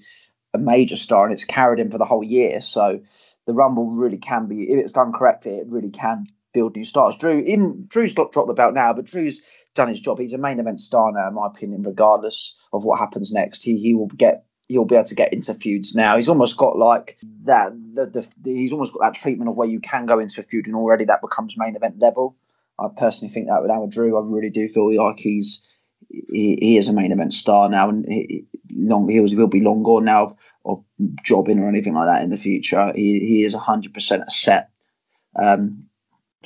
a 0.53 0.57
major 0.57 0.95
star, 0.95 1.25
and 1.25 1.33
it's 1.33 1.43
carried 1.43 1.79
him 1.79 1.91
for 1.91 1.97
the 1.97 2.05
whole 2.05 2.23
year. 2.23 2.61
So 2.61 3.01
the 3.47 3.53
Rumble 3.53 3.89
really 3.89 4.17
can 4.17 4.47
be, 4.47 4.71
if 4.71 4.79
it's 4.79 4.93
done 4.93 5.11
correctly, 5.11 5.57
it 5.57 5.67
really 5.67 5.89
can 5.89 6.27
build 6.53 6.75
new 6.75 6.85
stars. 6.85 7.15
Drew, 7.15 7.39
in 7.39 7.85
Drew's 7.87 8.17
not 8.17 8.31
dropped 8.31 8.47
the 8.47 8.53
belt 8.53 8.73
now, 8.73 8.93
but 8.93 9.05
Drew's 9.05 9.41
done 9.75 9.89
his 9.89 10.01
job. 10.01 10.19
He's 10.19 10.33
a 10.33 10.37
main 10.37 10.59
event 10.59 10.79
star 10.79 11.11
now, 11.11 11.27
in 11.27 11.33
my 11.33 11.47
opinion, 11.47 11.83
regardless 11.83 12.55
of 12.73 12.83
what 12.83 12.99
happens 12.99 13.31
next. 13.31 13.63
He 13.63 13.77
he 13.77 13.93
will 13.93 14.07
get 14.07 14.45
he'll 14.67 14.85
be 14.85 14.95
able 14.95 15.05
to 15.05 15.15
get 15.15 15.33
into 15.33 15.53
feuds 15.53 15.95
now. 15.95 16.15
He's 16.15 16.29
almost 16.29 16.57
got 16.57 16.77
like 16.77 17.17
that. 17.43 17.71
The, 17.93 18.05
the, 18.05 18.27
the- 18.41 18.55
he's 18.55 18.71
almost 18.71 18.93
got 18.93 19.01
that 19.01 19.19
treatment 19.19 19.49
of 19.49 19.55
where 19.55 19.67
you 19.67 19.79
can 19.79 20.05
go 20.05 20.19
into 20.19 20.39
a 20.41 20.43
feud 20.43 20.65
and 20.65 20.75
already 20.75 21.05
that 21.05 21.21
becomes 21.21 21.57
main 21.57 21.75
event 21.75 21.99
level. 21.99 22.35
I 22.79 22.87
personally 22.97 23.33
think 23.33 23.47
that 23.47 23.61
with 23.61 23.69
Howard 23.69 23.91
Drew, 23.91 24.17
I 24.17 24.21
really 24.25 24.49
do 24.49 24.67
feel 24.67 24.95
like 24.95 25.19
he's 25.19 25.61
he, 26.09 26.57
he 26.59 26.77
is 26.77 26.89
a 26.89 26.93
main 26.93 27.11
event 27.11 27.33
star 27.33 27.69
now, 27.69 27.89
and 27.89 28.05
he, 28.07 28.45
long 28.73 29.07
he 29.09 29.19
will 29.19 29.47
be 29.47 29.61
long 29.61 29.83
gone 29.83 30.05
now 30.05 30.23
of, 30.23 30.33
of 30.65 30.83
jobbing 31.23 31.59
or 31.59 31.67
anything 31.69 31.93
like 31.93 32.07
that 32.07 32.23
in 32.23 32.29
the 32.29 32.37
future. 32.37 32.91
He 32.95 33.19
he 33.19 33.43
is 33.43 33.53
hundred 33.53 33.93
percent 33.93 34.23
a 34.27 34.31
set. 34.31 34.69
Um, 35.39 35.85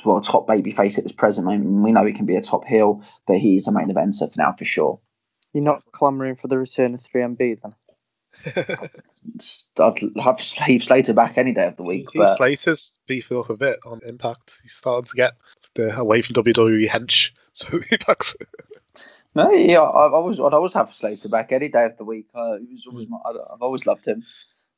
well, 0.04 0.18
a 0.18 0.22
top 0.22 0.46
baby 0.46 0.70
face 0.70 0.98
at 0.98 1.04
this 1.04 1.12
present 1.12 1.46
moment. 1.46 1.84
We 1.84 1.92
know 1.92 2.04
he 2.04 2.12
can 2.12 2.26
be 2.26 2.36
a 2.36 2.42
top 2.42 2.64
heel, 2.64 3.02
but 3.26 3.38
he's 3.38 3.66
a 3.66 3.72
main 3.72 3.88
eventer 3.88 4.32
for 4.32 4.40
now 4.40 4.52
for 4.52 4.64
sure. 4.64 5.00
You're 5.52 5.64
not 5.64 5.82
clamouring 5.92 6.36
for 6.36 6.48
the 6.48 6.58
return 6.58 6.94
of 6.94 7.00
3MB 7.00 7.60
then? 7.62 7.74
I'd 9.80 10.22
have 10.22 10.40
Slave 10.40 10.84
Slater 10.84 11.14
back 11.14 11.38
any 11.38 11.52
day 11.52 11.66
of 11.66 11.76
the 11.76 11.82
week, 11.82 12.10
Heath 12.12 12.20
but 12.22 12.36
Slater's 12.36 12.98
beefing 13.06 13.38
up 13.38 13.50
a 13.50 13.56
bit 13.56 13.78
on 13.84 13.98
Impact. 14.06 14.58
He's 14.62 14.72
starting 14.74 15.04
to 15.06 15.16
get 15.16 15.32
the 15.74 15.96
away 15.98 16.22
from 16.22 16.34
WWE 16.34 16.88
hench. 16.88 17.30
So 17.56 17.80
Impact's 17.90 18.36
no, 19.34 19.50
yeah, 19.50 19.80
I've 19.82 20.12
always 20.12 20.38
I'd 20.38 20.52
always 20.52 20.74
have 20.74 20.92
Slater 20.94 21.30
back 21.30 21.52
any 21.52 21.68
day 21.68 21.86
of 21.86 21.96
the 21.96 22.04
week. 22.04 22.26
Uh, 22.34 22.56
he 22.56 22.74
was 22.74 22.84
always 22.86 23.08
my, 23.08 23.16
I- 23.24 23.54
I've 23.54 23.62
always 23.62 23.86
loved 23.86 24.04
him. 24.06 24.24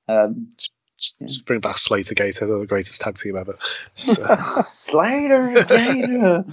Um, 0.06 0.50
just 0.98 1.44
bring 1.46 1.60
back 1.60 1.78
Slater 1.78 2.14
Gator, 2.14 2.46
they're 2.46 2.58
the 2.58 2.66
greatest 2.66 3.00
tag 3.00 3.16
team 3.16 3.36
ever. 3.36 3.56
So, 3.94 4.26
Slater, 4.66 5.64
Gator. 5.64 6.44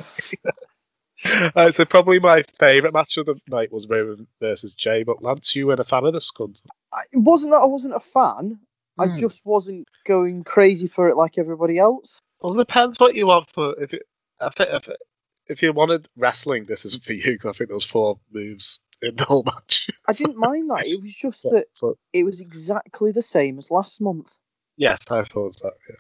uh, 1.55 1.71
so 1.71 1.85
probably 1.85 2.19
my 2.19 2.43
favourite 2.59 2.93
match 2.93 3.17
of 3.17 3.25
the 3.25 3.35
night 3.47 3.71
was 3.71 3.87
Roman 3.87 4.27
versus 4.39 4.75
Jay. 4.75 5.03
But 5.03 5.23
Lance, 5.23 5.55
you 5.55 5.67
weren't 5.67 5.79
a 5.79 5.83
fan 5.85 6.05
of 6.05 6.13
this 6.13 6.31
cunt. 6.31 6.59
I, 6.93 7.01
it 7.11 7.17
wasn't 7.17 7.51
that 7.51 7.57
I 7.61 7.65
wasn't 7.65 7.95
a 7.95 7.99
fan. 7.99 8.59
I 8.97 9.07
Hmm. 9.07 9.17
just 9.17 9.45
wasn't 9.45 9.87
going 10.05 10.43
crazy 10.43 10.87
for 10.87 11.09
it 11.09 11.17
like 11.17 11.37
everybody 11.37 11.77
else. 11.77 12.19
Well, 12.41 12.53
it 12.53 12.57
depends 12.67 12.99
what 12.99 13.15
you 13.15 13.27
want 13.27 13.49
for. 13.49 13.75
If 13.81 13.93
it, 13.93 14.03
if, 14.41 14.59
it, 14.59 14.69
if, 14.71 14.87
it, 14.87 14.97
if 15.48 15.61
you 15.61 15.74
wanted 15.74 16.07
wrestling, 16.15 16.65
this 16.65 16.85
isn't 16.85 17.03
for 17.03 17.13
because 17.13 17.50
I 17.50 17.57
think 17.57 17.70
there 17.70 17.75
was 17.75 17.83
four 17.83 18.17
moves 18.31 18.79
in 19.01 19.16
the 19.16 19.25
whole 19.25 19.44
match. 19.44 19.90
I 20.08 20.14
didn't 20.14 20.38
mind 20.38 20.70
that. 20.70 20.86
It 20.88 21.01
was 21.01 21.16
just 21.16 21.44
that 21.44 21.66
but- 21.81 21.96
it 22.14 22.24
was 22.24 22.40
exactly 22.42 23.12
the 23.12 23.22
same 23.22 23.58
as 23.58 23.72
last 23.72 24.00
month. 24.01 24.36
yes, 24.77 25.00
I 25.12 25.24
thought 25.24 25.55
that. 25.64 25.74
Yeah. 25.90 25.96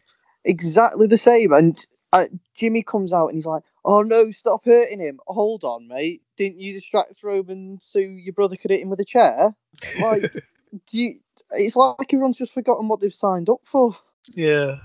Exactly 0.45 1.07
the 1.07 1.17
same. 1.17 1.51
And 1.53 1.83
uh, 2.13 2.25
Jimmy 2.55 2.83
comes 2.83 3.11
out 3.13 3.27
and 3.27 3.35
he's 3.35 3.47
like, 3.47 3.63
"Oh 3.83 4.01
no, 4.03 4.31
stop 4.31 4.63
hurting 4.63 4.99
him! 4.99 5.19
Hold 5.27 5.63
on, 5.63 5.87
mate. 5.87 6.21
Didn't 6.37 6.59
you 6.61 6.73
distract 6.73 7.23
Roman 7.23 7.79
so 7.81 7.99
your 7.99 8.33
brother 8.33 8.55
could 8.55 8.71
hit 8.71 8.81
him 8.81 8.89
with 8.89 8.99
a 8.99 9.05
chair? 9.05 9.55
Like, 9.99 10.31
do 10.87 10.99
you? 11.01 11.19
It's 11.51 11.75
like 11.75 12.13
everyone's 12.13 12.37
just 12.37 12.53
forgotten 12.53 12.87
what 12.87 13.01
they've 13.01 13.13
signed 13.13 13.49
up 13.49 13.61
for. 13.63 13.95
Yeah. 14.33 14.77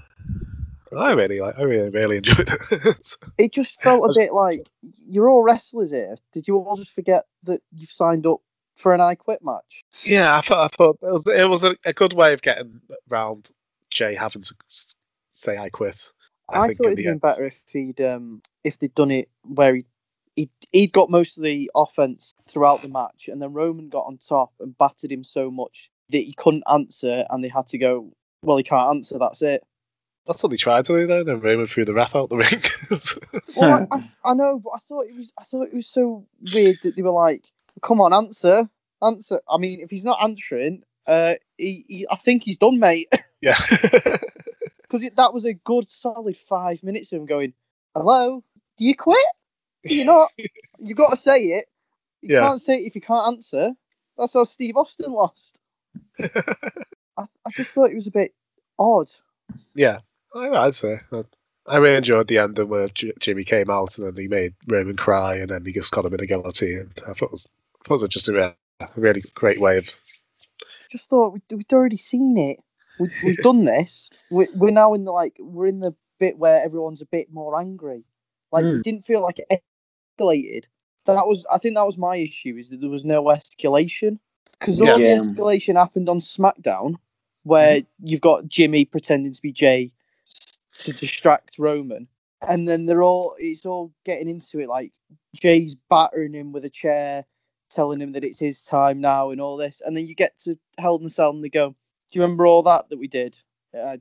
I 0.97 1.13
really 1.13 1.41
like. 1.41 1.59
I 1.59 1.63
really, 1.63 1.91
really 1.91 2.17
enjoyed 2.19 2.51
it. 2.71 3.07
It 3.39 3.53
just 3.53 3.81
felt 3.81 4.09
a 4.09 4.15
bit 4.15 4.33
like 4.33 4.69
you're 4.83 5.29
all 5.29 5.43
wrestlers 5.43 5.91
here. 5.91 6.17
Did 6.33 6.49
you 6.49 6.57
all 6.57 6.77
just 6.77 6.95
forget 6.95 7.25
that 7.45 7.63
you've 7.73 7.91
signed 7.91 8.27
up 8.27 8.41
for 8.75 8.93
an 8.93 9.01
I 9.01 9.15
Quit 9.15 9.41
match? 9.43 9.85
yeah, 10.03 10.37
I 10.37 10.41
thought. 10.41 10.65
I 10.65 10.69
thought 10.77 10.99
it 11.03 11.13
was. 11.13 11.29
It 11.29 11.49
was 11.49 11.65
a, 11.65 11.77
a 11.85 11.93
good 11.93 12.13
way 12.13 12.33
of 12.33 12.43
getting 12.43 12.81
round 13.09 13.51
Jay 13.91 14.15
having 14.15 14.43
to 14.43 14.55
say 15.31 15.59
I 15.59 15.69
quit. 15.69 16.13
I, 16.49 16.67
think 16.67 16.79
thought 16.79 16.87
it'd 16.87 16.97
been 16.97 17.09
end. 17.09 17.21
better 17.21 17.45
if 17.45 17.61
he'd 17.69 18.01
um 18.01 18.43
if 18.65 18.79
they'd 18.79 18.95
done 18.95 19.11
it 19.11 19.29
where 19.45 19.77
he 19.77 19.85
he'd, 20.37 20.51
he'd 20.73 20.93
got 20.93 21.11
most 21.11 21.37
of 21.37 21.45
the 21.45 21.71
offense 21.75 22.35
throughout 22.49 22.83
the 22.83 22.89
match, 22.89 23.29
and 23.29 23.41
then 23.41 23.53
Roman 23.53 23.89
got 23.89 24.07
on 24.07 24.19
top 24.19 24.53
and 24.61 24.77
battered 24.79 25.13
him 25.13 25.25
so 25.25 25.51
much 25.51 25.91
that 26.11 26.19
he 26.19 26.35
couldn't 26.35 26.65
answer, 26.71 27.25
and 27.31 27.43
they 27.43 27.49
had 27.49 27.67
to 27.69 27.79
go. 27.79 28.13
Well, 28.43 28.57
he 28.57 28.63
can't 28.63 28.97
answer. 28.97 29.19
That's 29.19 29.43
it. 29.43 29.63
That's 30.27 30.43
what 30.43 30.51
they 30.51 30.57
tried 30.57 30.85
to 30.87 30.93
do 30.97 31.07
though, 31.07 31.25
then, 31.25 31.35
and 31.35 31.43
Raymond 31.43 31.71
threw 31.71 31.85
the 31.85 31.95
ref 31.95 32.15
out 32.15 32.29
the 32.29 32.37
ring. 32.39 32.63
Well, 33.57 33.87
I, 33.91 33.97
I, 33.97 34.31
I 34.31 34.35
know, 34.35 34.61
but 34.63 34.71
I 34.71 34.79
thought 34.89 35.07
it 35.07 35.17
was 35.17 35.33
I 35.39 35.45
thought 35.45 35.69
it 35.69 35.75
was 35.75 35.89
so 35.89 36.27
weird 36.55 36.79
that 36.83 36.95
they 36.97 37.03
were 37.03 37.11
like, 37.11 37.45
"Come 37.83 38.01
on, 38.01 38.13
answer, 38.13 38.69
answer." 39.03 39.41
I 39.49 39.59
mean, 39.59 39.81
if 39.81 39.91
he's 39.91 40.05
not 40.05 40.23
answering, 40.23 40.83
uh, 41.07 41.35
he, 41.59 41.85
he 41.89 42.07
I 42.11 42.17
think 42.17 42.45
he's 42.45 42.59
done, 42.59 42.79
mate. 42.79 43.09
yeah. 43.41 43.59
Because 44.83 45.09
that 45.09 45.33
was 45.33 45.45
a 45.45 45.55
good 45.55 45.89
solid 45.89 46.37
five 46.37 46.83
minutes 46.83 47.13
of 47.13 47.21
him 47.21 47.27
going, 47.27 47.53
"Hello, 47.95 48.43
do 48.77 48.85
you 48.85 48.97
quit? 48.97 49.25
Do 49.87 49.95
you 49.97 50.05
not? 50.05 50.33
you 50.81 50.97
got 50.97 51.11
to 51.11 51.17
say 51.17 51.41
it. 51.45 51.67
You 52.23 52.35
Yeah. 52.35 52.41
can't 52.41 52.61
say 52.61 52.75
it 52.75 52.87
if 52.89 52.97
you 52.97 53.01
can't 53.01 53.29
answer." 53.29 53.73
That's 54.19 54.35
how 54.35 54.43
Steve 54.43 54.77
Austin 54.77 55.13
lost. 55.13 55.61
I, 56.21 56.27
I 57.19 57.51
just 57.57 57.73
thought 57.73 57.91
it 57.91 57.95
was 57.95 58.09
a 58.09 58.11
bit 58.11 58.35
odd. 58.81 59.09
yeah, 59.75 60.01
I- 60.35 60.49
I'd 60.67 60.75
say. 60.75 61.01
I- 61.13 61.25
I 61.67 61.77
really 61.77 61.97
enjoyed 61.97 62.27
the 62.27 62.39
ending 62.39 62.69
where 62.69 62.89
J- 62.89 63.13
Jimmy 63.21 63.45
came 63.45 63.71
out 63.71 63.97
and 63.99 64.07
then 64.07 64.17
he 64.21 64.29
made 64.29 64.55
Roman 64.67 64.97
cry, 64.97 65.37
and 65.37 65.51
then 65.51 65.65
he 65.65 65.73
just 65.73 65.93
got 65.93 66.05
him 66.07 66.15
in 66.15 66.21
a 66.21 66.27
guillotine. 66.27 66.91
I 67.07 67.13
thought 67.13 67.27
it 67.27 67.33
was, 67.33 67.47
I 67.85 67.89
thought 67.89 67.95
it 67.97 68.03
was 68.03 68.09
just 68.09 68.29
a, 68.29 68.33
re- 68.33 68.55
a 68.81 68.89
really 68.97 69.23
great 69.35 69.61
way 69.61 69.77
of. 69.79 69.89
just 70.91 71.09
thought 71.11 71.33
we'd, 71.35 71.43
we'd 71.53 71.73
already 71.73 71.97
seen 71.99 72.37
it. 72.39 72.59
We, 72.99 73.11
we've 73.23 73.37
done 73.39 73.65
this. 73.65 74.11
We're, 74.31 74.49
we're 74.55 74.71
now 74.71 74.95
in 74.95 75.05
the 75.05 75.13
like 75.13 75.37
we're 75.39 75.67
in 75.69 75.81
the 75.81 75.95
bit 76.19 76.39
where 76.39 76.63
everyone's 76.63 77.03
a 77.03 77.07
bit 77.07 77.33
more 77.33 77.59
angry. 77.59 78.05
Like 78.53 78.65
Hmm. 78.65 78.77
it 78.77 78.83
didn't 78.85 79.07
feel 79.07 79.21
like 79.23 79.39
it 79.39 79.63
escalated. 80.19 80.65
That 81.07 81.27
was 81.27 81.47
I 81.51 81.59
think 81.59 81.77
that 81.77 81.87
was 81.87 81.99
my 81.99 82.17
issue 82.17 82.57
is 82.59 82.69
that 82.71 82.81
there 82.81 82.91
was 82.91 83.05
no 83.05 83.25
escalation 83.25 84.19
because 84.59 84.81
all 84.81 84.87
Yeah. 84.99 85.17
the 85.19 85.23
escalation 85.29 85.77
happened 85.77 86.09
on 86.09 86.19
SmackDown 86.19 86.97
where 87.45 87.83
you've 88.03 88.21
got 88.21 88.49
Jimmy 88.49 88.85
pretending 88.85 89.33
to 89.33 89.43
be 89.43 89.51
Jay 89.53 89.85
s- 89.85 89.91
to 90.85 90.93
distract 90.93 91.59
Roman, 91.59 92.09
and 92.47 92.69
then 92.69 92.87
they're 92.87 93.03
all 93.03 93.35
it's 93.39 93.67
all 93.67 93.93
getting 94.05 94.29
into 94.29 94.61
it 94.61 94.69
like 94.69 94.93
Jay's 95.35 95.77
battering 95.89 96.33
him 96.35 96.53
with 96.53 96.65
a 96.65 96.71
chair, 96.71 97.25
telling 97.71 98.01
him 98.01 98.13
that 98.13 98.25
it's 98.25 98.39
his 98.39 98.63
time 98.63 99.01
now 99.01 99.31
and 99.31 99.41
all 99.41 99.57
this, 99.57 99.81
and 99.85 99.97
then 99.97 100.07
you 100.07 100.15
get 100.15 100.39
to 100.41 100.59
Hell 100.79 100.97
in 100.97 101.05
the 101.05 101.11
Cell 101.11 101.31
and 101.31 101.45
they 101.45 101.49
go, 101.49 101.71
"Do 101.71 101.75
you 102.19 102.23
remember 102.23 102.47
all 102.47 102.63
that 102.65 102.89
that 102.91 102.99
we 102.99 103.09
did?" 103.09 103.39
Yeah, 103.75 103.85
I 103.93 104.01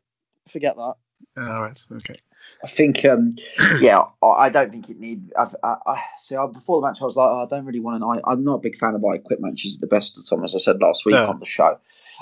forget 0.50 0.76
that. 0.76 0.96
All 1.38 1.62
right, 1.62 1.80
okay. 1.92 2.20
I 2.64 2.68
think, 2.68 3.04
um, 3.06 3.34
yeah, 3.80 4.02
I, 4.24 4.28
I 4.28 4.50
don't 4.50 4.72
think 4.72 4.90
it 4.90 5.00
need. 5.00 5.32
I've, 5.38 5.56
I, 5.62 5.76
I 5.86 6.02
see. 6.18 6.36
I, 6.36 6.46
before 6.48 6.80
the 6.80 6.88
match, 6.88 7.02
I 7.02 7.06
was 7.06 7.18
like, 7.18 7.30
oh, 7.30 7.44
I 7.44 7.46
don't 7.46 7.66
really 7.66 7.82
want 7.82 8.02
an. 8.02 8.04
I, 8.04 8.32
I'm 8.32 8.44
not 8.44 8.56
a 8.56 8.60
big 8.60 8.78
fan 8.78 8.96
of 8.96 9.04
I 9.06 9.18
quit 9.18 9.42
matches 9.42 9.76
at 9.76 9.82
the 9.82 9.88
best 9.88 10.18
of 10.18 10.28
time, 10.28 10.44
as 10.44 10.56
I 10.56 10.58
said 10.60 10.82
last 10.82 11.06
week 11.06 11.14
No. 11.16 11.28
on 11.28 11.40
the 11.40 11.46
show. 11.46 11.78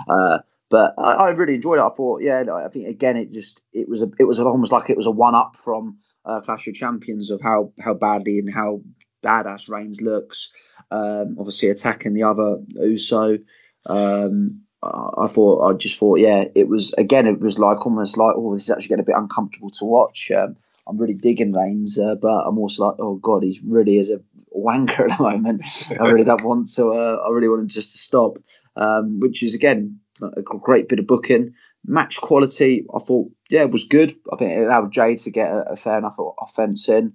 Uh, 0.10 0.40
but 0.70 0.94
I, 0.98 1.14
I 1.14 1.30
really 1.30 1.56
enjoyed 1.56 1.80
it. 1.80 1.84
I 1.84 1.90
thought, 1.90 2.22
yeah, 2.22 2.44
no, 2.44 2.56
I 2.56 2.68
think 2.68 2.88
again, 2.88 3.18
it 3.18 3.32
just 3.32 3.62
it 3.74 3.88
was 3.88 4.02
a 4.02 4.10
it 4.20 4.26
was 4.26 4.40
almost 4.40 4.72
like 4.72 4.90
it 4.90 4.98
was 4.98 5.06
a 5.06 5.12
one 5.12 5.36
up 5.36 5.56
from 5.56 5.98
uh, 6.26 6.42
Clash 6.42 6.68
of 6.68 6.74
Champions 6.74 7.32
of 7.32 7.42
how 7.42 7.72
how 7.80 7.94
badly 7.94 8.40
and 8.40 8.54
how 8.54 8.82
badass 9.24 9.70
Reigns 9.70 10.02
looks. 10.02 10.52
Um, 10.92 11.36
obviously 11.40 11.70
attacking 11.70 12.14
the 12.14 12.24
other 12.24 12.58
Uso. 12.76 13.38
Um, 13.86 14.62
I 14.84 15.10
I 15.18 15.28
thought 15.28 15.68
I 15.68 15.74
just 15.74 15.98
thought 15.98 16.20
yeah 16.20 16.46
it 16.56 16.68
was 16.68 16.94
again 16.98 17.28
it 17.28 17.40
was 17.40 17.60
like 17.60 17.86
almost 17.86 18.18
like 18.18 18.36
oh 18.36 18.54
this 18.54 18.64
is 18.64 18.72
actually 18.72 18.90
getting 18.90 19.04
a 19.04 19.12
bit 19.12 19.16
uncomfortable 19.16 19.70
to 19.70 19.86
watch. 19.86 20.32
Um, 20.36 20.58
I'm 20.88 20.98
really 20.98 21.14
digging 21.14 21.54
Reigns, 21.54 21.98
uh, 21.98 22.16
but 22.16 22.44
I'm 22.46 22.58
also 22.58 22.88
like 22.88 22.96
oh 23.00 23.16
god 23.16 23.44
he's 23.44 23.64
really 23.64 23.98
is 23.98 24.10
a 24.10 24.20
wanker 24.56 25.10
at 25.10 25.18
the 25.18 25.24
moment. 25.24 25.64
I 26.00 26.08
really 26.10 26.26
don't 26.26 26.44
want 26.44 26.68
to. 26.76 26.90
Uh, 26.90 27.24
I 27.26 27.30
really 27.32 27.50
want 27.50 27.68
just 27.68 27.94
to 27.94 27.98
stop. 27.98 28.38
Um, 28.76 29.20
which 29.20 29.42
is 29.42 29.56
again 29.56 30.00
a 30.22 30.42
great 30.42 30.90
bit 30.90 31.00
of 31.00 31.08
booking. 31.08 31.54
Match 31.86 32.20
quality, 32.20 32.86
I 32.94 33.00
thought, 33.00 33.32
yeah, 33.50 33.64
was 33.66 33.86
good. 33.86 34.14
I 34.32 34.36
think 34.38 34.52
it 34.52 34.64
allowed 34.64 34.92
Jay 34.92 35.16
to 35.16 35.32
get 35.32 35.52
a, 35.52 35.72
a 35.72 35.76
fair 35.76 35.98
enough 35.98 36.18
offense 36.42 36.90
in. 36.90 37.14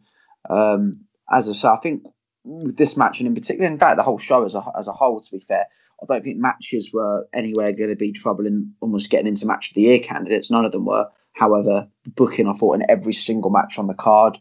Um, 0.49 0.93
as 1.31 1.49
I 1.49 1.53
say, 1.53 1.69
I 1.69 1.77
think 1.77 2.03
with 2.45 2.77
this 2.77 2.97
match 2.97 3.21
and 3.21 3.27
in 3.27 3.35
particular, 3.35 3.69
in 3.69 3.79
fact, 3.79 3.97
the 3.97 4.03
whole 4.03 4.19
show 4.19 4.45
as 4.45 4.55
a 4.55 4.65
as 4.79 4.89
a 4.89 4.93
whole, 4.93 5.21
to 5.21 5.31
be 5.31 5.45
fair, 5.47 5.67
I 6.03 6.07
don't 6.07 6.25
think 6.25 6.39
matches 6.39 6.91
were 6.93 7.29
anywhere 7.33 7.73
going 7.73 7.91
to 7.91 7.97
be 7.97 8.13
troubling, 8.13 8.73
almost 8.81 9.11
getting 9.11 9.29
into 9.29 9.47
match 9.47 9.71
of 9.71 9.75
the 9.75 9.83
year 9.83 9.99
candidates. 10.01 10.51
None 10.51 10.65
of 10.65 10.73
them 10.73 10.87
were. 10.87 11.09
However, 11.35 11.89
the 12.05 12.11
booking, 12.11 12.49
I 12.49 12.53
thought, 12.55 12.75
in 12.75 12.91
every 12.91 13.13
single 13.15 13.51
match 13.51 13.79
on 13.79 13.87
the 13.87 13.95
card, 13.95 14.39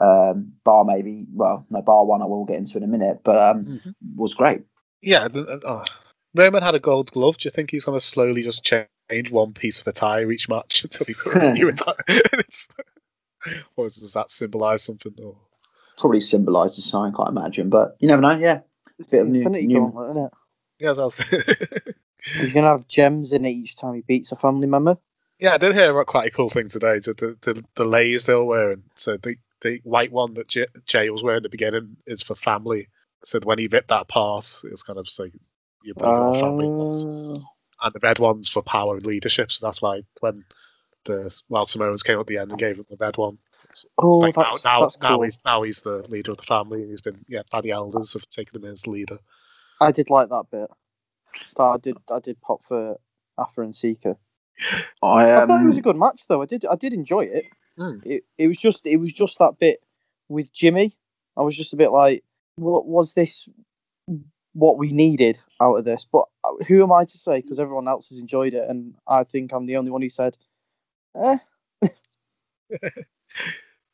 um, 0.00 0.52
bar 0.64 0.84
maybe, 0.84 1.26
well, 1.32 1.66
no, 1.70 1.82
bar 1.82 2.04
one, 2.06 2.22
I 2.22 2.26
will 2.26 2.44
get 2.44 2.56
into 2.56 2.78
in 2.78 2.84
a 2.84 2.88
minute, 2.88 3.20
but 3.24 3.38
um, 3.38 3.64
Mm-hmm. 3.64 3.90
was 4.16 4.34
great. 4.34 4.62
Yeah, 5.02 5.24
uh, 5.24 5.58
oh. 5.64 5.84
Roman 6.34 6.62
had 6.62 6.74
a 6.74 6.80
gold 6.80 7.10
glove. 7.12 7.38
Do 7.38 7.46
you 7.46 7.50
think 7.50 7.70
he's 7.70 7.84
going 7.84 7.98
to 7.98 8.04
slowly 8.04 8.42
just 8.42 8.64
change 8.64 9.30
one 9.30 9.52
piece 9.52 9.80
of 9.80 9.86
attire 9.86 10.30
each 10.32 10.48
match 10.48 10.82
until 10.84 11.06
he's 11.06 11.20
got 11.20 11.42
a 11.42 11.52
new 11.52 11.68
attire? 11.70 11.94
It's- 12.08 12.68
or 13.76 13.84
does 13.88 14.12
that 14.14 14.30
symbolise 14.30 14.82
something? 14.82 15.14
Or... 15.22 15.36
Probably 15.98 16.20
symbolises 16.20 16.86
something, 16.86 17.14
I 17.14 17.16
can't 17.16 17.36
imagine, 17.36 17.68
but 17.68 17.94
you 18.00 18.08
never 18.08 18.22
know. 18.22 18.32
Yeah, 18.38 18.60
It's 18.98 19.10
bit 19.10 19.20
of 19.20 19.28
new, 19.28 19.40
Infinity 19.40 19.66
new 19.66 19.80
Gauntlet, 19.80 20.10
isn't 20.10 20.24
it? 20.24 20.32
Yeah, 20.80 20.92
that 20.94 21.02
was... 21.02 21.18
He's 22.38 22.54
gonna 22.54 22.70
have 22.70 22.88
gems 22.88 23.34
in 23.34 23.44
it 23.44 23.50
each 23.50 23.76
time 23.76 23.94
he 23.94 24.00
beats 24.00 24.32
a 24.32 24.36
family 24.36 24.66
member. 24.66 24.96
yeah, 25.38 25.52
I 25.54 25.58
did 25.58 25.74
hear 25.74 25.90
about 25.90 26.06
quite 26.06 26.26
a 26.26 26.30
cool 26.30 26.48
thing 26.48 26.68
today. 26.70 26.98
The 27.00 27.12
the, 27.12 27.36
the, 27.52 27.64
the 27.76 27.84
layers 27.84 28.24
they're 28.24 28.42
wearing. 28.42 28.82
So 28.94 29.18
the 29.18 29.36
the 29.60 29.78
white 29.84 30.10
one 30.10 30.32
that 30.34 30.48
J- 30.48 30.66
Jay 30.86 31.10
was 31.10 31.22
wearing 31.22 31.38
at 31.38 31.42
the 31.42 31.48
beginning 31.50 31.98
is 32.06 32.22
for 32.22 32.34
family. 32.34 32.88
So 33.24 33.40
when 33.40 33.58
he 33.58 33.66
ripped 33.66 33.88
that 33.88 34.00
apart, 34.02 34.62
it 34.64 34.70
was 34.70 34.82
kind 34.82 34.98
of 34.98 35.06
like 35.18 35.32
you're 35.84 35.94
bringing 35.94 36.16
our 36.16 36.34
family. 36.34 36.66
once. 36.68 37.04
Uh, 37.04 37.38
and 37.82 37.92
the 37.92 38.00
red 38.02 38.18
one's 38.18 38.48
for 38.48 38.62
power 38.62 38.96
and 38.96 39.04
leadership. 39.06 39.52
So 39.52 39.66
that's 39.66 39.82
why 39.82 40.02
when 40.20 40.44
the 41.04 41.38
Wild 41.50 41.68
Samoans 41.68 42.02
came 42.02 42.18
at 42.18 42.26
the 42.26 42.38
end 42.38 42.50
and 42.50 42.58
gave 42.58 42.78
him 42.78 42.86
the 42.88 42.96
red 42.98 43.16
one. 43.18 43.36
It's, 43.64 43.84
it's 43.84 43.86
Oh, 43.98 44.18
like 44.18 44.34
that's- 44.34 44.64
now, 44.64 44.72
now, 44.78 44.80
that's 44.82 45.00
now 45.00 45.08
cool. 45.16 45.22
he's 45.24 45.40
now 45.44 45.62
he's 45.62 45.80
the 45.82 45.98
leader 46.08 46.30
of 46.32 46.38
the 46.38 46.44
family, 46.44 46.80
and 46.82 46.90
he's 46.90 47.02
been 47.02 47.22
yeah 47.28 47.42
by 47.52 47.60
the 47.60 47.72
elders 47.72 48.14
have 48.14 48.26
taken 48.28 48.62
him 48.64 48.70
as 48.72 48.86
leader. 48.86 49.18
I 49.80 49.92
did 49.92 50.08
like 50.10 50.30
that 50.30 50.44
bit. 50.50 50.70
But 51.56 51.70
I 51.72 51.76
did 51.78 51.96
I 52.10 52.20
did 52.20 52.40
pop 52.40 52.62
for 52.64 52.96
Afa 53.36 53.60
and 53.60 53.74
Sika. 53.74 54.16
I, 55.02 55.42
I 55.42 55.46
thought 55.46 55.62
it 55.62 55.66
was 55.66 55.76
um, 55.76 55.80
a 55.80 55.82
good 55.82 55.96
match 55.96 56.22
though. 56.28 56.40
I 56.42 56.46
did 56.46 56.64
I 56.64 56.76
did 56.76 56.94
enjoy 56.94 57.22
it. 57.24 57.44
Hmm. 57.76 57.98
It 58.04 58.24
it 58.38 58.46
was 58.48 58.56
just 58.56 58.86
it 58.86 58.96
was 58.98 59.12
just 59.12 59.38
that 59.40 59.58
bit 59.58 59.82
with 60.28 60.52
Jimmy. 60.52 60.96
I 61.36 61.42
was 61.42 61.56
just 61.56 61.72
a 61.72 61.76
bit 61.76 61.90
like, 61.90 62.22
what 62.54 62.86
was 62.86 63.12
this? 63.14 63.48
What 64.54 64.78
we 64.78 64.92
needed 64.92 65.40
out 65.60 65.76
of 65.76 65.84
this? 65.84 66.06
But 66.10 66.24
uh, 66.44 66.64
who 66.66 66.82
am 66.82 66.92
I 66.92 67.04
to 67.04 67.18
say? 67.18 67.40
Because 67.40 67.60
everyone 67.60 67.88
else 67.88 68.08
has 68.08 68.18
enjoyed 68.18 68.54
it, 68.54 68.68
and 68.68 68.94
I 69.06 69.24
think 69.24 69.52
I'm 69.52 69.66
the 69.66 69.76
only 69.76 69.90
one 69.90 70.02
who 70.02 70.08
said, 70.08 70.36
eh. 71.16 71.38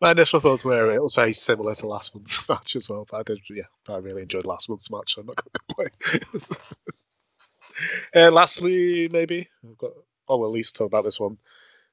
My 0.01 0.12
initial 0.12 0.40
thoughts 0.40 0.64
were 0.64 0.94
it 0.94 1.03
was 1.03 1.14
very 1.14 1.35
similar 1.35 1.75
to 1.75 1.87
last 1.87 2.14
month's 2.14 2.49
match 2.49 2.75
as 2.75 2.88
well, 2.88 3.07
but 3.11 3.18
I 3.18 3.23
did 3.23 3.40
yeah, 3.51 3.64
I 3.88 3.99
really 3.99 4.23
enjoyed 4.23 4.46
last 4.46 4.68
month's 4.68 4.90
match, 4.90 5.14
so 5.14 5.20
I'm 5.20 5.27
not 5.27 5.37
going 5.37 5.90
to 5.90 6.31
complain. 6.31 6.59
uh, 8.14 8.31
lastly, 8.31 9.09
maybe 9.12 9.49
I've 9.68 9.79
got 9.79 9.92
oh 10.29 10.38
well, 10.38 10.49
at 10.49 10.55
least 10.55 10.77
talk 10.77 10.87
about 10.87 11.05
this 11.05 11.20
one. 11.20 11.37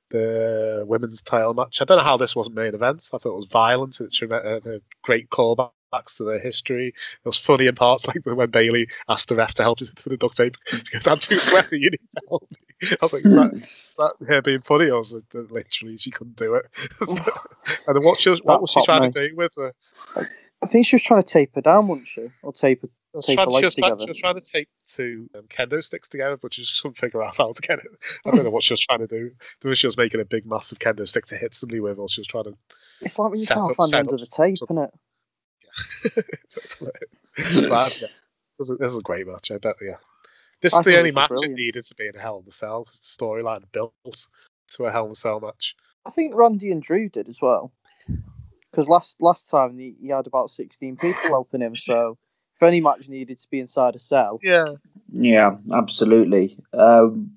The 0.09 0.85
women's 0.87 1.21
title 1.21 1.53
match. 1.53 1.81
I 1.81 1.85
don't 1.85 1.97
know 1.97 2.03
how 2.03 2.15
this 2.15 2.33
wasn't 2.35 2.55
main 2.55 2.73
event. 2.73 3.09
I 3.13 3.17
thought 3.17 3.33
it 3.33 3.35
was 3.35 3.47
violent. 3.51 3.99
It's 3.99 4.21
uh, 4.21 4.27
uh, 4.35 4.79
great 5.03 5.29
callbacks 5.29 5.71
to 5.91 6.23
their 6.23 6.39
history. 6.39 6.87
It 6.87 7.25
was 7.25 7.37
funny 7.37 7.67
in 7.67 7.75
parts, 7.75 8.07
like 8.07 8.19
when 8.23 8.49
Bayley 8.49 8.87
asked 9.09 9.29
the 9.29 9.35
ref 9.35 9.53
to 9.55 9.63
help 9.63 9.79
with 9.79 9.95
the 9.95 10.17
duct 10.17 10.37
tape. 10.37 10.57
She 10.67 10.81
goes, 10.91 11.07
"I'm 11.07 11.19
too 11.19 11.39
sweaty. 11.39 11.79
You 11.79 11.91
need 11.91 12.09
to 12.11 12.21
help 12.29 12.47
me." 12.51 12.57
I 12.91 12.97
was 13.01 13.13
like, 13.13 13.25
"Is 13.25 13.33
that, 13.33 13.53
is 13.53 13.95
that 13.97 14.13
her 14.27 14.41
being 14.41 14.61
funny, 14.61 14.89
or 14.89 15.01
is 15.01 15.13
it 15.13 15.29
that 15.31 15.51
literally 15.51 15.97
she 15.97 16.11
couldn't 16.11 16.35
do 16.35 16.55
it?" 16.55 16.65
and 17.87 17.95
then 17.95 18.03
what, 18.03 18.19
she 18.19 18.29
was, 18.29 18.41
what 18.43 18.61
was 18.61 18.71
she 18.71 18.83
trying 18.83 19.11
to 19.11 19.27
do 19.29 19.35
with 19.35 19.53
the? 19.55 19.73
I 20.61 20.65
think 20.65 20.85
she 20.85 20.95
was 20.95 21.03
trying 21.03 21.23
to 21.23 21.27
tape 21.27 21.53
her 21.55 21.61
down, 21.61 21.87
wasn't 21.87 22.07
she? 22.07 22.29
Or 22.41 22.51
tape 22.51 22.81
her, 22.81 22.89
was 23.13 23.27
her 23.27 23.35
trying, 23.35 23.49
she, 23.49 23.63
was 23.63 23.75
trying, 23.75 23.99
she 23.99 24.05
was 24.07 24.17
trying 24.17 24.35
to 24.35 24.41
tape 24.41 24.69
two 24.87 25.29
um, 25.35 25.43
kendo 25.49 25.83
sticks 25.83 26.09
together, 26.09 26.37
but 26.37 26.53
she 26.53 26.61
just 26.61 26.81
couldn't 26.81 26.97
figure 26.97 27.21
out 27.21 27.37
how 27.37 27.51
to 27.51 27.61
get 27.61 27.79
it. 27.79 27.85
I 28.25 28.31
don't 28.31 28.43
know 28.43 28.49
what 28.49 28.63
she 28.63 28.73
was 28.73 28.81
trying 28.81 28.99
to 28.99 29.07
do. 29.07 29.31
Whether 29.61 29.75
she 29.75 29.87
was 29.87 29.97
making 29.97 30.21
a 30.21 30.25
big, 30.25 30.45
massive 30.45 30.79
kendo 30.79 31.07
stick 31.07 31.25
to 31.25 31.37
hit 31.37 31.53
somebody 31.53 31.79
with, 31.79 31.99
or 31.99 32.07
she 32.07 32.21
was 32.21 32.27
trying 32.27 32.45
to. 32.45 32.57
It's 33.01 33.19
like 33.19 33.31
when 33.31 33.39
you 33.39 33.47
can't 33.47 33.69
up- 33.69 33.75
find 33.75 33.93
under 33.93 34.15
up 34.15 34.19
the 34.19 34.27
tape, 34.27 34.53
isn't 34.53 34.77
it? 34.77 34.93
That's. 36.55 36.75
But, 36.75 36.95
yeah, 38.01 38.07
this, 38.57 38.69
is, 38.69 38.77
this 38.79 38.91
is 38.91 38.97
a 38.97 39.01
great 39.01 39.27
match. 39.27 39.51
I 39.51 39.57
don't, 39.57 39.77
yeah, 39.81 39.97
this 40.61 40.73
I 40.73 40.79
is 40.79 40.85
the 40.85 40.97
only 40.97 41.11
match 41.11 41.29
brilliant. 41.29 41.53
it 41.59 41.63
needed 41.63 41.85
to 41.85 41.95
be 41.95 42.07
in 42.07 42.15
a 42.15 42.19
Hell 42.19 42.39
in 42.39 42.47
a 42.47 42.51
Cell. 42.51 42.85
'cause 42.85 42.99
The 42.99 43.23
storyline 43.23 43.63
built 43.71 43.93
to 44.71 44.85
a 44.85 44.91
Hell 44.91 45.05
in 45.05 45.11
a 45.11 45.15
Cell 45.15 45.39
match. 45.39 45.75
I 46.05 46.09
think 46.09 46.33
Randy 46.35 46.71
and 46.71 46.81
Drew 46.81 47.09
did 47.09 47.29
as 47.29 47.41
well. 47.41 47.71
Because 48.71 48.87
last 48.87 49.21
last 49.21 49.49
time 49.49 49.77
he, 49.77 49.95
he 50.01 50.09
had 50.09 50.27
about 50.27 50.49
sixteen 50.51 50.95
people 50.97 51.19
helping 51.29 51.61
him, 51.61 51.75
so 51.75 52.17
if 52.55 52.63
any 52.63 52.81
match 52.81 53.07
needed 53.09 53.39
to 53.39 53.47
be 53.49 53.59
inside 53.59 53.95
a 53.95 53.99
cell, 53.99 54.39
Yeah, 54.43 54.75
Yeah, 55.11 55.57
absolutely. 55.73 56.57
Um, 56.73 57.36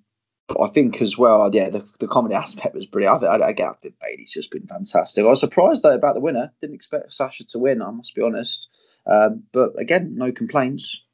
I 0.58 0.68
think 0.68 1.00
as 1.00 1.18
well, 1.18 1.48
yeah, 1.52 1.70
the, 1.70 1.84
the 1.98 2.08
comedy 2.08 2.34
aspect 2.34 2.74
was 2.74 2.86
brilliant. 2.86 3.24
I, 3.24 3.36
I, 3.36 3.50
again, 3.50 3.70
I 3.70 3.74
think 3.74 3.94
Bayley's 4.00 4.32
just 4.32 4.50
been 4.50 4.66
fantastic. 4.66 5.24
I 5.24 5.28
was 5.28 5.40
surprised 5.40 5.82
though 5.82 5.94
about 5.94 6.14
the 6.14 6.20
winner. 6.20 6.52
Didn't 6.60 6.76
expect 6.76 7.12
Sasha 7.12 7.44
to 7.46 7.58
win. 7.58 7.82
I 7.82 7.90
must 7.90 8.14
be 8.14 8.22
honest. 8.22 8.68
Um, 9.06 9.44
but 9.52 9.72
again, 9.78 10.14
no 10.16 10.32
complaints. 10.32 11.04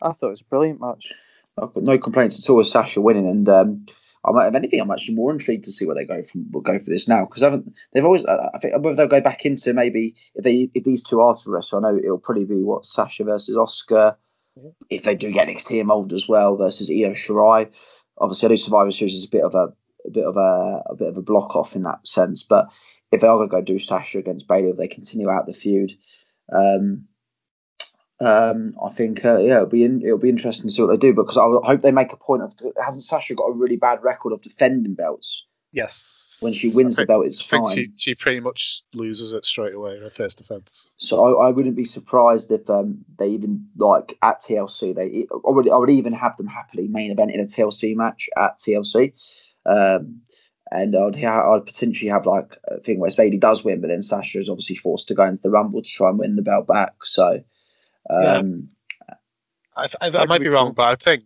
I 0.00 0.12
thought 0.12 0.28
it 0.28 0.30
was 0.30 0.40
a 0.40 0.46
brilliant 0.46 0.80
match. 0.80 1.12
I've 1.60 1.74
got 1.74 1.82
no 1.82 1.98
complaints 1.98 2.42
at 2.42 2.50
all 2.50 2.56
with 2.56 2.66
Sasha 2.66 3.00
winning. 3.00 3.28
And 3.28 3.48
um, 3.48 3.86
I'm, 4.24 4.36
if 4.36 4.54
anything, 4.54 4.80
I'm 4.80 4.90
actually 4.90 5.14
more 5.14 5.32
intrigued 5.32 5.64
to 5.64 5.72
see 5.72 5.86
where 5.86 5.94
they 5.94 6.04
go 6.04 6.22
from. 6.22 6.50
Will 6.50 6.60
go 6.60 6.78
for 6.78 6.90
this 6.90 7.08
now 7.08 7.24
because 7.24 7.42
haven't 7.42 7.72
they've 7.92 8.04
always? 8.04 8.24
I 8.24 8.58
think 8.60 8.74
whether 8.82 8.96
they'll 8.96 9.06
go 9.06 9.20
back 9.20 9.44
into 9.44 9.72
maybe 9.74 10.14
if 10.34 10.44
they 10.44 10.70
if 10.74 10.84
these 10.84 11.02
two 11.02 11.20
are 11.20 11.34
to 11.34 11.50
wrestle. 11.50 11.84
I 11.84 11.90
know 11.90 11.98
it'll 11.98 12.18
probably 12.18 12.44
be 12.44 12.62
what 12.62 12.86
Sasha 12.86 13.24
versus 13.24 13.56
Asuka. 13.56 14.16
If 14.90 15.04
they 15.04 15.14
do 15.14 15.32
get 15.32 15.48
NXT 15.48 15.80
involved 15.80 16.12
as 16.12 16.28
well 16.28 16.56
versus 16.56 16.90
Io 16.90 17.12
Shirai. 17.12 17.70
Obviously, 18.22 18.46
I 18.46 18.48
know 18.50 18.56
Survivor 18.56 18.90
Series 18.90 19.14
is 19.14 19.26
a 19.26 19.30
bit 19.30 19.44
of 19.44 19.54
a, 19.54 19.72
a 20.06 20.10
bit 20.10 20.24
of 20.24 20.36
a, 20.36 20.82
a 20.86 20.96
bit 20.96 21.08
of 21.08 21.16
a 21.18 21.22
block 21.22 21.54
off 21.54 21.76
in 21.76 21.82
that 21.82 22.06
sense. 22.06 22.42
But 22.42 22.68
if 23.10 23.20
they 23.20 23.26
are 23.26 23.36
going 23.36 23.50
to 23.50 23.56
go 23.56 23.60
do 23.60 23.78
Sasha 23.78 24.18
against 24.18 24.48
Bayley, 24.48 24.70
if 24.70 24.76
they 24.78 24.88
continue 24.88 25.28
out 25.28 25.46
the 25.46 25.52
feud, 25.52 25.92
um, 26.50 27.08
um, 28.20 28.74
I 28.82 28.90
think 28.90 29.24
uh, 29.24 29.38
yeah, 29.38 29.56
it'll 29.56 29.66
be 29.66 29.84
in, 29.84 30.00
it'll 30.02 30.18
be 30.18 30.30
interesting 30.30 30.68
to 30.68 30.72
see 30.72 30.80
what 30.80 30.88
they 30.88 30.96
do 30.96 31.12
because 31.12 31.36
I 31.36 31.42
hope 31.42 31.82
they 31.82 31.90
make 31.90 32.12
a 32.12 32.16
point 32.16 32.42
of 32.42 32.54
hasn't 32.82 33.04
Sasha 33.04 33.34
got 33.34 33.50
a 33.50 33.52
really 33.52 33.76
bad 33.76 34.02
record 34.02 34.32
of 34.32 34.40
defending 34.40 34.94
belts 34.94 35.46
yes. 35.72 36.31
When 36.42 36.52
she 36.52 36.70
wins 36.74 36.98
I 36.98 37.02
the 37.02 37.06
belt 37.06 37.26
it's 37.26 37.40
I 37.40 37.46
think 37.46 37.66
fine. 37.66 37.74
she, 37.74 37.88
she 37.96 38.14
pretty 38.14 38.40
much 38.40 38.82
loses 38.94 39.32
it 39.32 39.44
straight 39.44 39.74
away 39.74 39.96
in 39.96 40.02
her 40.02 40.10
first 40.10 40.38
defense. 40.38 40.88
So 40.96 41.24
I, 41.24 41.48
I 41.48 41.50
wouldn't 41.50 41.76
be 41.76 41.84
surprised 41.84 42.50
if 42.50 42.68
um, 42.68 43.04
they 43.18 43.28
even 43.28 43.66
like 43.76 44.16
at 44.22 44.40
TLC 44.40 44.94
they 44.94 45.26
I 45.32 45.50
would 45.50 45.68
I 45.68 45.76
would 45.76 45.90
even 45.90 46.12
have 46.12 46.36
them 46.36 46.46
happily 46.46 46.88
main 46.88 47.10
event 47.10 47.32
in 47.32 47.40
a 47.40 47.44
TLC 47.44 47.96
match 47.96 48.28
at 48.36 48.58
TLC. 48.58 49.12
Um, 49.64 50.22
and 50.72 50.96
I'd 50.96 51.22
ha- 51.22 51.54
I'd 51.54 51.66
potentially 51.66 52.10
have 52.10 52.26
like 52.26 52.56
a 52.68 52.78
thing 52.80 52.98
where 52.98 53.10
Bayley 53.16 53.38
does 53.38 53.64
win, 53.64 53.80
but 53.80 53.88
then 53.88 54.02
Sasha 54.02 54.38
is 54.38 54.48
obviously 54.48 54.76
forced 54.76 55.08
to 55.08 55.14
go 55.14 55.24
into 55.24 55.42
the 55.42 55.50
Rumble 55.50 55.82
to 55.82 55.90
try 55.90 56.08
and 56.08 56.18
win 56.18 56.36
the 56.36 56.42
belt 56.42 56.66
back. 56.66 56.94
So, 57.04 57.42
um, 58.08 58.68
I, 59.76 59.88
I, 60.00 60.08
I 60.08 60.24
might 60.24 60.38
be 60.38 60.44
be 60.44 60.48
wrong, 60.48 60.72
but 60.72 60.88
I 60.88 60.96
think 60.96 61.24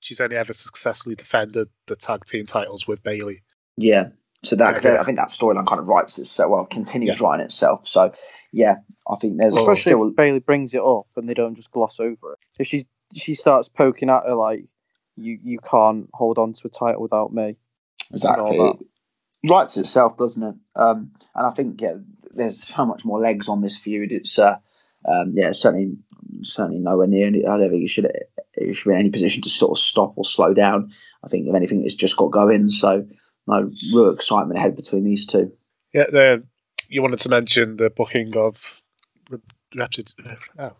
she's 0.00 0.20
only 0.20 0.36
ever 0.36 0.52
successfully 0.52 1.14
defended 1.14 1.68
the 1.86 1.96
tag 1.96 2.24
team 2.24 2.46
titles 2.46 2.86
with 2.86 3.02
Bayley. 3.02 3.42
Yeah. 3.76 4.08
So 4.44 4.56
that 4.56 4.82
Yeah, 4.82 4.94
yeah. 4.94 5.00
I 5.00 5.04
think 5.04 5.18
that 5.18 5.28
storyline 5.28 5.66
kind 5.66 5.80
of 5.80 5.88
writes 5.88 6.18
itself. 6.18 6.50
Well, 6.50 6.64
continues 6.66 7.20
writing 7.20 7.46
itself. 7.46 7.86
So 7.86 8.12
yeah, 8.52 8.76
I 9.10 9.16
think 9.16 9.38
there's 9.38 9.56
Especially 9.56 9.92
still 9.92 10.08
if 10.08 10.16
Bayley 10.16 10.38
brings 10.38 10.74
it 10.74 10.82
up 10.82 11.06
and 11.16 11.28
they 11.28 11.34
don't 11.34 11.56
just 11.56 11.70
gloss 11.70 12.00
over 12.00 12.32
it. 12.32 12.38
If 12.58 12.66
she 12.66 12.86
she 13.14 13.34
starts 13.34 13.68
poking 13.68 14.10
at 14.10 14.24
her 14.24 14.34
like 14.34 14.64
you 15.16 15.38
you 15.42 15.58
can't 15.58 16.08
hold 16.14 16.38
on 16.38 16.52
to 16.52 16.68
a 16.68 16.70
title 16.70 17.02
without 17.02 17.32
me. 17.32 17.58
exactly 18.10 18.56
it 18.56 18.76
writes 19.48 19.76
itself, 19.76 20.16
doesn't 20.16 20.42
it? 20.42 20.54
Um, 20.76 21.12
and 21.34 21.46
I 21.46 21.50
think 21.50 21.80
yeah, 21.80 21.96
there's 22.32 22.62
so 22.62 22.84
much 22.86 23.04
more 23.04 23.20
legs 23.20 23.48
on 23.48 23.60
this 23.60 23.76
feud. 23.76 24.12
It's 24.12 24.38
uh, 24.38 24.56
um, 25.04 25.32
yeah, 25.34 25.52
certainly 25.52 25.96
certainly 26.42 26.78
nowhere 26.78 27.06
near. 27.06 27.28
I 27.28 27.58
don't 27.58 27.70
think 27.70 27.84
it 27.84 27.90
should 27.90 28.10
it 28.54 28.74
should 28.74 28.88
be 28.88 28.94
in 28.94 29.00
any 29.00 29.10
position 29.10 29.42
to 29.42 29.48
sort 29.48 29.72
of 29.72 29.82
stop 29.82 30.14
or 30.16 30.24
slow 30.24 30.54
down. 30.54 30.92
I 31.24 31.28
think 31.28 31.46
if 31.46 31.54
anything, 31.54 31.84
it's 31.84 31.94
just 31.94 32.16
got 32.16 32.30
going. 32.30 32.70
So 32.70 33.06
no 33.48 33.70
real 33.92 34.10
excitement 34.10 34.58
ahead 34.58 34.76
between 34.76 35.04
these 35.04 35.26
two. 35.26 35.52
Yeah, 35.92 36.04
the, 36.10 36.44
you 36.88 37.02
wanted 37.02 37.20
to 37.20 37.28
mention 37.28 37.76
the 37.76 37.90
booking 37.90 38.36
of 38.36 38.82
Re- 39.30 39.38
Repti- 39.76 40.12
oh, 40.58 40.72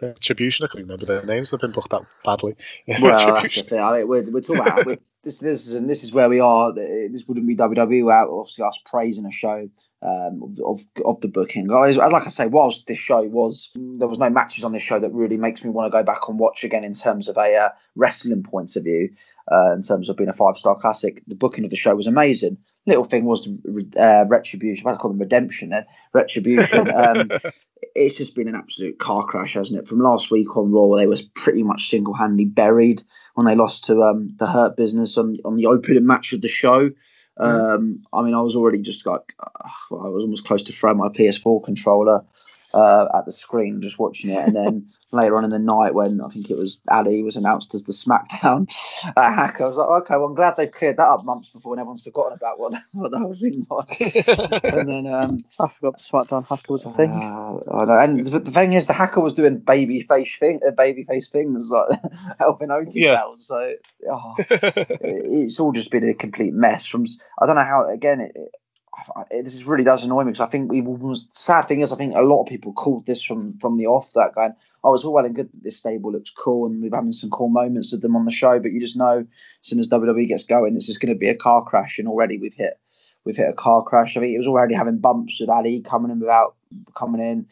Retribution. 0.00 0.64
I 0.64 0.68
can't 0.68 0.82
remember 0.82 1.04
their 1.04 1.24
names. 1.24 1.50
They've 1.50 1.60
been 1.60 1.72
booked 1.72 1.90
that 1.90 2.02
badly. 2.24 2.56
Well, 3.00 3.34
that's 3.34 3.54
the 3.54 3.62
thing. 3.62 3.80
I 3.80 3.98
mean, 3.98 4.08
we're, 4.08 4.22
we're 4.22 4.40
talking 4.40 4.62
about 4.62 4.86
we 4.86 4.98
this. 5.22 5.38
This 5.40 5.66
is 5.66 5.74
and 5.74 5.88
this 5.88 6.02
is 6.04 6.12
where 6.12 6.28
we 6.28 6.40
are. 6.40 6.72
This 6.72 7.26
wouldn't 7.26 7.46
be 7.46 7.56
WWE 7.56 8.04
without 8.04 8.30
obviously 8.30 8.64
us 8.64 8.80
praising 8.84 9.26
a 9.26 9.30
show 9.30 9.68
um, 10.02 10.56
of 10.64 10.80
of 11.04 11.20
the 11.20 11.28
booking. 11.28 11.66
Guys, 11.66 11.96
as 11.96 12.12
like 12.12 12.26
I 12.26 12.30
say, 12.30 12.46
whilst 12.46 12.86
this 12.86 12.98
show 12.98 13.22
was 13.22 13.70
there 13.74 14.08
was 14.08 14.18
no 14.18 14.30
matches 14.30 14.64
on 14.64 14.72
this 14.72 14.82
show 14.82 14.98
that 14.98 15.12
really 15.12 15.36
makes 15.36 15.64
me 15.64 15.70
want 15.70 15.90
to 15.90 15.96
go 15.96 16.02
back 16.02 16.28
and 16.28 16.38
watch 16.38 16.64
again 16.64 16.84
in 16.84 16.92
terms 16.92 17.28
of 17.28 17.36
a 17.36 17.56
uh, 17.56 17.68
wrestling 17.94 18.42
point 18.42 18.74
of 18.76 18.84
view, 18.84 19.10
uh, 19.50 19.72
in 19.72 19.82
terms 19.82 20.08
of 20.08 20.16
being 20.16 20.28
a 20.28 20.34
five 20.34 20.56
star 20.56 20.74
classic. 20.74 21.22
The 21.26 21.36
booking 21.36 21.64
of 21.64 21.70
the 21.70 21.76
show 21.76 21.94
was 21.94 22.06
amazing. 22.06 22.58
Little 22.84 23.04
thing 23.04 23.26
was 23.26 23.48
uh, 23.96 24.24
retribution. 24.28 24.88
I 24.88 24.96
call 24.96 25.12
them 25.12 25.20
redemption. 25.20 25.70
Then 25.70 25.86
retribution. 26.12 26.90
Um, 27.02 27.30
it's 27.94 28.16
just 28.16 28.34
been 28.34 28.48
an 28.48 28.54
absolute 28.54 28.98
car 28.98 29.24
crash, 29.24 29.54
hasn't 29.54 29.78
it? 29.80 29.88
From 29.88 30.00
last 30.00 30.30
week 30.30 30.56
on 30.56 30.70
Raw, 30.70 30.96
they 30.96 31.06
was 31.06 31.22
pretty 31.22 31.62
much 31.62 31.88
single 31.88 32.14
handedly 32.14 32.44
buried 32.44 33.02
when 33.34 33.44
they 33.44 33.56
lost 33.56 33.84
to 33.84 34.00
um, 34.02 34.28
the 34.36 34.46
Hurt 34.46 34.76
Business 34.76 35.18
on 35.18 35.36
on 35.44 35.56
the 35.56 35.66
opening 35.66 36.06
match 36.06 36.32
of 36.32 36.40
the 36.40 36.48
show. 36.48 36.90
Um, 37.38 38.04
I 38.12 38.22
mean, 38.22 38.34
I 38.34 38.40
was 38.40 38.56
already 38.56 38.82
just 38.82 39.06
like, 39.06 39.34
uh, 39.40 39.68
I 39.90 40.08
was 40.08 40.24
almost 40.24 40.46
close 40.46 40.62
to 40.64 40.72
throwing 40.72 40.98
my 40.98 41.08
PS4 41.08 41.64
controller 41.64 42.24
uh, 42.74 43.06
at 43.14 43.24
the 43.26 43.32
screen, 43.32 43.80
just 43.82 43.98
watching 43.98 44.30
it. 44.30 44.38
And 44.44 44.56
then 44.56 44.86
later 45.12 45.36
on 45.36 45.44
in 45.44 45.50
the 45.50 45.58
night, 45.58 45.94
when 45.94 46.20
I 46.20 46.28
think 46.28 46.50
it 46.50 46.56
was 46.56 46.80
Ali 46.90 47.22
was 47.22 47.36
announced 47.36 47.74
as 47.74 47.84
the 47.84 47.92
SmackDown 47.92 48.66
uh, 49.16 49.32
hacker, 49.34 49.64
I 49.64 49.68
was 49.68 49.76
like, 49.76 49.88
okay, 50.02 50.16
well, 50.16 50.26
I'm 50.26 50.34
glad 50.34 50.56
they've 50.56 50.70
cleared 50.70 50.96
that 50.96 51.06
up 51.08 51.24
months 51.24 51.50
before 51.50 51.74
and 51.74 51.80
everyone's 51.80 52.02
forgotten 52.02 52.32
about 52.32 52.58
what, 52.58 52.72
what 52.92 53.10
that 53.12 53.28
was 53.28 53.40
thing 53.40 53.64
was. 53.68 54.60
and 54.64 54.88
then 54.88 55.06
um, 55.12 55.38
I 55.60 55.68
forgot 55.68 55.98
the 55.98 56.02
SmackDown 56.02 56.46
hacker 56.48 56.72
was 56.72 56.84
a 56.86 56.90
thing. 56.92 57.10
Uh, 57.10 57.58
I 57.72 57.84
know. 57.84 57.98
And 57.98 58.24
the, 58.24 58.38
the 58.40 58.50
thing 58.50 58.72
is, 58.72 58.86
the 58.86 58.92
hacker 58.94 59.20
was 59.20 59.34
doing 59.34 59.58
baby 59.58 60.00
face 60.02 60.38
thing, 60.38 60.60
uh, 60.66 60.70
baby 60.70 61.04
face 61.04 61.28
things 61.28 61.70
like 61.70 61.98
helping 62.38 62.70
Otis 62.70 62.96
Yeah. 62.96 63.14
out. 63.14 63.40
So 63.40 63.74
oh, 64.10 64.34
it's 64.38 65.60
all 65.60 65.72
just 65.72 65.90
been 65.90 66.08
a 66.08 66.14
complete 66.14 66.52
mess. 66.54 66.86
From 66.86 67.04
I 67.40 67.46
don't 67.46 67.56
know 67.56 67.64
how. 67.64 67.88
Again, 67.90 68.20
it, 68.20 68.32
it- 68.34 68.50
this 69.30 69.54
is 69.54 69.64
really 69.64 69.84
does 69.84 70.04
annoy 70.04 70.24
me 70.24 70.32
because 70.32 70.46
I 70.46 70.50
think 70.50 70.70
we've 70.70 70.86
almost 70.86 71.34
sad 71.34 71.62
thing 71.62 71.80
is 71.80 71.92
I 71.92 71.96
think 71.96 72.14
a 72.14 72.22
lot 72.22 72.42
of 72.42 72.48
people 72.48 72.72
called 72.72 73.06
this 73.06 73.22
from 73.22 73.58
from 73.58 73.76
the 73.78 73.86
off 73.86 74.12
that 74.12 74.34
going. 74.34 74.54
Oh, 74.84 74.94
it's 74.94 75.04
all 75.04 75.12
well 75.12 75.24
and 75.24 75.34
good 75.34 75.50
that 75.52 75.62
this 75.62 75.78
stable 75.78 76.10
looks 76.10 76.30
cool 76.30 76.66
and 76.66 76.82
we're 76.82 76.94
having 76.94 77.12
some 77.12 77.30
cool 77.30 77.48
moments 77.48 77.92
of 77.92 78.00
them 78.00 78.16
on 78.16 78.24
the 78.24 78.32
show, 78.32 78.58
but 78.58 78.72
you 78.72 78.80
just 78.80 78.96
know 78.96 79.18
as 79.20 79.26
soon 79.68 79.78
as 79.78 79.88
WWE 79.88 80.26
gets 80.26 80.42
going, 80.42 80.74
it's 80.74 80.86
just 80.86 81.00
going 81.00 81.12
to 81.12 81.18
be 81.18 81.28
a 81.28 81.36
car 81.36 81.64
crash. 81.64 81.98
And 81.98 82.08
already 82.08 82.36
we've 82.36 82.54
hit 82.54 82.78
we've 83.24 83.36
hit 83.36 83.48
a 83.48 83.54
car 83.54 83.82
crash. 83.82 84.16
I 84.16 84.20
mean, 84.20 84.34
it 84.34 84.38
was 84.38 84.48
already 84.48 84.74
having 84.74 84.98
bumps 84.98 85.40
with 85.40 85.48
Ali 85.48 85.80
coming 85.80 86.10
in 86.10 86.20
without 86.20 86.56
coming 86.94 87.20
in 87.20 87.46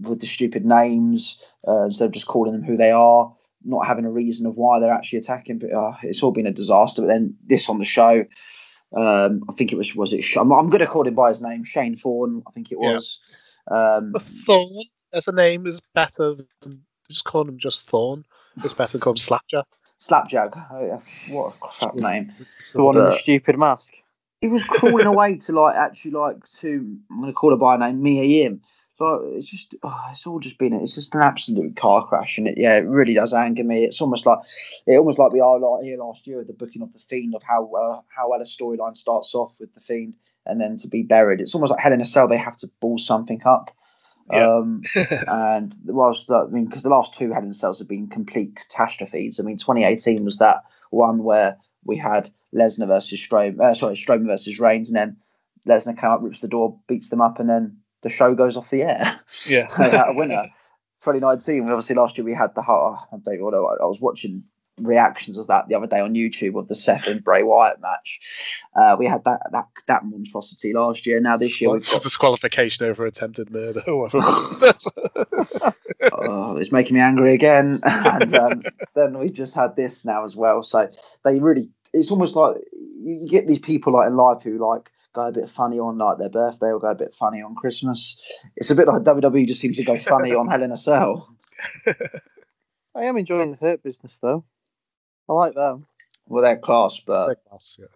with 0.00 0.20
the 0.20 0.26
stupid 0.26 0.64
names 0.64 1.38
uh, 1.68 1.84
instead 1.84 2.06
of 2.06 2.12
just 2.12 2.26
calling 2.26 2.52
them 2.52 2.62
who 2.62 2.76
they 2.76 2.90
are, 2.90 3.32
not 3.64 3.86
having 3.86 4.06
a 4.06 4.10
reason 4.10 4.46
of 4.46 4.56
why 4.56 4.80
they're 4.80 4.92
actually 4.92 5.18
attacking. 5.18 5.58
But 5.58 5.72
uh, 5.72 5.94
it's 6.02 6.22
all 6.22 6.32
been 6.32 6.46
a 6.46 6.52
disaster. 6.52 7.02
But 7.02 7.08
then 7.08 7.36
this 7.46 7.68
on 7.68 7.78
the 7.78 7.84
show, 7.84 8.24
um, 8.96 9.42
I 9.48 9.52
think 9.52 9.72
it 9.72 9.76
was 9.76 9.94
was 9.96 10.12
it. 10.12 10.24
I'm, 10.36 10.52
I'm 10.52 10.70
going 10.70 10.80
to 10.80 10.86
call 10.86 11.06
him 11.06 11.14
by 11.14 11.30
his 11.30 11.42
name, 11.42 11.64
Shane 11.64 11.96
Thorne. 11.96 12.42
I 12.46 12.50
think 12.52 12.72
it 12.72 12.78
Yeah. 12.80 12.94
was. 12.94 13.20
Um, 13.70 14.14
Thorne 14.46 14.84
as 15.12 15.28
a 15.28 15.32
name 15.32 15.66
is 15.66 15.80
better 15.94 16.34
than 16.62 16.82
just 17.10 17.24
calling 17.24 17.48
him 17.48 17.58
just 17.58 17.88
Thorne. 17.88 18.24
It's 18.64 18.74
better 18.74 18.92
to 18.92 18.98
call 18.98 19.12
him 19.12 19.18
Slapjack. 19.18 19.66
Oh, 20.70 20.84
yeah. 20.84 20.98
What 21.34 21.54
a 21.54 21.58
crap 21.60 21.94
name. 21.94 22.32
The 22.74 22.82
one 22.82 22.96
in 22.96 23.04
the 23.04 23.16
stupid 23.16 23.58
mask. 23.58 23.94
he 24.40 24.48
was 24.48 24.64
crawling 24.64 25.06
away 25.06 25.36
to 25.36 25.52
like 25.52 25.76
actually 25.76 26.10
like 26.12 26.44
to 26.58 26.96
I'm 27.10 27.20
gonna 27.20 27.32
call 27.32 27.50
her 27.50 27.56
by 27.56 27.76
name 27.76 28.02
Mia 28.02 28.24
Yim. 28.24 28.60
So 28.98 29.32
it's 29.34 29.50
just 29.50 29.74
oh, 29.82 30.00
it's 30.12 30.26
all 30.26 30.38
just 30.38 30.58
been 30.58 30.74
it's 30.74 30.94
just 30.94 31.14
an 31.14 31.22
absolute 31.22 31.76
car 31.76 32.06
crash 32.06 32.36
and 32.36 32.46
it 32.46 32.54
yeah 32.58 32.76
it 32.76 32.86
really 32.86 33.14
does 33.14 33.32
anger 33.32 33.64
me. 33.64 33.84
It's 33.84 34.00
almost 34.00 34.26
like 34.26 34.38
it 34.86 34.98
almost 34.98 35.18
like 35.18 35.32
we 35.32 35.40
are 35.40 35.58
like 35.58 35.84
here 35.84 35.98
last 35.98 36.26
year 36.26 36.38
with 36.38 36.46
the 36.46 36.52
booking 36.52 36.82
of 36.82 36.92
the 36.92 36.98
Fiend 36.98 37.34
of 37.34 37.42
how 37.42 37.70
uh, 37.72 38.00
how 38.14 38.30
well 38.30 38.40
a 38.40 38.44
storyline 38.44 38.96
starts 38.96 39.34
off 39.34 39.52
with 39.58 39.72
the 39.74 39.80
Fiend 39.80 40.14
and 40.46 40.60
then 40.60 40.76
to 40.76 40.88
be 40.88 41.02
buried. 41.02 41.40
It's 41.40 41.54
almost 41.54 41.70
like 41.70 41.80
Hell 41.80 41.92
in 41.92 42.00
a 42.00 42.04
Cell. 42.04 42.28
They 42.28 42.36
have 42.36 42.56
to 42.58 42.70
ball 42.80 42.98
something 42.98 43.40
up. 43.44 43.74
Yeah. 44.30 44.56
Um, 44.56 44.82
and 45.28 45.74
whilst 45.84 46.28
the, 46.28 46.46
I 46.46 46.46
mean, 46.46 46.66
because 46.66 46.82
the 46.82 46.88
last 46.88 47.14
two 47.14 47.32
Hell 47.32 47.42
in 47.42 47.52
Cells 47.54 47.78
have 47.78 47.88
been 47.88 48.08
complete 48.08 48.56
catastrophes. 48.56 49.40
I 49.40 49.42
mean, 49.42 49.56
2018 49.56 50.24
was 50.24 50.38
that 50.38 50.62
one 50.90 51.22
where 51.22 51.56
we 51.84 51.96
had 51.96 52.30
Lesnar 52.54 52.86
versus 52.86 53.20
Strowman, 53.20 53.60
uh, 53.60 53.74
sorry, 53.74 53.94
Strowman 53.94 54.26
versus 54.26 54.58
Reigns, 54.58 54.90
and 54.90 54.96
then 54.96 55.16
Lesnar 55.66 55.98
came 55.98 56.10
up, 56.10 56.22
rips 56.22 56.40
the 56.40 56.48
door, 56.48 56.78
beats 56.86 57.08
them 57.08 57.20
up, 57.20 57.40
and 57.40 57.48
then 57.48 57.76
the 58.02 58.10
show 58.10 58.34
goes 58.34 58.56
off 58.56 58.70
the 58.70 58.82
air. 58.82 59.20
Yeah. 59.46 59.68
Without 59.78 60.10
a 60.10 60.14
winner. 60.14 60.44
2019, 61.00 61.68
obviously 61.68 61.96
last 61.96 62.16
year 62.16 62.24
we 62.24 62.34
had 62.34 62.54
the 62.54 62.62
heart. 62.62 63.00
I 63.12 63.16
don't 63.16 63.40
know, 63.40 63.76
I 63.80 63.84
was 63.84 64.00
watching 64.00 64.44
reactions 64.80 65.38
of 65.38 65.46
that 65.48 65.68
the 65.68 65.74
other 65.74 65.86
day 65.86 66.00
on 66.00 66.14
YouTube 66.14 66.58
of 66.58 66.68
the 66.68 66.74
Seth 66.74 67.06
and 67.06 67.22
Bray 67.22 67.42
Wyatt 67.42 67.80
match. 67.80 68.62
Uh, 68.74 68.96
we 68.98 69.06
had 69.06 69.24
that 69.24 69.40
that 69.52 69.66
that 69.86 70.04
monstrosity 70.04 70.72
last 70.72 71.06
year. 71.06 71.20
Now 71.20 71.36
this 71.36 71.60
year 71.60 71.70
we've 71.70 71.90
got 71.90 72.02
disqualification 72.02 72.86
over 72.86 73.04
attempted 73.04 73.50
murder. 73.50 73.82
oh, 73.90 74.08
it's 76.56 76.72
making 76.72 76.94
me 76.94 77.00
angry 77.00 77.34
again. 77.34 77.80
and 77.84 78.34
um, 78.34 78.62
then 78.94 79.18
we 79.18 79.30
just 79.30 79.54
had 79.54 79.76
this 79.76 80.04
now 80.04 80.24
as 80.24 80.36
well. 80.36 80.62
So 80.62 80.88
they 81.24 81.40
really, 81.40 81.68
it's 81.92 82.10
almost 82.10 82.36
like 82.36 82.56
you 82.72 83.14
you 83.14 83.28
get 83.28 83.46
these 83.46 83.58
people 83.58 83.92
like 83.92 84.08
in 84.08 84.16
life 84.16 84.42
who 84.42 84.58
like 84.58 84.90
go 85.12 85.26
a 85.26 85.32
bit 85.32 85.50
funny 85.50 85.78
on 85.78 85.98
like 85.98 86.18
their 86.18 86.28
birthday 86.28 86.68
or 86.68 86.80
go 86.80 86.88
a 86.88 86.94
bit 86.94 87.14
funny 87.14 87.42
on 87.42 87.54
Christmas. 87.54 88.20
It's 88.56 88.70
a 88.70 88.74
bit 88.74 88.88
like 88.88 89.02
WWE 89.02 89.46
just 89.46 89.60
seems 89.60 89.76
to 89.76 89.84
go 89.84 89.96
funny 89.96 90.32
on 90.34 90.48
Hell 90.48 90.62
in 90.62 90.72
a 90.72 90.76
Cell. 90.76 91.34
I 92.94 93.04
am 93.04 93.16
enjoying 93.16 93.52
the 93.52 93.56
Hurt 93.56 93.82
business 93.82 94.18
though. 94.20 94.44
I 95.28 95.32
like 95.32 95.54
them. 95.54 95.86
Well, 96.26 96.42
they're 96.42 96.56
class, 96.56 97.00
but 97.00 97.28
Big 97.28 97.38
loss, 97.50 97.78
yeah. 97.80 97.86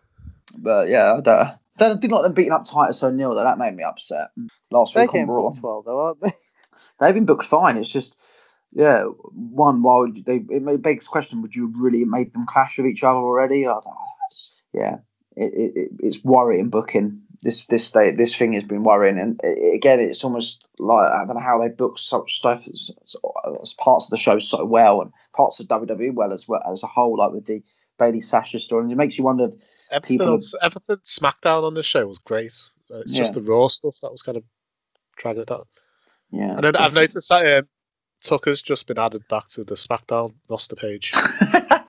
but 0.58 0.88
yeah, 0.88 1.14
I 1.14 1.20
don't. 1.20 1.58
I 1.78 1.94
did 1.94 2.10
like 2.10 2.22
them 2.22 2.32
beating 2.32 2.52
up 2.52 2.64
Titus 2.64 3.02
O'Neil 3.02 3.34
though. 3.34 3.44
That 3.44 3.58
made 3.58 3.74
me 3.74 3.82
upset. 3.82 4.28
Last 4.70 4.94
They're 4.94 5.04
week 5.04 5.14
on 5.14 5.28
Raw, 5.28 5.50
booked 5.50 5.62
well 5.62 5.82
though, 5.82 6.06
aren't 6.06 6.20
they? 6.20 6.32
they've 7.00 7.14
been 7.14 7.26
booked 7.26 7.44
fine. 7.44 7.76
It's 7.76 7.88
just, 7.88 8.16
yeah, 8.72 9.04
one. 9.04 9.82
Why 9.82 9.98
would 9.98 10.24
they? 10.24 10.36
It 10.48 10.62
may- 10.62 10.76
begs 10.76 11.08
question: 11.08 11.42
Would 11.42 11.54
you 11.54 11.68
have 11.68 11.78
really 11.78 12.04
made 12.04 12.32
them 12.32 12.46
clash 12.46 12.78
with 12.78 12.86
each 12.86 13.04
other 13.04 13.18
already? 13.18 13.66
I 13.66 13.72
don't 13.72 13.86
oh, 13.86 13.90
know. 13.90 14.80
Yeah, 14.80 14.96
it, 15.36 15.52
it, 15.54 15.72
it, 15.76 15.90
it's 16.00 16.24
worrying 16.24 16.68
booking. 16.70 17.20
This 17.42 17.66
this 17.66 17.86
state 17.86 18.16
this 18.16 18.34
thing 18.34 18.54
has 18.54 18.64
been 18.64 18.82
worrying, 18.82 19.18
and 19.18 19.38
again, 19.74 20.00
it's 20.00 20.24
almost 20.24 20.68
like 20.78 21.12
I 21.12 21.24
don't 21.24 21.34
know 21.34 21.40
how 21.40 21.60
they 21.60 21.68
book 21.68 21.98
such 21.98 22.38
stuff 22.38 22.66
as, 22.66 22.90
as, 23.60 23.74
parts 23.74 24.06
of 24.06 24.10
the 24.10 24.16
show 24.16 24.38
so 24.38 24.64
well, 24.64 25.02
and 25.02 25.12
parts 25.34 25.60
of 25.60 25.68
WWE 25.68 26.14
well 26.14 26.32
as 26.32 26.48
well 26.48 26.62
as 26.70 26.82
a 26.82 26.86
whole, 26.86 27.18
like 27.18 27.32
with 27.32 27.46
the 27.46 27.62
Bayley 27.98 28.22
Sasha 28.22 28.58
story. 28.58 28.84
And 28.84 28.92
it 28.92 28.96
makes 28.96 29.18
you 29.18 29.24
wonder. 29.24 29.44
If, 29.44 29.54
Everything, 29.92 30.18
People- 30.18 30.32
else, 30.34 30.52
everything 30.62 30.96
SmackDown 30.96 31.62
on 31.62 31.74
this 31.74 31.86
show 31.86 32.08
was 32.08 32.18
great. 32.18 32.52
Uh, 32.92 32.98
it's 32.98 33.12
just 33.12 33.34
the 33.34 33.42
Raw 33.42 33.68
stuff 33.68 33.96
that 34.02 34.10
was 34.10 34.20
kind 34.20 34.36
of 34.36 34.42
dragging 35.16 35.42
it 35.42 35.48
down. 35.48 35.62
yeah, 36.32 36.56
And 36.56 36.64
then 36.64 36.76
I've 36.76 36.94
noticed 36.94 37.28
that 37.28 37.58
um, 37.58 37.68
Tucker's 38.22 38.62
just 38.62 38.86
been 38.88 38.98
added 38.98 39.22
back 39.28 39.48
to 39.50 39.62
the 39.62 39.74
SmackDown 39.74 40.34
roster 40.48 40.74
page. 40.74 41.12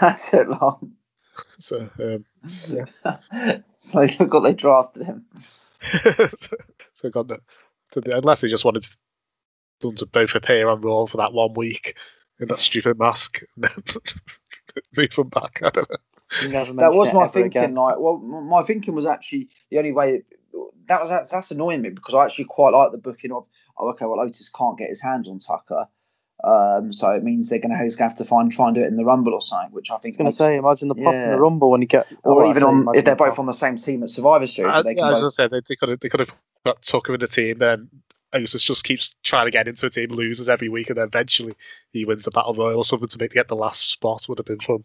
That's 0.00 0.32
it 0.32 0.48
long. 0.48 0.92
So 1.58 1.88
um, 2.00 2.24
so 3.78 4.00
they 4.00 4.08
forgot 4.08 4.40
they 4.40 4.54
drafted 4.54 5.04
him. 5.04 5.26
so 6.92 7.10
got 7.10 7.28
the, 7.28 7.38
to 7.92 8.00
the- 8.00 8.16
unless 8.16 8.40
they 8.40 8.48
just 8.48 8.64
wanted 8.64 8.82
to, 8.84 8.96
them 9.80 9.94
to 9.96 10.06
both 10.06 10.34
appear 10.34 10.68
on 10.68 10.80
Raw 10.80 11.06
for 11.06 11.18
that 11.18 11.32
one 11.32 11.54
week 11.54 11.96
in 12.40 12.48
that 12.48 12.58
stupid 12.58 12.98
mask 12.98 13.42
and 13.56 13.64
then 13.64 13.84
move 14.96 15.14
them 15.14 15.28
back. 15.28 15.60
I 15.62 15.70
don't 15.70 15.88
know. 15.90 15.96
That 16.42 16.92
was 16.92 17.14
my 17.14 17.26
thinking. 17.26 17.62
again. 17.62 17.74
Like, 17.74 17.96
well, 17.98 18.18
my 18.18 18.62
thinking 18.62 18.94
was 18.94 19.06
actually 19.06 19.48
the 19.70 19.78
only 19.78 19.92
way. 19.92 20.22
That 20.86 21.00
was 21.00 21.10
that's, 21.10 21.32
that's 21.32 21.50
annoying 21.50 21.82
me 21.82 21.90
because 21.90 22.14
I 22.14 22.24
actually 22.24 22.46
quite 22.46 22.72
like 22.72 22.92
the 22.92 22.98
booking 22.98 23.32
of. 23.32 23.46
Oh, 23.78 23.88
okay, 23.90 24.06
well, 24.06 24.20
Otis 24.20 24.48
can't 24.50 24.78
get 24.78 24.88
his 24.88 25.02
hands 25.02 25.28
on 25.28 25.38
Tucker, 25.38 25.88
um, 26.44 26.92
so 26.92 27.10
it 27.10 27.24
means 27.24 27.48
they're 27.48 27.60
going 27.60 27.76
to 27.76 27.82
he's 27.82 27.96
going 27.96 28.10
to 28.10 28.12
have 28.14 28.18
to 28.18 28.24
find 28.26 28.52
try 28.52 28.66
and 28.68 28.76
do 28.76 28.82
it 28.82 28.88
in 28.88 28.96
the 28.96 29.04
Rumble 29.04 29.34
or 29.34 29.42
something, 29.42 29.72
which 29.72 29.90
I 29.90 29.96
I 29.96 29.98
think. 29.98 30.14
was 30.14 30.16
going 30.18 30.26
to 30.30 30.32
say, 30.36 30.56
imagine 30.56 30.88
the 30.88 30.96
pop 30.96 31.14
in 31.24 31.30
the 31.30 31.38
Rumble 31.38 31.70
when 31.70 31.82
you 31.82 31.88
get, 31.88 32.08
or 32.24 32.36
well, 32.36 32.46
even 32.46 32.62
say 32.62 32.68
on 32.68 32.88
if 32.92 33.04
they're 33.04 33.16
the 33.16 33.16
both 33.16 33.28
pop. 33.30 33.40
on 33.40 33.46
the 33.46 33.52
same 33.54 33.76
team 33.76 34.02
at 34.04 34.10
Survivor 34.10 34.46
Series, 34.46 34.76
I, 34.76 34.78
so 34.78 34.84
they 34.84 34.94
yeah, 34.94 35.02
can 35.02 35.08
I 35.08 35.10
was 35.10 35.20
both. 35.20 35.20
gonna 35.20 35.30
say 35.30 35.48
they, 35.48 35.60
they 35.68 35.76
could 35.76 35.88
have 35.90 36.00
they 36.00 36.08
could 36.08 36.20
have 36.20 36.34
got 36.66 36.82
Tucker 36.82 37.14
in 37.14 37.20
the 37.20 37.26
team, 37.28 37.58
then 37.58 37.88
Otis 38.32 38.62
just 38.64 38.84
keeps 38.84 39.14
trying 39.22 39.46
to 39.46 39.50
get 39.50 39.68
into 39.68 39.86
a 39.86 39.90
team, 39.90 40.10
loses 40.10 40.48
every 40.48 40.68
week, 40.68 40.90
and 40.90 40.98
then 40.98 41.06
eventually 41.08 41.54
he 41.92 42.04
wins 42.04 42.26
a 42.26 42.30
battle 42.30 42.54
royal 42.54 42.78
or 42.78 42.84
something 42.84 43.08
to 43.08 43.18
make 43.18 43.32
get 43.32 43.48
the 43.48 43.56
last 43.56 43.90
spot. 43.90 44.26
Would 44.28 44.38
have 44.38 44.46
been 44.46 44.60
fun. 44.60 44.84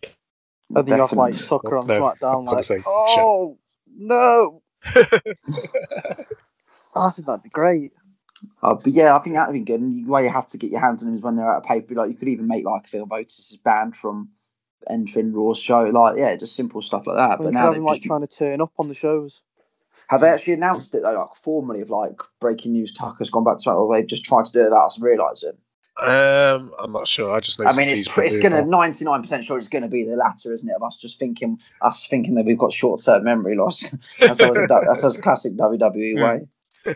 And 0.75 0.87
then 0.87 0.95
you 0.95 1.01
have 1.01 1.15
like 1.15 1.35
Definitely. 1.35 1.47
Tucker 1.47 1.77
on 1.77 1.87
No, 1.87 1.99
SmackDown, 1.99 2.45
like, 2.45 2.63
say, 2.63 2.85
shit. 3.05 3.29
oh 3.29 3.57
no! 3.97 4.61
I 6.95 7.09
think 7.11 7.27
that'd 7.27 7.43
be 7.43 7.49
great. 7.49 7.91
Uh, 8.62 8.73
but 8.73 8.93
yeah, 8.93 9.15
I 9.15 9.19
think 9.19 9.36
that'd 9.36 9.54
be 9.54 9.60
good. 9.62 9.82
And 9.82 10.06
the 10.06 10.10
way 10.10 10.23
you 10.23 10.30
have 10.30 10.47
to 10.47 10.58
get 10.58 10.71
your 10.71 10.80
hands 10.80 11.04
on 11.04 11.10
him 11.10 11.15
is 11.15 11.21
when 11.21 11.36
they're 11.36 11.52
out 11.52 11.63
of 11.63 11.63
paper. 11.63 11.95
Like 11.95 12.10
you 12.10 12.15
could 12.15 12.28
even 12.28 12.47
make 12.47 12.65
like 12.65 12.88
Phil 12.88 13.08
Otis 13.10 13.52
is 13.52 13.58
banned 13.58 13.97
from 13.97 14.30
entering 14.89 15.34
Raw's 15.34 15.60
show. 15.60 15.84
Like 15.84 16.17
yeah, 16.17 16.36
just 16.36 16.56
simple 16.56 16.82
stuff 16.82 17.08
like 17.08 17.17
that. 17.17 17.39
We 17.39 17.45
But 17.45 17.49
could 17.52 17.54
now 17.54 17.69
they've 17.69 17.78
him 17.78 17.86
like 17.86 17.97
just 17.97 18.08
trying 18.08 18.21
to 18.21 18.28
turn 18.28 18.62
up 18.62 18.71
on 18.78 18.88
the 18.88 18.95
shows. 18.95 19.41
have 20.08 20.21
they 20.21 20.30
actually 20.30 20.54
announced 20.54 20.93
it 20.95 21.02
though, 21.02 21.13
like 21.13 21.36
formally 21.36 21.82
of 21.82 21.89
like 21.89 22.21
breaking 22.39 22.73
news. 22.73 22.93
Tucker's 22.93 23.30
gone 23.30 23.43
back 23.43 23.58
to 23.60 23.71
it, 23.71 23.75
or 23.75 23.93
they 23.93 24.04
just 24.04 24.25
tried 24.25 24.45
to 24.45 24.52
do 24.52 24.62
it 24.62 24.65
without 24.65 24.88
us 24.88 25.02
realising. 25.02 25.58
Um, 26.02 26.71
I'm 26.80 26.93
not 26.93 27.10
sure. 27.10 27.36
I 27.36 27.41
just 27.41 27.60
know. 27.60 27.65
I 27.65 27.75
mean, 27.75 27.89
it's 27.89 28.08
it's 28.17 28.38
going 28.39 28.54
to 28.54 28.63
ninety 28.63 29.04
nine 29.04 29.21
percent 29.21 29.43
sure 29.43 29.58
it's 29.58 29.67
going 29.67 29.82
to 29.82 29.89
be 29.89 30.04
the 30.04 30.15
latter, 30.15 30.54
isn't 30.54 30.69
it? 30.69 30.75
Of 30.75 30.84
us 30.84 30.97
just 30.97 31.19
thinking, 31.19 31.60
us 31.82 32.08
thinking 32.08 32.36
that 32.36 32.45
we've 32.45 32.58
got 32.58 32.71
short 32.71 33.02
term 33.04 33.25
memory 33.25 33.58
loss. 33.58 33.89
that's 34.19 34.39
always 34.39 34.60
a, 34.60 34.67
that's 34.67 35.04
a 35.04 35.21
classic 35.21 35.58
WWE 35.58 36.23
way. 36.23 36.95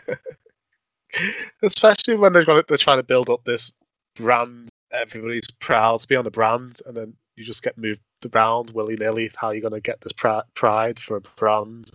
especially 1.62 2.16
when 2.16 2.32
they've 2.32 2.46
got 2.46 2.56
it, 2.58 2.66
they're 2.68 2.76
trying 2.78 2.98
to 2.98 3.02
build 3.02 3.28
up 3.30 3.44
this 3.44 3.72
brand. 4.16 4.68
Everybody's 4.92 5.50
proud 5.60 6.00
to 6.00 6.08
be 6.08 6.16
on 6.16 6.24
the 6.24 6.30
brand, 6.30 6.78
and 6.86 6.96
then 6.96 7.14
you 7.36 7.44
just 7.44 7.62
get 7.62 7.76
moved 7.78 8.00
around 8.32 8.70
willy 8.70 8.96
nilly. 8.96 9.30
How 9.36 9.48
are 9.48 9.54
you 9.54 9.60
going 9.60 9.74
to 9.74 9.80
get 9.80 10.00
this 10.00 10.12
pri- 10.12 10.42
pride 10.54 10.98
for 11.00 11.16
a 11.16 11.20
brand 11.36 11.90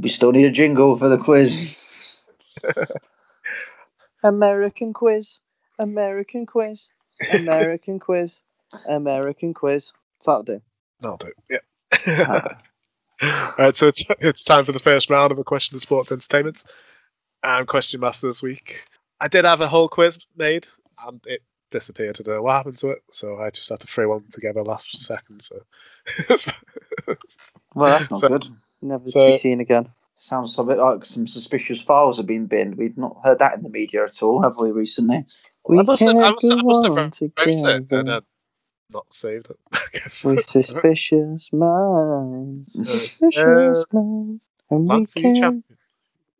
We 0.00 0.08
still 0.08 0.32
need 0.32 0.44
a 0.46 0.50
jingle 0.50 0.96
for 0.96 1.08
the 1.08 1.18
quiz. 1.18 2.20
American 4.22 4.92
quiz. 4.92 5.38
American 5.78 6.46
quiz. 6.46 6.88
American 7.32 7.98
quiz. 8.00 8.40
American 8.86 9.54
quiz. 9.54 9.92
That'll 10.24 10.42
do. 10.42 10.60
That'll 11.00 11.16
do. 11.16 11.32
Yeah. 11.50 11.58
All 13.22 13.54
right, 13.58 13.74
so 13.76 13.88
it's 13.88 14.04
it's 14.20 14.42
time 14.44 14.64
for 14.64 14.72
the 14.72 14.78
first 14.78 15.10
round 15.10 15.32
of 15.32 15.38
a 15.38 15.44
question 15.44 15.74
of 15.74 15.80
sports 15.80 16.12
entertainment. 16.12 16.62
I'm 17.42 17.66
question 17.66 17.98
master 18.00 18.28
this 18.28 18.42
week. 18.42 18.82
I 19.20 19.26
did 19.28 19.44
have 19.44 19.60
a 19.60 19.68
whole 19.68 19.88
quiz 19.88 20.18
made, 20.36 20.68
and 21.04 21.20
it 21.26 21.42
disappeared. 21.72 22.18
I 22.20 22.22
don't 22.22 22.36
know 22.36 22.42
what 22.42 22.54
happened 22.56 22.76
to 22.78 22.90
it, 22.90 23.02
so 23.10 23.38
I 23.38 23.50
just 23.50 23.68
had 23.68 23.80
to 23.80 23.86
throw 23.88 24.08
one 24.10 24.24
together 24.30 24.62
last 24.62 24.96
second. 25.04 25.42
So, 25.42 25.56
Well, 27.74 27.98
that's 27.98 28.10
not 28.10 28.20
So- 28.20 28.28
good. 28.28 28.46
Never 28.80 29.06
to 29.06 29.26
be 29.26 29.38
seen 29.38 29.60
again. 29.60 29.88
Sounds 30.16 30.58
a 30.58 30.64
bit 30.64 30.78
like 30.78 31.04
some 31.04 31.26
suspicious 31.26 31.82
files 31.82 32.16
have 32.16 32.26
been 32.26 32.46
binned. 32.46 32.76
We've 32.76 32.98
not 32.98 33.16
heard 33.22 33.38
that 33.38 33.54
in 33.54 33.62
the 33.62 33.68
media 33.68 34.04
at 34.04 34.22
all, 34.22 34.42
have 34.42 34.56
we, 34.58 34.70
recently? 34.72 35.24
We 35.68 35.78
I 35.78 35.82
must 35.82 36.02
have, 36.02 36.16
I 36.16 36.20
can't 36.20 36.34
must 36.34 36.50
I 36.50 36.54
must 36.62 36.84
have 36.84 36.92
on 36.92 36.98
it 36.98 37.20
and 37.36 37.88
together 37.88 38.02
then 38.04 38.20
not 38.92 39.12
saved 39.12 39.50
it. 39.50 39.58
I 39.72 39.80
guess. 39.92 40.24
with 40.24 40.42
suspicious 40.44 41.52
minds. 41.52 42.78
Uh, 42.78 42.84
Suspicious 42.84 43.84
minds. 43.92 44.50
And 44.70 44.84
we 44.84 44.88
Lance, 44.88 45.16
are 45.16 45.20
can't. 45.20 45.36
champion? 45.36 45.78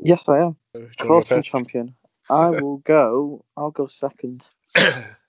Yes, 0.01 0.29
I 0.29 0.38
am. 0.40 0.57
Uh, 0.74 0.79
do 0.79 0.79
you 0.79 0.85
wanna 0.85 0.96
go 0.98 1.07
Crossing 1.07 1.42
champion. 1.42 1.94
I 2.31 2.51
will 2.62 2.79
go. 2.79 3.44
I'll 3.57 3.70
go 3.70 3.87
second. 3.87 4.46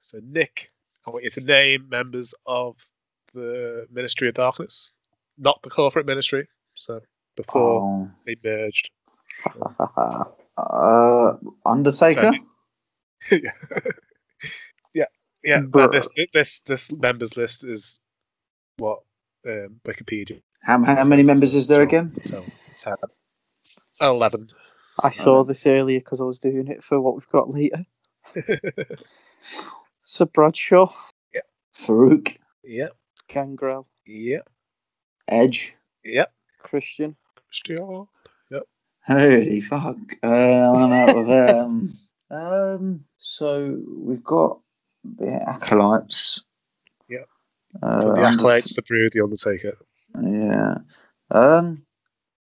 so, 0.02 0.19
Nick, 0.24 0.72
I 1.06 1.12
want 1.12 1.24
you 1.24 1.30
to 1.32 1.41
name 1.41 1.88
members 1.89 2.34
of 2.45 2.76
the 3.34 3.88
Ministry 3.91 4.28
of 4.28 4.36
Darkness, 4.36 4.91
not 5.38 5.62
the 5.63 5.69
corporate 5.69 6.06
ministry. 6.06 6.48
So, 6.80 7.02
before 7.36 7.82
Oh, 7.82 8.12
they 8.26 8.36
merged. 8.44 8.89
uh, 10.58 11.34
Undertaker? 11.65 12.32
yeah, 13.32 13.39
yeah. 14.94 15.06
yeah 15.44 15.60
but 15.60 15.92
this 15.92 16.10
this 16.34 16.60
this 16.62 16.92
members 16.94 17.36
list 17.36 17.65
is 17.65 18.00
what 18.78 19.00
um, 19.46 19.82
Wikipedia. 19.86 20.42
How, 20.62 20.82
how 20.84 21.04
many 21.04 21.24
members 21.24 21.54
is 21.54 21.68
there 21.68 21.80
So- 21.80 21.84
again? 21.84 22.13
So, 22.24 22.44
ten. 22.78 22.96
Eleven. 24.02 24.50
I 25.02 25.10
saw 25.10 25.44
this 25.44 25.68
earlier 25.68 26.00
because 26.00 26.22
I 26.22 26.26
was 26.26 26.39
doing 26.39 26.68
it 26.70 26.84
for 26.84 27.00
what 27.02 27.15
we've 27.15 27.28
got 27.30 27.50
later. 27.50 27.86
So 30.04 30.26
Bradshaw, 30.26 30.92
Yep. 31.36 31.46
Farouk, 31.78 32.38
yep. 32.63 32.96
Gangrel, 33.28 33.88
Yep. 34.08 34.50
Edge. 35.28 35.76
Yep. 36.04 36.34
Christian. 36.60 37.15
Christian. 37.48 38.08
Yep. 38.52 38.63
Holy 39.06 39.62
fuck. 39.62 39.98
Uh, 40.24 40.28
I'm 40.28 40.91
out 40.91 41.15
of 41.17 41.30
um, 41.30 42.00
um, 42.32 43.06
so 43.17 43.80
we've 43.98 44.24
got 44.24 44.60
the 45.04 45.41
acolytes. 45.48 46.43
Yep. 47.10 47.28
Uh, 47.82 48.02
From 48.02 48.15
the 48.15 48.22
acolytes, 48.22 48.74
the 48.74 48.82
Brood, 48.82 49.12
the 49.13 49.24
Undertaker. 49.24 49.78
Yeah. 50.22 50.76
Um, 51.32 51.84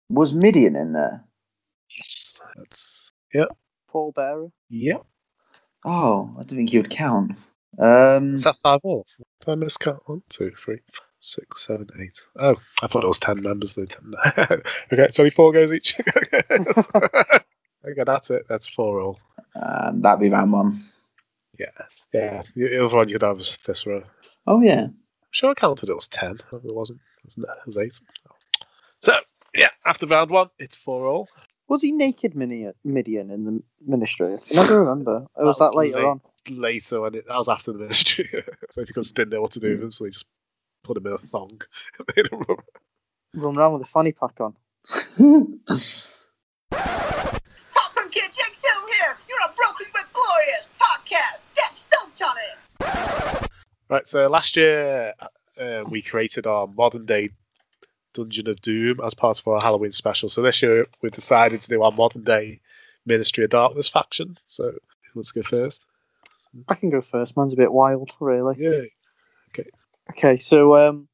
was 0.09 0.35
Mideon 0.35 0.77
in 0.77 0.93
there? 0.93 1.25
Yes. 1.97 2.41
That's 2.57 3.13
yep. 3.33 3.49
Paul 3.89 4.13
Bearer. 4.13 4.49
Yep. 4.71 5.03
Oh, 5.85 6.35
I 6.37 6.43
didn't 6.43 6.59
think 6.59 6.71
he 6.71 6.79
would 6.79 6.91
count. 6.91 7.33
Um, 7.79 8.35
Is 8.35 8.45
that 8.45 8.57
five 8.63 8.81
all? 8.83 9.07
Did 9.41 9.53
I 9.53 9.55
miss 9.55 9.77
count? 9.77 10.03
One, 10.07 10.23
two, 10.29 10.53
three, 10.57 10.79
six, 11.23 11.67
seven, 11.67 11.89
eight. 12.01 12.21
Oh, 12.39 12.57
I 12.83 12.87
thought 12.87 13.05
it 13.05 13.09
was 13.09 13.19
ten 13.21 13.41
members. 13.43 13.75
Though. 13.75 13.87
Okay, 14.93 15.09
so 15.11 15.29
four 15.31 15.53
goes 15.53 15.73
each. 15.73 15.99
okay, 16.51 18.05
that's 18.05 18.31
it. 18.31 18.47
That's 18.49 18.67
four 18.69 19.01
all. 19.01 19.19
um, 19.57 20.03
that'd 20.03 20.21
be 20.21 20.29
round 20.31 20.53
one. 20.53 20.85
Yeah, 21.59 21.67
yeah. 22.13 22.43
The 22.55 22.85
other 22.85 22.97
one 22.97 23.09
you 23.09 23.15
could 23.15 23.23
have 23.27 23.39
was 23.39 23.57
this 23.59 23.87
row. 23.87 24.03
Oh 24.47 24.61
yeah. 24.61 24.85
I'm 24.85 24.95
sure 25.31 25.51
I 25.51 25.55
counted 25.55 25.89
it 25.89 25.95
was 25.95 26.09
ten. 26.09 26.41
It 26.53 26.75
wasn't. 26.75 27.01
It 27.19 27.25
was, 27.25 27.39
it 27.39 27.67
was 27.67 27.79
eight. 27.79 28.01
So 29.03 29.15
yeah, 29.55 29.71
after 29.87 30.07
round 30.07 30.31
one, 30.31 30.49
it's 30.59 30.77
four 30.77 31.07
all. 31.07 31.29
Was 31.69 31.83
he 31.83 31.93
naked 31.93 32.35
Mideon, 32.35 32.75
in 33.31 33.45
the 33.45 33.63
ministry? 33.87 34.35
I 34.51 34.55
never 34.55 34.81
remember. 34.81 35.27
Or 35.37 35.47
was 35.47 35.59
That 35.59 35.65
was 35.65 35.71
that 35.71 35.77
later 35.77 35.99
late. 35.99 36.05
on? 36.05 36.21
Later, 36.51 37.01
when 37.01 37.15
it, 37.15 37.27
that 37.29 37.37
was 37.39 37.49
after 37.49 37.73
the 37.73 37.79
ministry, 37.79 38.29
because 38.77 39.13
didn't 39.13 39.31
know 39.33 39.41
what 39.41 39.53
to 39.53 39.61
do 39.61 39.71
with 39.71 39.83
him, 39.83 39.93
so 39.93 40.05
they 40.05 40.11
just 40.11 40.27
put 40.83 40.97
him 40.97 41.07
in 41.09 41.13
a 41.13 41.19
thong. 41.19 41.61
Run. 42.17 42.57
Run 43.35 43.57
around 43.57 43.73
with 43.75 43.83
a 43.83 43.87
fanny 43.87 44.13
pack 44.13 44.41
on. 44.41 44.55
Popcorn 44.81 45.61
Kid 48.11 48.31
Jake 48.31 48.55
Silver 48.55 48.87
here. 48.99 49.17
You're 49.29 49.39
a 49.45 49.53
Broken 49.57 49.87
but 49.93 50.13
Glorious 50.13 50.69
podcast. 50.81 51.45
Get 51.55 51.75
stoked 51.75 52.23
on 52.23 52.37
it. 52.37 53.51
Right, 53.89 54.07
so 54.07 54.29
last 54.29 54.57
year 54.57 55.15
uh, 55.61 55.85
we 55.89 56.03
created 56.03 56.47
our 56.47 56.67
modern 56.67 57.07
day 57.07 57.31
Dungeon 58.15 58.49
of 58.49 58.61
Doom 58.61 59.01
as 59.05 59.15
part 59.15 59.39
of 59.41 59.49
our 59.49 59.61
Halloween 59.61 59.93
special. 59.93 60.29
So 60.29 60.43
this 60.43 60.63
year 60.63 60.87
we've 61.01 61.13
decided 61.13 61.63
to 61.63 61.69
do 61.69 61.83
our 61.83 61.93
modern 61.93 62.25
day 62.25 62.61
Ministry 63.07 63.45
of 63.45 63.51
Darkness 63.51 63.89
faction. 63.89 64.39
So 64.47 64.73
let's 65.15 65.33
go 65.33 65.43
first. 65.43 65.87
I 66.69 66.75
can 66.75 66.91
go 66.91 67.01
first. 67.01 67.37
Mine's 67.37 67.55
a 67.55 67.57
bit 67.57 67.73
wild, 67.73 68.13
really. 68.21 68.57
Yeah. 68.59 68.83
Okay, 70.11 70.37
so 70.37 70.77
um, 70.77 71.09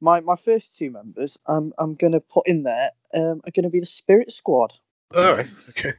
my 0.00 0.20
my 0.20 0.36
first 0.36 0.76
two 0.76 0.90
members, 0.90 1.38
I'm 1.46 1.72
I'm 1.78 1.94
gonna 1.94 2.20
put 2.20 2.46
in 2.46 2.62
there, 2.62 2.90
um, 3.14 3.40
are 3.46 3.50
gonna 3.50 3.70
be 3.70 3.80
the 3.80 3.86
Spirit 3.86 4.32
Squad. 4.32 4.74
All 5.14 5.22
right. 5.22 5.52
Okay. 5.70 5.94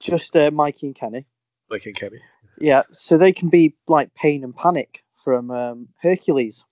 Just 0.00 0.36
uh, 0.36 0.50
Mikey 0.50 0.86
and 0.86 0.96
Kenny. 0.96 1.26
Mikey 1.70 1.90
and 1.90 1.98
Kenny. 1.98 2.20
Yeah, 2.58 2.82
so 2.90 3.18
they 3.18 3.32
can 3.32 3.48
be 3.48 3.74
like 3.86 4.14
Pain 4.14 4.44
and 4.44 4.54
Panic 4.54 5.04
from 5.16 5.50
um, 5.50 5.88
Hercules. 6.00 6.64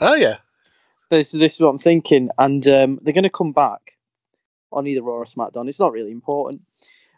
Oh 0.00 0.14
yeah. 0.14 0.38
This 1.10 1.32
this 1.32 1.54
is 1.54 1.60
what 1.60 1.70
I'm 1.70 1.78
thinking, 1.78 2.30
and 2.38 2.66
um, 2.68 2.98
they're 3.02 3.14
gonna 3.14 3.30
come 3.30 3.52
back 3.52 3.96
on 4.72 4.86
either 4.86 5.02
Raw 5.02 5.14
or 5.14 5.24
SmackDown. 5.24 5.68
It's 5.68 5.80
not 5.80 5.92
really 5.92 6.12
important, 6.12 6.62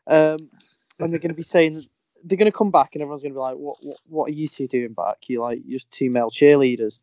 um, 0.07 0.51
and 0.99 1.13
they're 1.13 1.21
gonna 1.21 1.35
be 1.35 1.43
saying 1.55 1.87
they're 2.25 2.39
gonna 2.39 2.53
come 2.53 2.71
back, 2.71 2.91
and 2.95 3.03
everyone's 3.03 3.23
gonna 3.23 3.35
be 3.35 3.41
like, 3.41 3.57
"What 3.57 3.79
what 3.83 3.99
what 4.07 4.29
are 4.31 4.35
you 4.35 4.49
two 4.49 4.69
doing 4.69 4.93
back? 4.93 5.29
You 5.29 5.41
like 5.41 5.61
you're 5.65 5.79
just 5.79 5.91
two 5.91 6.11
male 6.11 6.31
cheerleaders." 6.31 7.01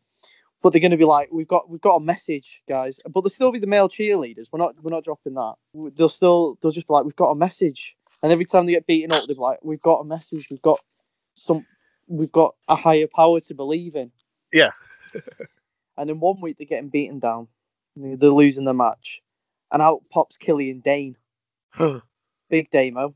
But 0.62 0.70
they're 0.72 0.80
gonna 0.80 0.96
be 0.96 1.04
like, 1.04 1.30
"We've 1.32 1.48
got 1.48 1.70
we've 1.70 1.80
got 1.80 1.96
a 1.96 2.00
message, 2.00 2.62
guys." 2.68 3.00
But 3.08 3.22
they'll 3.22 3.30
still 3.30 3.52
be 3.52 3.58
the 3.58 3.66
male 3.66 3.88
cheerleaders. 3.88 4.46
We're 4.52 4.58
not 4.58 4.74
we're 4.82 4.90
not 4.90 5.04
dropping 5.04 5.34
that. 5.34 5.54
They'll 5.94 6.08
still 6.08 6.58
they'll 6.60 6.72
just 6.72 6.86
be 6.86 6.94
like, 6.94 7.04
"We've 7.04 7.16
got 7.16 7.30
a 7.30 7.34
message," 7.34 7.96
and 8.22 8.30
every 8.30 8.44
time 8.44 8.66
they 8.66 8.72
get 8.72 8.86
beaten 8.86 9.12
up, 9.12 9.24
they're 9.26 9.36
like, 9.36 9.58
"We've 9.62 9.80
got 9.80 10.00
a 10.00 10.04
message. 10.04 10.48
We've 10.50 10.62
got 10.62 10.80
some. 11.34 11.66
We've 12.08 12.32
got 12.32 12.54
a 12.68 12.76
higher 12.76 13.06
power 13.06 13.40
to 13.40 13.54
believe 13.54 13.96
in." 13.96 14.12
Yeah. 14.52 14.70
And 16.00 16.08
then 16.08 16.18
one 16.18 16.40
week 16.40 16.56
they're 16.56 16.66
getting 16.66 16.88
beaten 16.88 17.18
down. 17.18 17.48
They- 17.94 18.14
They're 18.14 18.30
losing 18.30 18.64
the 18.64 18.72
match. 18.72 19.20
And 19.70 19.82
out 19.82 20.02
pops 20.10 20.38
Killian 20.38 20.80
Dain. 20.80 21.16
Big 22.48 22.70
Damo. 22.70 23.14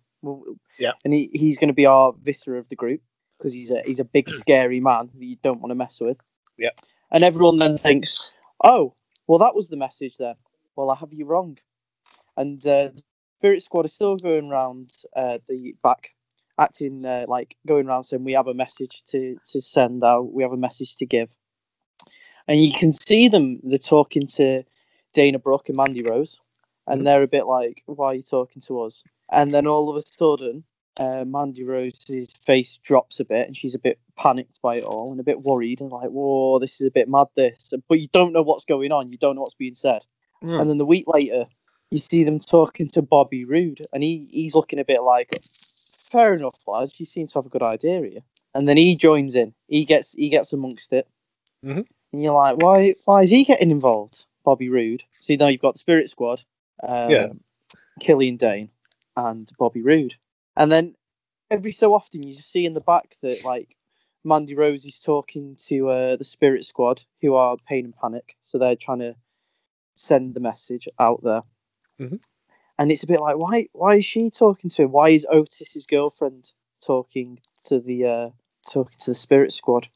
Yeah. 0.78 0.92
And 1.02 1.14
he, 1.14 1.30
he's 1.32 1.56
going 1.56 1.68
to 1.68 1.74
be 1.74 1.86
our 1.86 2.12
visor 2.12 2.58
of 2.58 2.68
the 2.68 2.76
group 2.76 3.00
because 3.38 3.54
he's 3.54 3.70
a, 3.70 3.80
he's 3.86 4.00
a 4.00 4.04
big, 4.04 4.26
mm. 4.26 4.32
scary 4.32 4.80
man 4.80 5.08
that 5.14 5.24
you 5.24 5.36
don't 5.42 5.60
want 5.60 5.70
to 5.70 5.74
mess 5.76 5.98
with. 6.00 6.18
Yeah. 6.58 6.70
And 7.10 7.24
everyone 7.24 7.58
then 7.58 7.76
thinks, 7.76 8.34
oh, 8.62 8.94
well, 9.26 9.38
that 9.38 9.54
was 9.54 9.68
the 9.68 9.76
message 9.76 10.16
there. 10.16 10.34
Well, 10.76 10.90
I 10.90 10.96
have 10.96 11.12
you 11.12 11.26
wrong. 11.26 11.58
And 12.36 12.64
uh, 12.66 12.90
Spirit 13.38 13.62
Squad 13.62 13.84
is 13.84 13.92
still 13.92 14.16
going 14.16 14.50
around 14.50 14.90
uh, 15.14 15.38
the 15.48 15.74
back, 15.82 16.10
acting 16.58 17.04
uh, 17.04 17.26
like 17.28 17.56
going 17.66 17.86
around 17.86 18.04
saying 18.04 18.24
we 18.24 18.32
have 18.32 18.48
a 18.48 18.54
message 18.54 19.02
to, 19.08 19.36
to 19.52 19.60
send 19.60 20.02
out, 20.02 20.32
we 20.32 20.42
have 20.42 20.52
a 20.52 20.56
message 20.56 20.96
to 20.96 21.06
give. 21.06 21.28
And 22.48 22.62
you 22.62 22.72
can 22.72 22.92
see 22.92 23.28
them, 23.28 23.60
they're 23.62 23.78
talking 23.78 24.26
to 24.34 24.64
Dana 25.12 25.38
Brooke 25.38 25.68
and 25.68 25.76
Mandy 25.76 26.02
Rose. 26.02 26.38
And 26.86 27.06
they're 27.06 27.22
a 27.22 27.28
bit 27.28 27.46
like, 27.46 27.82
why 27.86 28.08
are 28.08 28.14
you 28.14 28.22
talking 28.22 28.60
to 28.62 28.82
us? 28.82 29.02
And 29.30 29.54
then 29.54 29.66
all 29.66 29.88
of 29.88 29.96
a 29.96 30.02
sudden, 30.02 30.64
uh, 30.96 31.24
Mandy 31.26 31.64
Rose's 31.64 32.32
face 32.32 32.78
drops 32.82 33.20
a 33.20 33.24
bit, 33.24 33.46
and 33.46 33.56
she's 33.56 33.74
a 33.74 33.78
bit 33.78 33.98
panicked 34.16 34.60
by 34.62 34.76
it 34.76 34.84
all 34.84 35.10
and 35.10 35.20
a 35.20 35.24
bit 35.24 35.42
worried, 35.42 35.80
and 35.80 35.90
like, 35.90 36.10
"Whoa, 36.10 36.58
this 36.58 36.80
is 36.80 36.86
a 36.86 36.90
bit 36.90 37.08
mad." 37.08 37.26
This, 37.34 37.72
but 37.88 38.00
you 38.00 38.08
don't 38.12 38.32
know 38.32 38.42
what's 38.42 38.64
going 38.64 38.92
on. 38.92 39.10
You 39.10 39.18
don't 39.18 39.34
know 39.36 39.42
what's 39.42 39.54
being 39.54 39.74
said. 39.74 40.04
Hmm. 40.40 40.50
And 40.60 40.70
then 40.70 40.78
the 40.78 40.84
week 40.86 41.06
later, 41.08 41.46
you 41.90 41.98
see 41.98 42.24
them 42.24 42.38
talking 42.40 42.88
to 42.88 43.02
Bobby 43.02 43.44
Roode, 43.44 43.86
and 43.92 44.02
he, 44.02 44.28
he's 44.30 44.54
looking 44.54 44.78
a 44.78 44.84
bit 44.84 45.02
like, 45.02 45.34
"Fair 46.10 46.34
enough, 46.34 46.58
lads. 46.66 46.98
You 47.00 47.06
seem 47.06 47.26
to 47.28 47.34
have 47.34 47.46
a 47.46 47.50
good 47.50 47.62
idea 47.62 48.00
here." 48.00 48.20
And 48.54 48.68
then 48.68 48.76
he 48.76 48.94
joins 48.94 49.34
in. 49.34 49.52
He 49.66 49.84
gets 49.84 50.12
he 50.12 50.28
gets 50.28 50.52
amongst 50.52 50.92
it, 50.92 51.08
Mhm. 51.64 51.86
and 52.12 52.22
you're 52.22 52.34
like, 52.34 52.56
"Why 52.58 52.94
why 53.04 53.22
is 53.22 53.30
he 53.30 53.44
getting 53.44 53.70
involved?" 53.72 54.26
Bobby 54.44 54.68
Roode. 54.68 55.02
So 55.20 55.34
now 55.34 55.48
you've 55.48 55.62
got 55.62 55.74
the 55.74 55.78
Spirit 55.78 56.08
Squad, 56.10 56.42
um, 56.82 57.10
Yeah. 57.10 57.28
Killian 57.98 58.36
Dain, 58.36 58.68
and 59.16 59.50
Bobby 59.58 59.80
Roode. 59.82 60.14
And 60.56 60.70
then 60.70 60.94
every 61.50 61.72
so 61.72 61.92
often 61.94 62.22
you 62.22 62.34
just 62.34 62.50
see 62.50 62.64
in 62.64 62.74
the 62.74 62.80
back 62.80 63.16
that 63.22 63.42
like 63.44 63.76
Mandy 64.24 64.54
Rose 64.54 64.84
is 64.84 65.00
talking 65.00 65.56
to 65.66 65.88
uh, 65.90 66.16
the 66.16 66.24
Spirit 66.24 66.64
Squad, 66.64 67.02
who 67.20 67.34
are 67.34 67.56
Pain 67.68 67.84
and 67.86 67.96
Panic. 67.96 68.36
So 68.42 68.58
they're 68.58 68.76
trying 68.76 69.00
to 69.00 69.16
send 69.94 70.34
the 70.34 70.40
message 70.40 70.88
out 70.98 71.22
there. 71.22 71.42
Mhm. 72.00 72.20
And 72.78 72.90
it's 72.90 73.04
a 73.04 73.06
bit 73.06 73.20
like, 73.20 73.36
why 73.36 73.68
why 73.72 73.96
is 73.96 74.04
she 74.04 74.30
talking 74.30 74.70
to 74.70 74.82
him? 74.82 74.92
Why 74.92 75.10
is 75.10 75.26
Otis's 75.30 75.86
girlfriend 75.86 76.52
talking 76.84 77.40
to 77.66 77.78
the 77.78 78.04
uh, 78.04 78.30
talking 78.70 78.98
to 79.00 79.10
the 79.10 79.14
Spirit 79.14 79.52
Squad? 79.52 79.88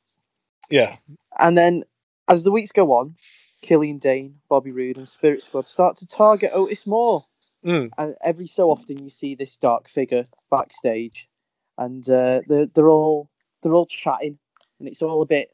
Yeah. 0.71 0.97
And 1.39 1.57
then 1.57 1.85
as 2.29 2.45
the 2.45 2.53
weeks 2.53 2.73
go 2.73 2.93
on, 2.93 3.17
Killian 3.63 3.99
Dain, 3.99 4.37
Bobby 4.49 4.71
Roode, 4.71 4.99
and 4.99 5.09
Spirit 5.09 5.43
Squad 5.43 5.67
start 5.67 5.97
to 5.97 6.07
target 6.07 6.51
Otis 6.53 6.87
more. 6.87 7.25
Mm. 7.69 7.91
And 7.99 8.15
every 8.25 8.47
so 8.47 8.71
often 8.71 8.99
you 9.05 9.11
see 9.11 9.35
this 9.35 9.57
dark 9.59 9.89
figure 9.89 10.25
backstage, 10.51 11.29
and 11.77 12.09
uh, 12.09 12.41
they're 12.49 12.67
they're 12.67 12.89
all 12.89 13.29
they're 13.63 13.75
all 13.75 13.87
chatting, 13.87 14.39
and 14.79 14.89
it's 14.89 15.03
all 15.03 15.21
a 15.21 15.27
bit 15.27 15.51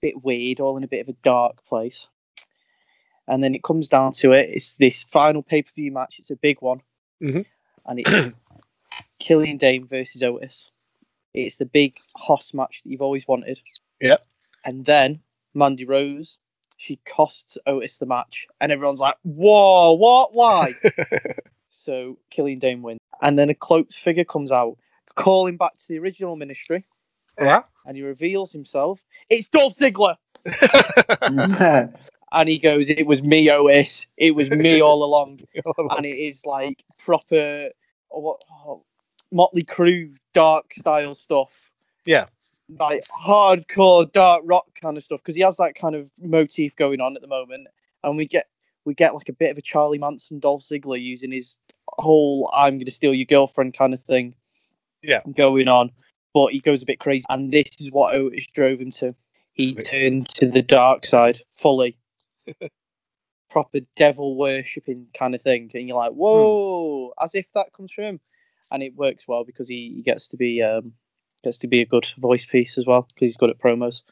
bit 0.00 0.24
weird, 0.24 0.58
all 0.58 0.76
in 0.76 0.82
a 0.82 0.88
bit 0.88 1.00
of 1.00 1.08
a 1.08 1.16
dark 1.22 1.64
place. 1.64 2.08
And 3.28 3.44
then 3.44 3.54
it 3.54 3.62
comes 3.62 3.86
down 3.88 4.10
to 4.14 4.32
it. 4.32 4.50
It's 4.52 4.74
this 4.76 5.04
final 5.04 5.42
pay 5.44 5.62
per 5.62 5.70
view 5.72 5.92
match. 5.92 6.16
It's 6.18 6.30
a 6.32 6.36
big 6.36 6.60
one, 6.60 6.80
Mhm. 7.22 7.46
and 7.86 8.00
it's 8.00 8.30
Killian 9.20 9.56
Dain 9.58 9.86
versus 9.86 10.22
Otis. 10.22 10.72
It's 11.32 11.58
the 11.58 11.66
big 11.66 11.98
hoss 12.16 12.52
match 12.52 12.82
that 12.82 12.90
you've 12.90 13.00
always 13.02 13.28
wanted. 13.28 13.60
Yep. 14.00 14.26
And 14.64 14.84
then 14.84 15.20
Mandy 15.54 15.84
Rose, 15.84 16.38
she 16.76 16.96
costs 17.06 17.56
Otis 17.66 17.98
the 17.98 18.06
match, 18.06 18.48
and 18.60 18.72
everyone's 18.72 18.98
like, 19.00 19.16
"Whoa, 19.22 19.92
what? 19.92 20.34
Why?" 20.34 20.74
so 21.82 22.18
Killian 22.30 22.58
Dain 22.58 22.82
wins, 22.82 23.00
and 23.20 23.38
then 23.38 23.50
a 23.50 23.54
cloaked 23.54 23.94
figure 23.94 24.24
comes 24.24 24.52
out, 24.52 24.78
calling 25.14 25.56
back 25.56 25.76
to 25.78 25.88
the 25.88 25.98
original 25.98 26.36
Ministry, 26.36 26.84
Yeah. 27.38 27.62
and 27.86 27.96
he 27.96 28.02
reveals 28.02 28.52
himself. 28.52 29.04
It's 29.28 29.48
Dolph 29.48 29.74
Ziggler, 29.74 30.16
and 32.32 32.48
he 32.48 32.58
goes, 32.58 32.90
"It 32.90 33.06
was 33.06 33.22
me, 33.22 33.50
Otis. 33.50 34.06
It 34.16 34.34
was 34.34 34.50
me 34.50 34.80
all 34.80 35.04
along." 35.04 35.40
and 35.76 36.06
it 36.06 36.18
is 36.18 36.46
like 36.46 36.82
proper 36.98 37.70
oh, 38.10 38.18
what 38.20 38.42
oh, 38.50 38.84
Motley 39.30 39.64
Crue 39.64 40.14
dark 40.34 40.72
style 40.74 41.14
stuff. 41.14 41.70
Yeah. 42.04 42.26
Like 42.78 43.06
hardcore 43.08 44.10
dark 44.12 44.42
rock 44.44 44.66
kind 44.80 44.96
of 44.96 45.04
stuff 45.04 45.20
because 45.20 45.36
he 45.36 45.42
has 45.42 45.58
that 45.58 45.74
kind 45.74 45.94
of 45.94 46.10
motif 46.20 46.74
going 46.76 47.00
on 47.00 47.16
at 47.16 47.22
the 47.22 47.28
moment, 47.28 47.68
and 48.02 48.16
we 48.16 48.26
get 48.26 48.46
we 48.84 48.94
get 48.94 49.14
like 49.14 49.28
a 49.28 49.32
bit 49.32 49.50
of 49.50 49.58
a 49.58 49.62
Charlie 49.62 49.98
Manson, 49.98 50.40
Dolph 50.40 50.62
Ziggler 50.62 51.00
using 51.00 51.32
his 51.32 51.58
whole 51.88 52.50
"I'm 52.52 52.74
going 52.74 52.86
to 52.86 52.90
steal 52.90 53.14
your 53.14 53.26
girlfriend" 53.26 53.74
kind 53.74 53.94
of 53.94 54.02
thing. 54.02 54.34
Yeah. 55.02 55.20
going 55.34 55.66
on, 55.66 55.90
but 56.32 56.52
he 56.52 56.60
goes 56.60 56.82
a 56.82 56.86
bit 56.86 57.00
crazy, 57.00 57.24
and 57.28 57.50
this 57.50 57.68
is 57.80 57.90
what 57.90 58.14
Otis 58.14 58.46
drove 58.46 58.80
him 58.80 58.92
to. 58.92 59.14
He 59.52 59.74
turned 59.74 60.28
to 60.36 60.46
the 60.46 60.62
dark 60.62 61.04
side 61.04 61.40
fully 61.48 61.98
proper 63.50 63.80
devil 63.96 64.36
worshipping 64.36 65.08
kind 65.12 65.34
of 65.34 65.42
thing, 65.42 65.70
and 65.74 65.88
you're 65.88 65.96
like, 65.96 66.12
whoa, 66.12 67.12
as 67.20 67.34
if 67.34 67.46
that 67.54 67.72
comes 67.72 67.92
from 67.92 68.04
him, 68.04 68.20
and 68.70 68.82
it 68.82 68.94
works 68.94 69.26
well 69.26 69.44
because 69.44 69.68
he, 69.68 69.92
he 69.96 70.02
gets 70.02 70.28
to 70.28 70.36
be 70.36 70.62
um, 70.62 70.92
gets 71.42 71.58
to 71.58 71.66
be 71.66 71.80
a 71.80 71.86
good 71.86 72.06
voice 72.16 72.46
piece 72.46 72.78
as 72.78 72.86
well 72.86 73.02
because 73.02 73.26
he's 73.26 73.36
good 73.36 73.50
at 73.50 73.58
promos, 73.58 74.02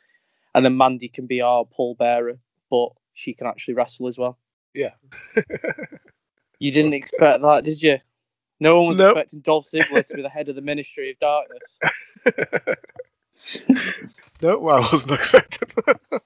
and 0.55 0.65
then 0.65 0.77
Mandy 0.77 1.09
can 1.09 1.27
be 1.27 1.41
our 1.41 1.65
Paul 1.65 1.95
Bearer, 1.95 2.39
but 2.69 2.91
she 3.15 3.33
can 3.33 3.47
actually 3.47 3.75
wrestle 3.75 4.09
as 4.09 4.19
well. 4.19 4.39
Yeah. 4.75 4.91
You 6.59 6.71
didn't 6.71 6.93
expect 6.93 7.43
that, 7.43 7.65
did 7.65 7.83
you? 7.83 7.99
No 8.61 8.79
one 8.79 8.89
was 8.89 8.99
Nope. 8.99 9.17
expecting 9.17 9.41
Dolph 9.41 9.65
Ziggler 9.65 10.07
to 10.07 10.15
be 10.15 10.23
the 10.23 10.29
head 10.29 10.51
of 10.51 10.55
the 10.55 10.61
Ministry 10.61 11.11
of 11.11 11.19
Darkness. 11.19 11.79
no, 14.43 14.59
well, 14.59 14.77
I 14.85 14.89
wasn't 14.93 15.13
expecting. 15.13 15.69
that. 15.87 16.23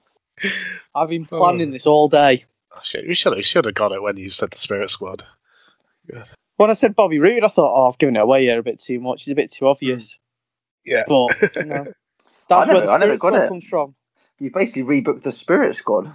I've 0.93 1.09
been 1.09 1.27
oh. 1.31 1.37
planning 1.37 1.71
this 1.71 1.87
all 1.87 2.09
day. 2.09 2.43
Oh, 2.73 2.79
shit, 2.83 3.05
you 3.05 3.13
should 3.13 3.35
have 3.35 3.45
should 3.45 3.63
have 3.65 3.73
got 3.75 3.93
it 3.93 4.01
when 4.01 4.17
you 4.17 4.29
said 4.29 4.51
the 4.51 4.57
Spirit 4.57 4.89
Squad. 4.89 5.23
When 6.57 6.69
I 6.69 6.73
said 6.73 6.95
Bobby 6.95 7.19
Roode, 7.19 7.45
I 7.45 7.47
thought, 7.47 7.73
oh, 7.73 7.87
I've 7.89 7.97
given 7.97 8.17
it 8.17 8.21
away 8.21 8.43
here 8.43 8.59
a 8.59 8.63
bit 8.63 8.79
too 8.79 8.99
much. 8.99 9.21
It's 9.21 9.31
a 9.31 9.35
bit 9.35 9.51
too 9.51 9.67
obvious. 9.67 10.19
Hmm. 10.85 10.91
Yeah. 10.91 11.03
But 11.07 11.65
no. 11.65 11.85
That's 12.49 12.69
I 12.69 12.73
where 12.73 12.81
the 12.81 12.87
Spirit 12.87 13.19
got 13.19 13.29
Squad 13.29 13.43
it. 13.43 13.47
comes 13.47 13.65
from. 13.65 13.95
You 14.39 14.51
basically 14.51 15.01
rebooked 15.01 15.23
the 15.23 15.31
Spirit 15.31 15.77
Squad. 15.77 16.11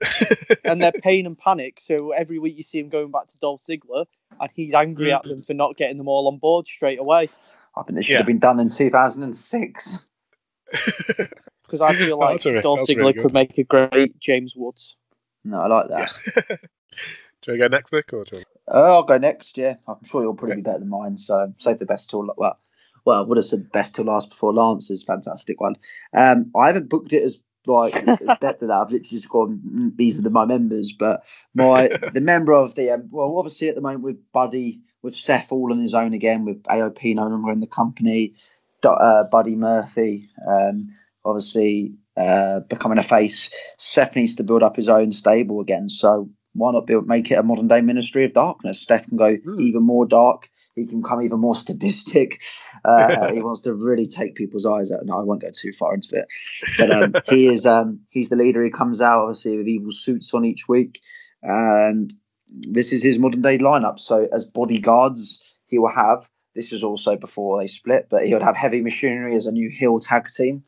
and 0.64 0.82
they're 0.82 0.92
pain 0.92 1.26
and 1.26 1.38
panic. 1.38 1.78
So 1.80 2.12
every 2.12 2.38
week 2.38 2.56
you 2.56 2.62
see 2.62 2.78
him 2.78 2.88
going 2.88 3.10
back 3.10 3.28
to 3.28 3.38
Dolph 3.38 3.62
Ziggler, 3.62 4.06
and 4.40 4.50
he's 4.54 4.74
angry 4.74 5.12
at 5.12 5.24
them 5.24 5.42
for 5.42 5.54
not 5.54 5.76
getting 5.76 5.98
them 5.98 6.08
all 6.08 6.28
on 6.28 6.38
board 6.38 6.66
straight 6.66 6.98
away. 6.98 7.28
I 7.76 7.82
think 7.82 7.96
this 7.96 8.06
should 8.06 8.12
Yeah. 8.12 8.18
have 8.18 8.26
been 8.26 8.38
done 8.38 8.60
in 8.60 8.70
2006. 8.70 10.06
Because 11.70 11.82
I 11.82 11.94
feel 11.94 12.18
like 12.18 12.42
that's 12.42 12.46
a 12.46 12.60
Dolph 12.62 12.80
Ziggler 12.80 12.96
really 12.96 13.12
could 13.12 13.32
make 13.32 13.56
a 13.56 13.62
great 13.62 14.18
James 14.18 14.56
Woods. 14.56 14.96
No, 15.44 15.60
I 15.60 15.66
like 15.68 15.88
that. 15.88 16.60
Do 17.42 17.52
you 17.52 17.58
go 17.58 17.68
next, 17.68 17.92
Nick? 17.92 18.12
Or 18.12 18.24
do 18.24 18.38
you... 18.38 18.42
Uh, 18.68 18.94
I'll 18.94 19.04
go 19.04 19.18
next. 19.18 19.56
Yeah, 19.56 19.76
I'm 19.86 20.04
sure 20.04 20.22
you'll 20.22 20.34
probably 20.34 20.56
be 20.56 20.62
better 20.62 20.80
than 20.80 20.88
mine. 20.88 21.16
So 21.16 21.54
save 21.58 21.78
the 21.78 21.86
best 21.86 22.10
till 22.10 22.28
well, 22.36 22.58
well, 23.04 23.22
I 23.22 23.26
would 23.26 23.38
have 23.38 23.44
said 23.44 23.70
best 23.72 23.94
till 23.94 24.06
last 24.06 24.30
before 24.30 24.52
Lance's 24.52 25.04
fantastic 25.04 25.60
one. 25.60 25.76
Um, 26.12 26.50
I 26.56 26.66
haven't 26.66 26.90
booked 26.90 27.12
it 27.12 27.22
as 27.22 27.38
like 27.66 27.94
as 27.94 28.18
depth 28.38 28.62
of 28.62 28.68
that. 28.68 28.74
I've 28.74 28.90
literally 28.90 29.08
just 29.08 29.28
gone. 29.28 29.60
"Mm, 29.66 29.96
These 29.96 30.18
are 30.18 30.22
the, 30.22 30.30
my 30.30 30.44
members, 30.44 30.92
but 30.92 31.24
my 31.54 31.88
the 32.12 32.20
member 32.20 32.52
of 32.52 32.74
the 32.74 32.90
um, 32.90 33.08
well, 33.10 33.36
obviously 33.36 33.68
at 33.68 33.74
the 33.74 33.80
moment 33.80 34.02
with 34.04 34.32
Buddy 34.32 34.80
with 35.02 35.14
Seth 35.14 35.52
all 35.52 35.72
on 35.72 35.78
his 35.78 35.94
own 35.94 36.12
again 36.12 36.44
with 36.44 36.62
AOP 36.64 37.14
no 37.14 37.26
longer 37.26 37.52
in 37.52 37.60
the 37.60 37.66
company. 37.66 38.34
Uh, 38.82 39.24
Buddy 39.24 39.54
Murphy, 39.56 40.28
um, 40.48 40.88
obviously 41.24 41.92
uh, 42.16 42.60
becoming 42.60 42.96
a 42.98 43.02
face. 43.02 43.50
Seth 43.78 44.16
needs 44.16 44.34
to 44.36 44.42
build 44.44 44.62
up 44.62 44.76
his 44.76 44.88
own 44.88 45.12
stable 45.12 45.60
again. 45.60 45.88
So 45.90 46.30
why 46.54 46.72
not 46.72 46.86
build 46.86 47.06
make 47.06 47.30
it 47.30 47.34
a 47.38 47.42
modern 47.42 47.68
day 47.68 47.80
Ministry 47.82 48.24
of 48.24 48.32
Darkness? 48.32 48.80
Steph 48.80 49.06
can 49.06 49.16
go 49.18 49.36
even 49.60 49.82
more 49.82 50.06
dark. 50.06 50.48
He 50.80 50.86
can 50.86 51.02
become 51.02 51.22
even 51.22 51.40
more 51.40 51.54
sadistic. 51.66 52.42
Uh, 52.84 53.32
he 53.32 53.40
wants 53.42 53.60
to 53.62 53.74
really 53.74 54.06
take 54.06 54.34
people's 54.34 54.66
eyes 54.66 54.90
out. 54.90 55.04
No, 55.04 55.18
I 55.18 55.22
won't 55.22 55.42
go 55.42 55.50
too 55.52 55.72
far 55.72 55.94
into 55.94 56.16
it. 56.16 56.26
But 56.78 56.90
um, 56.90 57.14
he 57.26 57.48
is 57.52 57.66
um, 57.66 58.00
he's 58.10 58.28
the 58.28 58.36
leader. 58.36 58.64
He 58.64 58.70
comes 58.70 59.00
out 59.00 59.22
obviously 59.22 59.56
with 59.56 59.68
evil 59.68 59.92
suits 59.92 60.32
on 60.34 60.44
each 60.44 60.68
week, 60.68 61.00
and 61.42 62.12
this 62.48 62.92
is 62.92 63.02
his 63.02 63.18
modern 63.18 63.42
day 63.42 63.58
lineup. 63.58 64.00
So 64.00 64.28
as 64.32 64.44
bodyguards, 64.44 65.58
he 65.66 65.78
will 65.78 65.92
have. 65.92 66.28
This 66.54 66.72
is 66.72 66.82
also 66.82 67.16
before 67.16 67.60
they 67.60 67.68
split, 67.68 68.08
but 68.10 68.26
he 68.26 68.32
would 68.34 68.42
have 68.42 68.56
heavy 68.56 68.80
machinery 68.80 69.36
as 69.36 69.46
a 69.46 69.52
new 69.52 69.70
heel 69.70 70.00
tag 70.00 70.26
team 70.28 70.64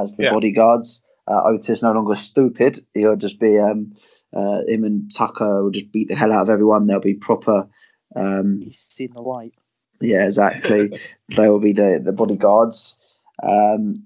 as 0.00 0.16
the 0.16 0.24
Yeah. 0.24 0.30
bodyguards. 0.30 1.04
Uh, 1.26 1.42
Otis 1.44 1.82
no 1.82 1.92
longer 1.92 2.14
stupid. 2.14 2.78
He'll 2.94 3.14
just 3.14 3.38
be 3.38 3.58
um, 3.58 3.92
uh, 4.32 4.62
him 4.66 4.84
and 4.84 5.12
Tucker 5.14 5.64
will 5.64 5.70
just 5.70 5.92
beat 5.92 6.08
the 6.08 6.14
hell 6.14 6.32
out 6.32 6.42
of 6.42 6.50
everyone. 6.50 6.86
They'll 6.86 7.00
be 7.00 7.14
proper. 7.14 7.68
Um, 8.16 8.60
He's 8.62 8.78
seen 8.78 9.12
the 9.14 9.20
light. 9.22 9.54
yeah, 10.00 10.24
exactly. 10.24 10.98
they 11.36 11.48
will 11.48 11.60
be 11.60 11.72
the 11.72 12.00
the 12.04 12.12
bodyguards. 12.12 12.96
Um, 13.42 14.04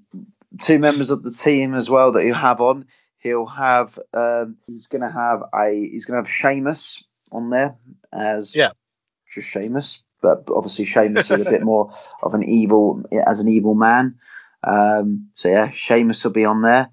two 0.61 0.78
members 0.78 1.11
of 1.11 1.22
the 1.22 1.30
team 1.30 1.74
as 1.74 1.88
well 1.88 2.12
that 2.12 2.24
he'll 2.24 2.34
have 2.34 2.61
on. 2.61 2.86
He'll 3.18 3.46
have. 3.46 3.98
Um, 4.12 4.57
he's 4.66 4.86
going 4.88 5.03
to 5.03 5.11
have 5.11 5.42
a. 5.55 5.70
He's 5.90 6.05
going 6.05 6.22
to 6.22 6.28
have 6.28 6.34
Sheamus 6.34 7.03
on 7.30 7.50
there 7.50 7.76
as 8.12 8.55
Yeah. 8.55 8.72
just 9.32 9.48
Sheamus, 9.48 10.03
but 10.20 10.44
obviously 10.55 10.84
Sheamus 10.84 11.30
is 11.30 11.40
a 11.40 11.50
bit 11.50 11.62
more 11.72 11.92
of 12.22 12.34
an 12.34 12.42
evil 12.42 13.03
as 13.26 13.40
an 13.40 13.48
evil 13.48 13.74
man. 13.74 14.16
Um, 14.64 15.28
so 15.34 15.48
yeah, 15.48 15.70
Sheamus 15.72 16.22
will 16.24 16.32
be 16.32 16.44
on 16.44 16.62
there, 16.62 16.88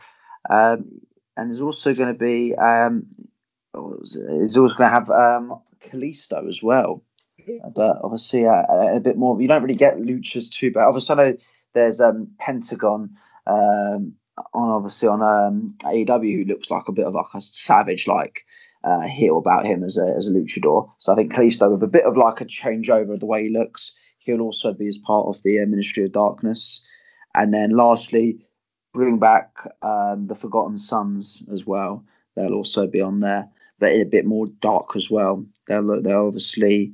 um, 0.49 0.86
and 1.36 1.49
there's 1.49 1.62
also 1.62 1.93
going 1.93 2.14
to 2.14 2.20
be. 2.20 2.55
Um, 2.55 3.07
what 3.72 3.99
was 3.99 4.18
he's 4.39 4.57
also 4.57 4.76
going 4.76 4.89
to 4.89 4.93
have 4.93 5.10
um, 5.12 5.60
Kalisto 5.82 6.48
as 6.48 6.62
well 6.62 7.04
but 7.74 8.00
obviously 8.04 8.46
uh, 8.46 8.64
a 8.70 9.00
bit 9.00 9.18
more. 9.18 9.42
You 9.42 9.48
don't 9.48 9.62
really 9.62 9.76
get 9.76 9.98
luchas 9.98 10.52
too, 10.52 10.72
but 10.72 10.84
obviously 10.84 11.14
I 11.14 11.18
know 11.18 11.38
there's 11.74 12.02
um, 12.02 12.28
Pentagon 12.40 13.16
um, 13.48 14.14
on 14.54 14.70
obviously 14.70 15.08
on 15.08 15.22
um, 15.22 15.76
AEW 15.84 16.36
who 16.36 16.46
looks 16.46 16.72
like 16.72 16.88
a 16.88 16.94
bit 16.94 17.06
of 17.06 17.14
like 17.14 17.34
a 17.34 17.42
savage, 17.42 18.08
like 18.08 18.46
uh, 18.84 19.02
heel 19.02 19.38
about 19.38 19.66
him 19.66 19.84
as 19.84 19.98
a 19.98 20.14
as 20.16 20.28
a 20.28 20.34
luchador. 20.34 20.90
So 20.98 21.14
I 21.14 21.16
think 21.16 21.34
Kalisto 21.34 21.72
with 21.72 21.84
a 21.84 21.88
bit 21.88 22.06
of 22.06 22.18
like 22.18 22.42
a 22.42 22.46
changeover 22.46 23.14
of 23.14 23.20
the 23.20 23.26
way 23.26 23.44
he 23.44 23.50
looks, 23.50 23.94
he'll 24.20 24.42
also 24.42 24.74
be 24.74 24.88
as 24.88 24.98
part 24.98 25.28
of 25.28 25.42
the 25.44 25.60
uh, 25.60 25.66
Ministry 25.66 26.04
of 26.04 26.12
Darkness. 26.12 26.82
And 27.36 27.54
then 27.54 27.72
lastly, 27.72 28.40
bring 28.94 29.20
back 29.20 29.52
um, 29.82 30.28
the 30.28 30.36
Forgotten 30.36 30.78
Sons 30.78 31.44
as 31.52 31.66
well. 31.66 32.04
They'll 32.36 32.54
also 32.54 32.88
be 32.88 33.02
on 33.02 33.20
there, 33.20 33.50
but 33.80 33.94
in 33.94 34.02
a 34.02 34.06
bit 34.06 34.26
more 34.26 34.48
dark 34.60 34.96
as 34.96 35.10
well. 35.10 35.46
They'll 35.68 36.02
they'll 36.02 36.28
obviously 36.28 36.94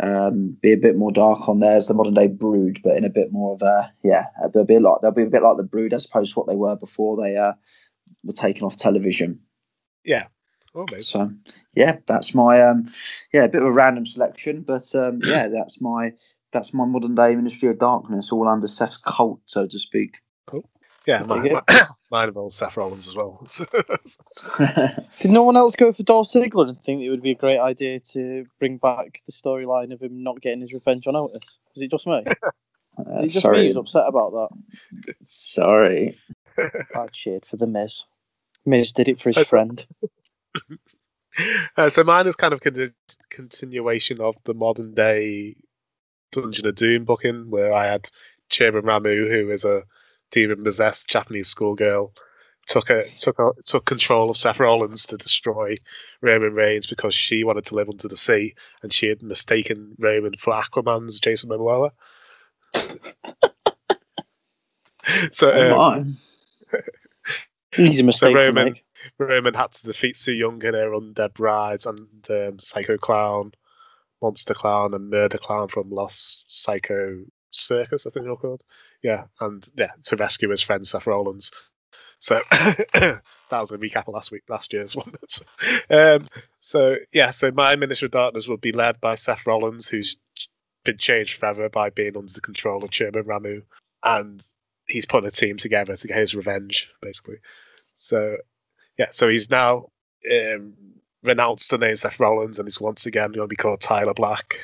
um, 0.00 0.56
be 0.60 0.72
a 0.72 0.76
bit 0.76 0.96
more 0.96 1.12
dark 1.12 1.48
on 1.48 1.60
there 1.60 1.76
as 1.76 1.88
the 1.88 1.94
modern 1.94 2.14
day 2.14 2.28
Brood, 2.28 2.80
but 2.84 2.96
in 2.96 3.04
a 3.04 3.10
bit 3.10 3.32
more 3.32 3.54
of 3.54 3.62
a 3.62 3.92
yeah, 4.04 4.26
they'll 4.52 4.64
be 4.64 4.76
a 4.76 4.80
lot. 4.80 5.00
They'll 5.02 5.10
be 5.10 5.22
a 5.22 5.30
bit 5.30 5.42
like 5.42 5.56
the 5.56 5.62
Brood 5.64 5.94
as 5.94 6.04
opposed 6.04 6.34
to 6.34 6.40
what 6.40 6.48
they 6.48 6.56
were 6.56 6.76
before 6.76 7.16
they 7.16 7.36
uh, 7.36 7.52
were 8.24 8.32
taken 8.32 8.64
off 8.64 8.76
television. 8.76 9.40
Yeah. 10.04 10.26
Oh. 10.74 10.86
So 11.00 11.30
yeah, 11.74 11.98
that's 12.06 12.34
my 12.34 12.60
um, 12.62 12.92
yeah, 13.32 13.44
a 13.44 13.48
bit 13.48 13.62
of 13.62 13.68
a 13.68 13.72
random 13.72 14.06
selection, 14.06 14.62
but 14.62 14.94
um, 14.94 15.20
yeah, 15.24 15.48
that's 15.48 15.80
my 15.80 16.12
that's 16.52 16.72
my 16.72 16.84
modern 16.84 17.14
day 17.14 17.34
Ministry 17.34 17.68
of 17.68 17.78
Darkness, 17.78 18.32
all 18.32 18.48
under 18.48 18.68
Seth's 18.68 18.96
cult, 18.96 19.40
so 19.46 19.66
to 19.66 19.78
speak. 19.78 20.18
Yeah, 21.08 21.22
There 21.22 21.38
mine, 21.38 21.44
you 21.46 21.50
go. 21.52 21.60
mine, 21.68 21.80
mine 22.10 22.28
involves 22.28 22.54
Seth 22.54 22.76
Rollins 22.76 23.08
as 23.08 23.16
well. 23.16 23.42
Did 25.20 25.30
no 25.30 25.42
one 25.42 25.56
else 25.56 25.74
go 25.74 25.90
for 25.90 26.02
Dolph 26.02 26.26
Ziggler 26.28 26.68
and 26.68 26.78
think 26.78 27.00
it 27.00 27.08
would 27.10 27.22
be 27.22 27.30
a 27.30 27.34
great 27.34 27.58
idea 27.58 27.98
to 28.12 28.44
bring 28.58 28.76
back 28.76 29.22
the 29.24 29.32
storyline 29.32 29.90
of 29.94 30.02
him 30.02 30.22
not 30.22 30.42
getting 30.42 30.60
his 30.60 30.74
revenge 30.74 31.06
on 31.06 31.16
Otis? 31.16 31.58
Was 31.74 31.82
it 31.82 31.90
just 31.90 32.06
me? 32.06 32.22
Was 32.98 33.24
it 33.24 33.28
just 33.28 33.46
me 33.46 33.68
who's 33.68 33.76
upset 33.76 34.04
about 34.06 34.32
that? 34.32 35.14
sorry. 35.22 36.18
I 36.58 37.06
cheered 37.10 37.46
for 37.46 37.56
the 37.56 37.66
Miz. 37.66 38.04
Miz 38.66 38.92
did 38.92 39.08
it 39.08 39.18
for 39.18 39.30
his 39.30 39.36
That's- 39.36 39.48
friend. 39.48 39.86
uh, 41.78 41.88
so 41.88 42.04
mine 42.04 42.26
is 42.26 42.36
kind 42.36 42.52
of 42.52 42.60
a 42.66 42.90
continuation 43.30 44.20
of 44.20 44.34
the 44.44 44.52
modern 44.54 44.92
day 44.92 45.56
Dungeon 46.32 46.66
of 46.66 46.74
Doom 46.74 47.04
booking, 47.04 47.48
where 47.48 47.72
I 47.72 47.86
had 47.86 48.10
Chairman 48.50 48.82
Ramu, 48.82 49.30
who 49.30 49.50
is 49.50 49.64
a 49.64 49.84
demon 50.30 50.64
possessed 50.64 51.08
Japanese 51.08 51.48
schoolgirl, 51.48 52.12
took 52.66 52.90
a, 52.90 53.04
took 53.20 53.38
a, 53.38 53.50
took 53.64 53.86
control 53.86 54.30
of 54.30 54.36
Seth 54.36 54.60
Rollins 54.60 55.06
to 55.06 55.16
destroy 55.16 55.76
Roman 56.20 56.54
Reigns 56.54 56.86
because 56.86 57.14
she 57.14 57.44
wanted 57.44 57.64
to 57.66 57.74
live 57.74 57.88
under 57.88 58.08
the 58.08 58.16
sea, 58.16 58.54
and 58.82 58.92
she 58.92 59.08
had 59.08 59.22
mistaken 59.22 59.94
Roman 59.98 60.34
for 60.38 60.52
Aquaman's 60.52 61.18
Jason 61.18 61.50
Momoa. 61.50 61.90
so 65.30 65.72
um. 65.72 66.18
Easy 67.78 68.02
mistake 68.02 68.34
to 68.34 68.46
Roman- 68.46 68.76
Roman 69.18 69.54
had 69.54 69.72
to 69.72 69.86
defeat 69.86 70.16
Su 70.16 70.32
Yung 70.32 70.64
and 70.64 70.74
her 70.74 70.90
undead 70.90 71.34
brides 71.34 71.86
and 71.86 72.08
um, 72.30 72.58
Psycho 72.58 72.96
Clown, 72.96 73.52
Monster 74.22 74.54
Clown, 74.54 74.94
and 74.94 75.10
Murder 75.10 75.38
Clown 75.38 75.68
from 75.68 75.90
Los 75.90 76.44
Psycho 76.48 77.24
Circus, 77.50 78.06
I 78.06 78.10
think 78.10 78.26
they're 78.26 78.36
called. 78.36 78.64
Yeah, 79.02 79.24
and 79.40 79.66
yeah, 79.76 79.92
to 80.04 80.16
rescue 80.16 80.50
his 80.50 80.62
friend 80.62 80.86
Seth 80.86 81.06
Rollins. 81.06 81.50
So 82.20 82.42
that 82.50 83.20
was 83.52 83.70
a 83.70 83.78
recap 83.78 84.08
of 84.08 84.14
last 84.14 84.30
week, 84.32 84.42
last 84.48 84.72
year's 84.72 84.96
one. 84.96 85.14
um, 85.90 86.28
so 86.60 86.96
yeah, 87.12 87.30
so 87.30 87.50
my 87.50 87.76
Minister 87.76 88.06
of 88.06 88.12
Darkness 88.12 88.48
will 88.48 88.56
be 88.56 88.72
led 88.72 89.00
by 89.00 89.14
Seth 89.14 89.46
Rollins, 89.46 89.88
who's 89.88 90.16
been 90.84 90.98
changed 90.98 91.38
forever 91.38 91.68
by 91.68 91.90
being 91.90 92.16
under 92.16 92.32
the 92.32 92.40
control 92.40 92.82
of 92.82 92.90
Chairman 92.90 93.24
Ramu, 93.24 93.62
and 94.04 94.46
he's 94.88 95.06
putting 95.06 95.28
a 95.28 95.32
team 95.32 95.56
together 95.56 95.96
to 95.96 96.08
get 96.08 96.16
his 96.18 96.34
revenge, 96.34 96.90
basically. 97.00 97.36
So 97.94 98.36
yeah, 98.98 99.08
so 99.10 99.28
he's 99.28 99.50
now 99.50 99.90
um, 100.32 100.74
renounced 101.22 101.70
the 101.70 101.78
name 101.78 101.96
Seth 101.96 102.18
Rollins, 102.18 102.58
and 102.58 102.66
he's 102.66 102.80
once 102.80 103.06
again 103.06 103.32
going 103.32 103.44
to 103.44 103.46
be 103.46 103.56
called 103.56 103.80
Tyler 103.80 104.14
Black, 104.14 104.58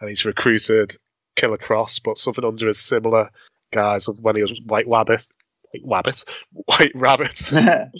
and 0.00 0.08
he's 0.10 0.26
recruited 0.26 0.96
Killer 1.36 1.56
Kross, 1.56 2.02
but 2.02 2.18
something 2.18 2.44
under 2.44 2.66
his 2.66 2.80
similar 2.80 3.30
of 3.76 4.20
when 4.20 4.36
he 4.36 4.42
was 4.42 4.60
White 4.66 4.86
Rabbit, 4.88 5.26
White 5.72 5.82
Rabbit, 5.84 6.24
White 6.52 6.92
Rabbit, 6.94 7.52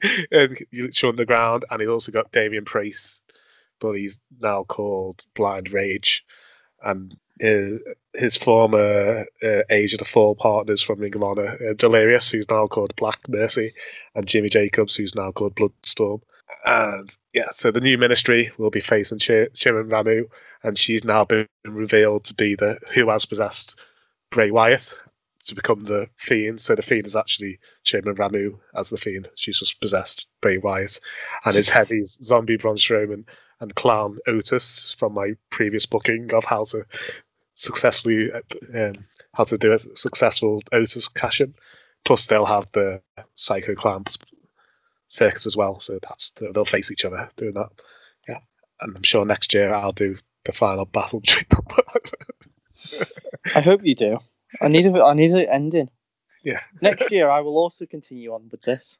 and 0.30 0.58
Lucha 0.72 1.08
Underground, 1.08 1.64
and 1.70 1.80
he's 1.80 1.90
also 1.90 2.12
got 2.12 2.32
Damian 2.32 2.64
Priest, 2.64 3.22
but 3.80 3.92
he's 3.92 4.18
now 4.40 4.64
called 4.64 5.24
Blind 5.34 5.72
Rage, 5.72 6.24
and 6.84 7.16
his, 7.40 7.80
his 8.14 8.36
former 8.36 9.26
uh, 9.42 9.62
Age 9.70 9.92
of 9.92 9.98
the 9.98 10.04
Fall 10.04 10.34
partners 10.34 10.82
from 10.82 11.00
Ring 11.00 11.14
of 11.14 11.22
Honor, 11.22 11.58
uh, 11.68 11.72
Delirious, 11.74 12.30
who's 12.30 12.50
now 12.50 12.66
called 12.66 12.96
Black 12.96 13.18
Mercy, 13.28 13.74
and 14.14 14.26
Jimmy 14.26 14.48
Jacobs, 14.48 14.96
who's 14.96 15.14
now 15.14 15.32
called 15.32 15.54
Bloodstorm. 15.54 16.20
And 16.64 17.16
yeah, 17.34 17.50
so 17.52 17.70
the 17.70 17.80
new 17.80 17.98
ministry 17.98 18.50
will 18.58 18.70
be 18.70 18.80
facing 18.80 19.18
Ch- 19.18 19.52
Chairman 19.54 19.88
Ramu, 19.88 20.24
and 20.62 20.76
she's 20.76 21.04
now 21.04 21.24
been 21.24 21.46
revealed 21.64 22.24
to 22.24 22.34
be 22.34 22.54
the 22.54 22.78
who 22.92 23.08
has 23.08 23.26
possessed 23.26 23.78
Bray 24.30 24.50
Wyatt 24.50 24.98
to 25.44 25.54
become 25.54 25.84
the 25.84 26.08
Fiend. 26.16 26.60
So 26.60 26.74
the 26.74 26.82
Fiend 26.82 27.06
is 27.06 27.16
actually 27.16 27.58
Chairman 27.84 28.16
Ramu 28.16 28.58
as 28.74 28.90
the 28.90 28.96
Fiend. 28.96 29.28
She's 29.34 29.58
just 29.58 29.80
possessed 29.80 30.26
Bray 30.40 30.58
Wyatt, 30.58 31.00
and 31.44 31.54
his 31.54 31.68
heavies 31.68 32.18
Zombie 32.22 32.56
Braun 32.56 32.76
Strowman 32.76 33.24
and 33.60 33.74
Clown 33.74 34.18
Otis 34.26 34.94
from 34.98 35.14
my 35.14 35.32
previous 35.50 35.86
booking 35.86 36.32
of 36.32 36.44
how 36.44 36.64
to 36.64 36.84
successfully 37.54 38.30
um, 38.74 38.92
how 39.34 39.44
to 39.44 39.58
do 39.58 39.72
a 39.72 39.78
successful 39.78 40.62
Otis 40.72 41.08
cash 41.08 41.40
in. 41.40 41.54
Plus, 42.04 42.26
they'll 42.26 42.46
have 42.46 42.70
the 42.72 43.00
Psycho 43.34 43.74
Clown 43.74 44.04
circus 45.08 45.46
as 45.46 45.56
well, 45.56 45.80
so 45.80 45.98
that's 46.02 46.32
they'll 46.52 46.64
face 46.64 46.90
each 46.90 47.04
other 47.04 47.28
doing 47.36 47.54
that. 47.54 47.70
Yeah, 48.28 48.38
and 48.80 48.96
I'm 48.96 49.02
sure 49.02 49.24
next 49.24 49.52
year 49.54 49.74
I'll 49.74 49.92
do 49.92 50.16
the 50.44 50.52
final 50.52 50.84
battle 50.84 51.20
between. 51.20 51.46
I 53.54 53.60
hope 53.60 53.84
you 53.84 53.94
do. 53.94 54.18
I 54.60 54.68
need 54.68 54.86
a, 54.86 55.04
I 55.04 55.14
need 55.14 55.32
an 55.32 55.48
ending. 55.48 55.90
Yeah. 56.42 56.60
Next 56.80 57.10
year, 57.10 57.28
I 57.28 57.40
will 57.40 57.58
also 57.58 57.86
continue 57.86 58.32
on 58.32 58.48
with 58.50 58.62
this. 58.62 58.98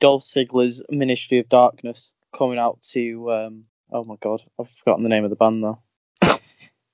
Dolph 0.00 0.22
Ziggler's 0.22 0.82
Ministry 0.90 1.38
of 1.38 1.48
Darkness 1.48 2.10
coming 2.36 2.58
out 2.58 2.80
to. 2.92 3.32
Um, 3.32 3.64
oh 3.90 4.04
my 4.04 4.16
god, 4.20 4.42
I've 4.58 4.68
forgotten 4.68 5.02
the 5.02 5.08
name 5.08 5.24
of 5.24 5.30
the 5.30 5.36
band 5.36 5.60
now. 5.60 5.82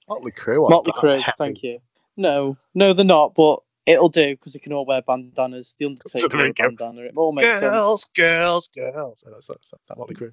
Motley 0.09 0.33
Crue. 0.33 0.69
Motley 0.69 0.93
Crue. 0.93 1.23
Thank 1.37 1.63
you. 1.63 1.81
No, 2.17 2.57
no, 2.75 2.93
they're 2.93 3.05
not. 3.05 3.35
But 3.35 3.61
it'll 3.87 4.09
do 4.09 4.35
because 4.35 4.53
they 4.55 4.59
can 4.59 4.73
all 4.73 4.87
wear 4.87 5.03
bandanas. 5.03 5.75
The 5.79 5.87
Undertaker 5.87 6.29
there 6.29 6.39
wore 6.39 6.47
a 6.47 6.53
bandana. 6.53 7.01
It 7.03 7.13
all 7.17 7.33
makes 7.33 7.49
sense. 7.49 7.61
Girls, 7.61 8.05
girls, 8.17 8.69
girls. 8.69 9.21
So 9.21 9.31
that's, 9.31 9.47
that's, 9.47 9.71
that's 9.71 9.99
Motley 9.99 10.15
Crue. 10.15 10.33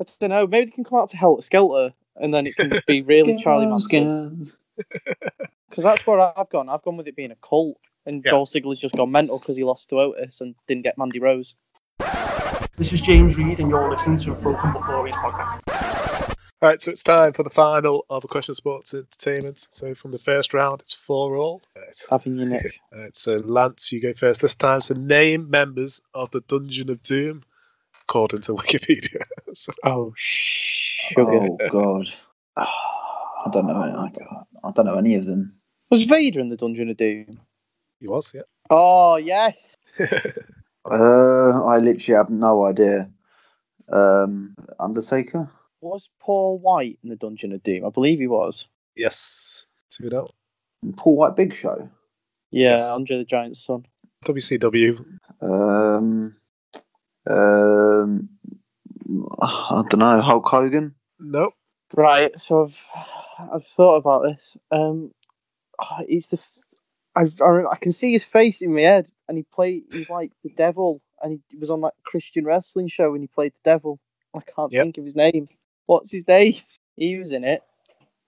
I 0.00 0.04
don't 0.20 0.30
know. 0.30 0.46
Maybe 0.46 0.66
they 0.66 0.72
can 0.72 0.84
come 0.84 0.98
out 0.98 1.08
to 1.10 1.16
Helter 1.16 1.42
Skelter, 1.42 1.94
and 2.16 2.34
then 2.34 2.46
it 2.46 2.56
can 2.56 2.80
be 2.86 3.02
really 3.02 3.36
Charlie 3.42 3.66
Manson. 3.66 4.40
Because 5.76 5.84
that's 5.84 6.06
where 6.06 6.18
I've 6.38 6.48
gone. 6.48 6.70
I've 6.70 6.80
gone 6.80 6.96
with 6.96 7.06
it 7.06 7.14
being 7.14 7.32
a 7.32 7.36
cult, 7.46 7.76
and 8.06 8.22
Yeah. 8.24 8.30
Dolph 8.30 8.48
Ziggler's 8.50 8.80
just 8.80 8.96
gone 8.96 9.10
mental 9.10 9.38
because 9.38 9.58
he 9.58 9.62
lost 9.64 9.90
to 9.90 10.00
Otis 10.00 10.40
and 10.40 10.54
didn't 10.66 10.84
get 10.84 10.96
Mandy 10.96 11.18
Rose. 11.20 11.54
This 12.78 12.94
is 12.94 13.02
James 13.02 13.36
Reed, 13.36 13.60
and 13.60 13.68
you're 13.68 13.90
listening 13.90 14.16
to 14.16 14.32
a 14.32 14.34
Broken 14.36 14.72
But 14.72 14.84
Glorious 14.86 15.14
podcast. 15.16 15.60
All 16.62 16.70
right, 16.70 16.80
so 16.80 16.90
it's 16.92 17.02
time 17.02 17.34
for 17.34 17.42
the 17.42 17.50
final 17.50 18.06
of 18.08 18.24
a 18.24 18.26
question 18.26 18.52
of 18.52 18.56
sports 18.56 18.94
entertainment. 18.94 19.66
So 19.70 19.94
from 19.94 20.12
the 20.12 20.18
first 20.18 20.54
round, 20.54 20.80
it's 20.80 20.94
four 20.94 21.36
all. 21.36 21.60
Right. 21.76 22.06
Having 22.08 22.38
you, 22.38 22.46
Nick. 22.46 22.80
All 22.94 22.98
right, 23.00 23.14
so 23.14 23.34
Lance, 23.44 23.92
you 23.92 24.00
go 24.00 24.14
first 24.14 24.40
this 24.40 24.54
time. 24.54 24.80
So 24.80 24.94
name 24.94 25.50
members 25.50 26.00
of 26.14 26.30
the 26.30 26.40
Dungeon 26.40 26.88
of 26.88 27.02
Doom, 27.02 27.42
according 28.04 28.40
to 28.42 28.52
Wikipedia. 28.54 29.20
So- 29.52 29.74
Oh, 29.84 30.14
sugar. 30.16 31.22
Oh 31.28 31.58
God, 31.70 32.08
I 32.56 33.50
don't 33.52 33.66
know. 33.66 33.76
I 33.76 34.08
don't, 34.08 34.28
I 34.64 34.70
don't 34.72 34.86
know 34.86 34.96
any 34.98 35.14
of 35.14 35.26
them. 35.26 35.52
Was 35.90 36.04
Vader 36.04 36.40
in 36.40 36.48
the 36.48 36.56
Dungeon 36.56 36.90
of 36.90 36.96
Doom? 36.96 37.40
he 38.00 38.08
was, 38.08 38.32
yeah. 38.34 38.42
Oh, 38.70 39.16
yes. 39.16 39.74
Uh, 40.88 41.64
I 41.66 41.78
literally 41.78 42.16
have 42.16 42.30
no 42.30 42.64
idea. 42.64 43.10
Um, 43.90 44.54
Undertaker. 44.78 45.50
Was 45.80 46.08
Paul 46.20 46.60
White 46.60 47.00
in 47.02 47.08
the 47.10 47.16
Dungeon 47.16 47.50
of 47.50 47.64
Doom? 47.64 47.84
I 47.84 47.88
believe 47.90 48.20
he 48.20 48.28
was. 48.28 48.68
Yes, 48.94 49.66
two 49.90 50.08
out. 50.16 50.32
Paul 50.96 51.16
White 51.16 51.34
Big 51.34 51.54
Show. 51.56 51.90
Yeah, 52.52 52.74
Yes. 52.76 52.82
Andre 52.82 53.18
the 53.18 53.24
Giant's 53.24 53.64
son. 53.64 53.84
WCW. 54.26 55.04
Um, 55.42 56.36
um, 57.28 58.28
I 59.42 59.82
don't 59.90 59.98
know. 59.98 60.20
Hulk 60.20 60.46
Hogan. 60.46 60.94
Nope. 61.18 61.54
Right, 61.94 62.38
so 62.38 62.62
I've 62.62 62.84
I've 63.52 63.66
thought 63.66 63.96
about 63.96 64.22
this. 64.22 64.56
Um, 64.70 65.10
oh, 65.80 66.04
he's 66.08 66.28
the 66.28 66.40
I've, 67.14 67.40
I 67.40 67.64
I 67.72 67.76
can 67.76 67.92
see 67.92 68.12
his 68.12 68.24
face 68.24 68.62
in 68.62 68.74
my 68.74 68.82
head, 68.82 69.08
and 69.28 69.36
he 69.36 69.44
played. 69.52 69.84
He's 69.90 70.08
like 70.10 70.32
the 70.42 70.50
devil, 70.50 71.02
and 71.22 71.40
he 71.50 71.58
was 71.58 71.70
on 71.70 71.82
that 71.82 71.94
Christian 72.04 72.44
wrestling 72.44 72.88
show, 72.88 73.12
and 73.14 73.22
he 73.22 73.26
played 73.28 73.52
the 73.52 73.70
devil. 73.70 73.98
I 74.34 74.40
can't 74.40 74.72
Yep. 74.72 74.80
think 74.80 74.98
of 74.98 75.04
his 75.04 75.16
name. 75.16 75.48
What's 75.86 76.12
his 76.12 76.26
name? 76.26 76.54
He 76.96 77.16
was 77.16 77.32
in 77.32 77.44
it. 77.44 77.62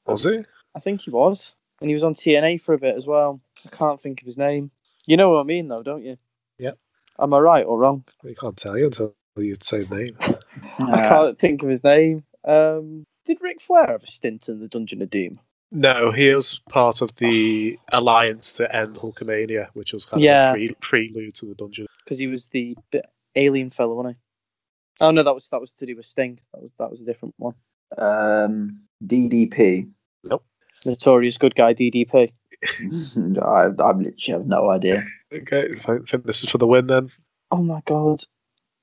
Was 0.07 0.25
he? 0.25 0.45
I 0.77 0.81
think 0.81 1.03
he 1.03 1.11
was, 1.11 1.55
and 1.81 1.91
he 1.91 1.95
was 1.95 2.05
on 2.05 2.15
TNA 2.15 2.61
for 2.63 2.75
a 2.75 2.79
bit 2.79 2.97
as 2.97 3.07
well. 3.07 3.41
I 3.67 3.71
can't 3.77 4.01
think 4.03 4.21
of 4.23 4.27
his 4.27 4.39
name. 4.39 4.71
You 5.07 5.17
know 5.17 5.31
what 5.31 5.41
I 5.41 5.45
mean, 5.45 5.69
though, 5.69 5.83
don't 5.83 6.05
you? 6.05 6.19
Yep. 6.59 6.79
Am 7.21 7.35
I 7.35 7.39
right 7.41 7.67
or 7.67 7.79
wrong? 7.79 8.05
We 8.25 8.35
can't 8.35 8.57
tell 8.57 8.79
you 8.79 8.87
until 8.87 9.15
you'd 9.37 9.65
say 9.65 9.85
the 9.85 9.97
name. 9.97 10.19
I 10.93 10.99
can't 10.99 11.39
think 11.39 11.63
of 11.63 11.71
his 11.71 11.85
name. 11.85 12.25
Um, 12.45 13.07
did 13.27 13.39
Ric 13.43 13.61
Flair 13.61 13.87
have 13.89 14.05
a 14.05 14.09
stint 14.09 14.49
in 14.49 14.61
the 14.61 14.69
Dungeon 14.69 15.03
of 15.03 15.11
Doom? 15.11 15.41
No, 15.71 16.11
he 16.13 16.33
was 16.35 16.61
part 16.71 17.03
of 17.03 17.15
the 17.17 17.79
alliance 17.93 18.55
to 18.55 18.75
end 18.75 18.97
Hulkamania, 18.97 19.69
which 19.75 19.93
was 19.93 20.07
kind 20.07 20.23
Yeah. 20.23 20.51
of 20.51 20.57
a 20.57 20.69
pre- 20.81 21.11
prelude 21.11 21.35
to 21.35 21.47
the 21.47 21.55
dungeon. 21.55 21.87
Because 22.05 22.19
he 22.19 22.27
was 22.27 22.47
the, 22.47 22.77
the 22.91 23.03
alien 23.37 23.69
fellow, 23.71 23.95
wasn't 23.95 24.17
he? 24.17 24.21
Oh 25.01 25.11
no, 25.11 25.23
that 25.23 25.35
was 25.35 25.49
that 25.51 25.61
was 25.61 25.73
to 25.75 25.87
do 25.87 25.95
with 25.95 26.07
Sting. 26.07 26.41
That 26.53 26.63
was 26.63 26.73
that 26.79 26.91
was 26.91 27.01
a 27.01 27.05
different 27.05 27.35
one. 27.39 27.55
Um, 27.97 28.81
DDP. 29.05 29.89
Nope. 30.25 30.45
Notorious 30.85 31.39
good 31.39 31.55
guy 31.55 31.73
DDP. 31.75 32.33
I, 33.41 33.47
I 33.47 33.67
literally 33.93 34.15
have 34.29 34.47
no 34.47 34.71
idea. 34.71 35.05
Okay, 35.33 35.69
I 35.87 35.99
think 36.09 36.25
this 36.25 36.43
is 36.43 36.51
for 36.51 36.59
the 36.59 36.67
win 36.67 36.87
then. 36.89 37.11
Oh 37.53 37.63
my 37.63 37.81
god. 37.85 38.25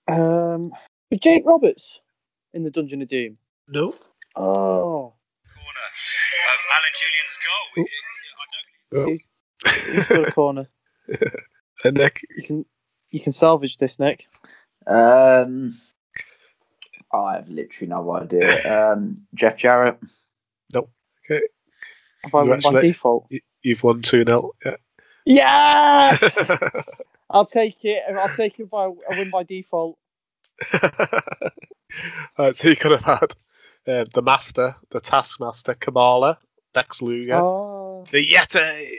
Um, 0.08 0.72
was 1.12 1.20
Jake 1.20 1.44
Roberts 1.46 2.00
in 2.54 2.64
the 2.64 2.72
Dungeon 2.72 3.02
of 3.02 3.08
Doom. 3.10 3.38
No. 3.68 3.94
Oh, 4.38 5.14
of 6.54 6.62
Alan 6.76 6.94
Julian's 7.00 7.40
goal. 7.46 7.86
Oh. 8.98 9.18
he's 9.94 10.08
got 10.08 10.28
a 10.28 10.32
corner. 10.32 10.68
And 11.84 11.98
Nick, 11.98 12.22
You 12.38 12.44
can 12.44 12.66
you 13.10 13.20
can 13.20 13.32
salvage 13.34 13.78
this, 13.78 14.00
Nick. 14.00 14.28
Um, 14.88 15.78
I 17.14 17.36
have 17.36 17.50
literally 17.50 17.90
no 17.90 18.12
idea. 18.16 18.92
Um, 18.94 19.28
Jeff 19.36 19.58
Jarrett. 19.58 20.00
nope. 20.74 20.90
Okay, 21.26 21.42
Have 22.24 22.34
I 22.34 22.44
You 22.44 22.50
won 22.50 22.60
by 22.62 22.82
default? 22.82 23.28
you- 23.30 23.42
you've 23.62 23.84
won 23.84 24.02
2 24.02 24.24
0. 24.26 24.52
Yeah. 24.66 24.76
Yes. 25.26 26.50
I'll 27.30 27.46
take 27.46 27.84
it. 27.86 28.02
I'll 28.16 28.36
take 28.36 28.60
it 28.60 28.70
by 28.70 28.86
a 28.86 28.92
win 29.10 29.30
by 29.30 29.44
default. 29.44 29.98
Alright, 32.40 32.56
so 32.56 32.70
you 32.70 32.76
could 32.76 32.92
have 32.92 33.02
had 33.04 33.34
uh, 33.88 34.06
the 34.14 34.22
Master, 34.22 34.76
the 34.92 35.00
Taskmaster, 35.00 35.74
Kamala, 35.76 36.38
Lex 36.74 37.02
Luger, 37.02 37.36
Oh, 37.36 38.06
the 38.12 38.26
Yeti, 38.26 38.98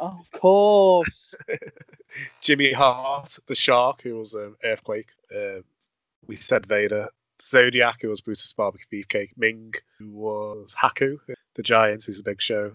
oh, 0.00 0.20
of 0.20 0.30
course. 0.30 1.34
Jimmy 2.40 2.72
Hart, 2.72 3.38
the 3.46 3.54
Shark, 3.54 4.02
who 4.02 4.16
was 4.16 4.34
um, 4.34 4.56
Earthquake. 4.64 5.10
Um, 5.34 5.64
we 6.26 6.36
said 6.36 6.66
Vader. 6.66 7.08
Zodiac, 7.42 8.00
who 8.00 8.08
was 8.08 8.20
Bruce's 8.20 8.52
Barbecue 8.52 9.04
Beefcake. 9.04 9.30
Meng, 9.36 9.74
who 9.98 10.10
was 10.10 10.74
Haku, 10.80 11.18
the 11.56 11.62
Giant, 11.62 12.04
who's 12.04 12.20
a 12.20 12.22
big 12.22 12.40
show. 12.40 12.72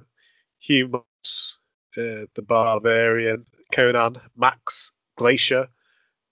Hugh 0.59 0.89
Morrus, 0.89 1.57
uh, 1.97 2.27
the 2.35 2.41
Barbarian. 2.45 3.45
Conan, 3.71 4.17
Max, 4.35 4.91
Glacier, 5.15 5.67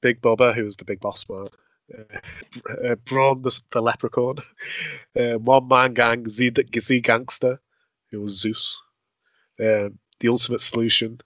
Big 0.02 0.22
Bubba, 0.22 0.54
who 0.54 0.66
was 0.66 0.78
the 0.78 0.86
big 0.86 1.00
boss 1.00 1.26
man. 1.30 1.48
Uh, 1.94 2.18
uh, 2.88 2.96
Braun, 2.96 3.42
the, 3.42 3.62
the 3.72 3.82
Leprechaun. 3.82 4.38
Uh, 5.18 5.38
One 5.40 5.68
Man 5.68 5.94
Gang, 5.94 6.28
Z, 6.28 6.52
Z 6.78 7.00
Gangster, 7.02 7.60
who 8.12 8.22
was 8.22 8.40
Zeus. 8.40 8.80
Um, 9.60 10.00
the 10.20 10.30
Ultimate 10.30 10.62
Solution. 10.62 11.20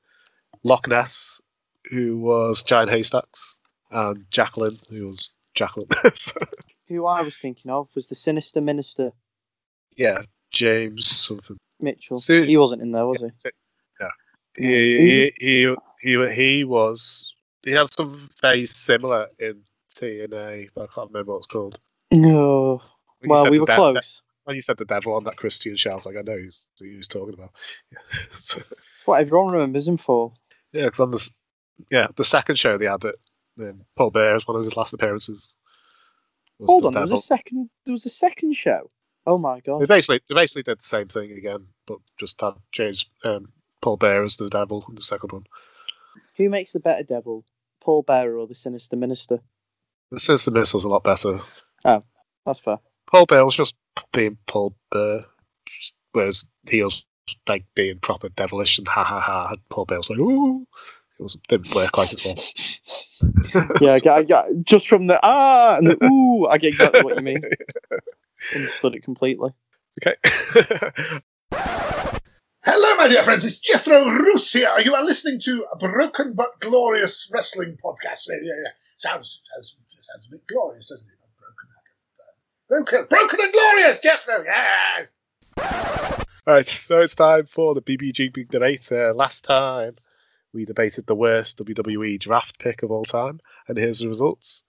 Loch 0.64 0.88
Ness, 0.88 1.42
who 1.90 2.20
was 2.20 2.62
Giant 2.62 2.92
Haystacks, 2.92 3.58
and 3.90 4.26
Jacqueline, 4.30 4.76
who 4.90 5.08
was 5.08 5.34
Jacqueline. 5.56 5.90
Who 6.90 7.06
I 7.06 7.22
was 7.22 7.38
thinking 7.38 7.72
of 7.72 7.88
was 7.96 8.08
the 8.08 8.16
Sinister 8.16 8.60
Minister 8.60 9.14
yeah, 9.96 10.24
James 10.52 11.08
something. 11.08 11.58
Mitchell. 11.80 12.18
So- 12.18 12.44
he 12.44 12.58
wasn't 12.58 12.82
in 12.82 12.92
there, 12.92 13.06
was 13.06 13.22
he? 13.22 13.50
He, 14.58 14.66
he, 14.66 15.32
he, 15.40 15.76
he, 16.02 16.34
he 16.34 16.64
was. 16.66 17.34
He 17.64 17.72
had 17.72 17.88
something 17.94 18.30
very 18.42 18.66
similar 18.66 19.28
in 19.40 19.62
TNA, 19.94 20.70
but 20.76 20.84
I 20.84 20.94
can't 20.94 21.10
remember 21.12 21.34
what 21.34 21.40
it's 21.40 21.48
called. 21.48 21.80
No. 22.12 22.82
When 23.20 23.30
Well, 23.30 23.50
we 23.50 23.60
were 23.60 23.66
close. 23.66 24.22
When 24.44 24.56
you 24.56 24.62
said 24.62 24.78
the 24.78 24.86
devil 24.86 25.14
on 25.14 25.24
that 25.26 25.38
Christian 25.38 25.76
show, 25.76 25.92
I 25.92 25.96
was 25.96 26.06
like, 26.06 26.18
I 26.18 26.22
know 26.22 26.36
who's, 26.38 26.68
who 26.80 26.86
he 26.90 26.98
was 26.98 27.08
talking 27.08 27.36
about. 27.36 27.52
Yeah, 27.92 28.00
so, 28.40 28.62
what 29.06 29.22
everyone 29.22 29.54
remembers 29.54 29.88
him 29.88 29.98
for. 29.98 30.34
yeah, 30.74 30.90
'cause 30.90 31.00
on 31.00 31.12
this, 31.12 31.32
yeah, 31.92 32.08
the 32.16 32.26
second 32.26 32.58
show 32.58 32.78
they 32.78 32.86
had 32.88 33.04
it. 33.06 33.16
Um, 33.60 33.82
Paul 33.96 34.10
Bear 34.10 34.34
was 34.34 34.48
one 34.48 34.58
of 34.58 34.64
his 34.64 34.76
last 34.76 34.94
appearances. 34.94 35.54
Hold 36.66 36.84
the 36.84 36.88
on, 36.88 36.94
there 36.94 37.02
was 37.02 37.12
a 37.12 37.18
second. 37.18 37.70
There 37.86 37.92
was 37.92 38.06
a 38.06 38.10
second 38.10 38.54
show. 38.56 38.90
Oh 39.28 39.38
my 39.38 39.60
god! 39.60 39.82
They 39.82 39.86
basically 39.86 40.22
they 40.28 40.36
basically 40.36 40.64
did 40.64 40.80
the 40.80 40.84
same 40.84 41.08
thing 41.08 41.32
again, 41.32 41.68
but 41.86 41.98
just 42.20 42.42
had 42.42 42.54
James 42.72 43.06
um, 43.24 43.52
Paul 43.82 43.98
Bear 43.98 44.24
as 44.24 44.38
the 44.38 44.50
devil 44.50 44.84
in 44.90 44.96
the 44.96 45.02
second 45.02 45.32
one. 45.32 45.44
Who 46.38 46.50
makes 46.50 46.72
the 46.74 46.80
better 46.80 47.04
devil, 47.04 47.46
Paul 47.82 48.02
Bearer 48.04 48.38
or 48.38 48.48
the 48.48 48.56
Sinister 48.56 48.96
Minister? 48.96 49.40
The 50.12 50.20
Sinister 50.20 50.52
Missile's 50.52 50.84
a 50.84 50.90
lot 50.90 51.04
better. 51.04 51.40
Oh, 51.86 52.04
that's 52.46 52.60
fair. 52.60 52.78
Paul 53.08 53.26
was 53.30 53.56
just 53.56 53.76
being 54.14 54.38
Paul 54.48 54.76
Bear, 54.92 55.26
whereas 56.12 56.46
he 56.68 56.84
was 56.84 57.06
like 57.48 57.66
being 57.76 58.00
proper 58.00 58.30
devilish 58.30 58.78
and 58.78 58.88
ha 58.88 59.04
ha 59.04 59.20
ha. 59.20 59.50
And 59.52 59.70
Paul 59.70 59.86
was 59.90 60.10
like, 60.10 60.20
ooh. 60.20 60.62
It 61.20 61.24
was, 61.24 61.38
didn't 61.48 61.74
work 61.76 61.92
quite 61.92 62.14
as 62.14 62.26
well. 62.26 62.36
Yeah, 63.82 64.00
I 64.06 64.26
I 64.34 64.44
just 64.64 64.88
from 64.88 65.08
the 65.08 65.20
ah 65.22 65.78
and 65.78 65.88
the 65.88 66.04
ooh, 66.04 66.48
I 66.48 66.58
get 66.58 66.70
exactly 66.70 67.04
what 67.04 67.18
you 67.18 67.24
mean. 67.24 67.42
Understood 68.56 68.96
it 68.96 69.04
completely. 69.04 69.52
Okay. 70.02 70.16
Hello, 72.64 72.96
my 72.96 73.08
dear 73.08 73.24
friends. 73.24 73.44
It's 73.44 73.58
Jethro 73.58 74.06
Roos 74.06 74.54
here. 74.54 74.70
You 74.86 74.94
are 74.94 75.04
listening 75.04 75.40
to 75.46 75.66
a 75.74 75.80
broken 75.80 76.36
but 76.36 76.60
glorious 76.60 77.28
wrestling 77.34 77.76
podcast. 77.84 78.28
Yeah, 78.30 78.36
yeah, 78.44 78.54
yeah. 78.64 78.72
Sounds, 78.98 79.42
sounds, 79.46 79.76
sounds 79.88 80.28
a 80.28 80.30
bit 80.30 80.46
glorious, 80.48 80.88
doesn't 80.88 81.10
it? 81.10 81.18
Broken, 82.70 83.08
broken, 83.08 83.08
broken 83.10 83.40
and 83.42 83.52
glorious, 83.52 84.00
Jethro. 84.00 84.44
Yes. 84.46 85.14
Right, 86.46 86.68
so 86.68 87.02
it's 87.02 87.16
time 87.16 87.48
for 87.48 87.74
the 87.74 87.82
BBG 87.82 88.32
Big 88.32 88.52
Debate. 88.52 88.92
Uh, 88.92 89.16
last 89.16 89.44
time 89.44 89.96
we 90.54 90.64
debated 90.64 91.08
the 91.08 91.16
worst 91.16 91.58
WWE 91.58 92.20
draft 92.20 92.60
pick 92.60 92.84
of 92.84 92.92
all 92.92 93.06
time, 93.06 93.40
and 93.68 93.78
here's 93.80 94.02
the 94.02 94.08
results. 94.08 94.64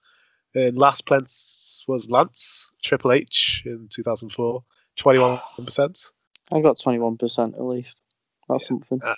In 0.54 0.76
last 0.76 1.04
place 1.04 1.84
was 1.86 2.08
Lance 2.08 2.72
Triple 2.82 3.12
H 3.12 3.64
in 3.66 3.88
2004, 3.90 4.64
21%. 4.98 6.10
I 6.52 6.60
got 6.60 6.80
twenty 6.80 6.98
one 6.98 7.16
percent 7.16 7.54
at 7.54 7.62
least. 7.62 8.00
That's 8.48 8.66
something. 8.66 9.00
Uh, 9.02 9.14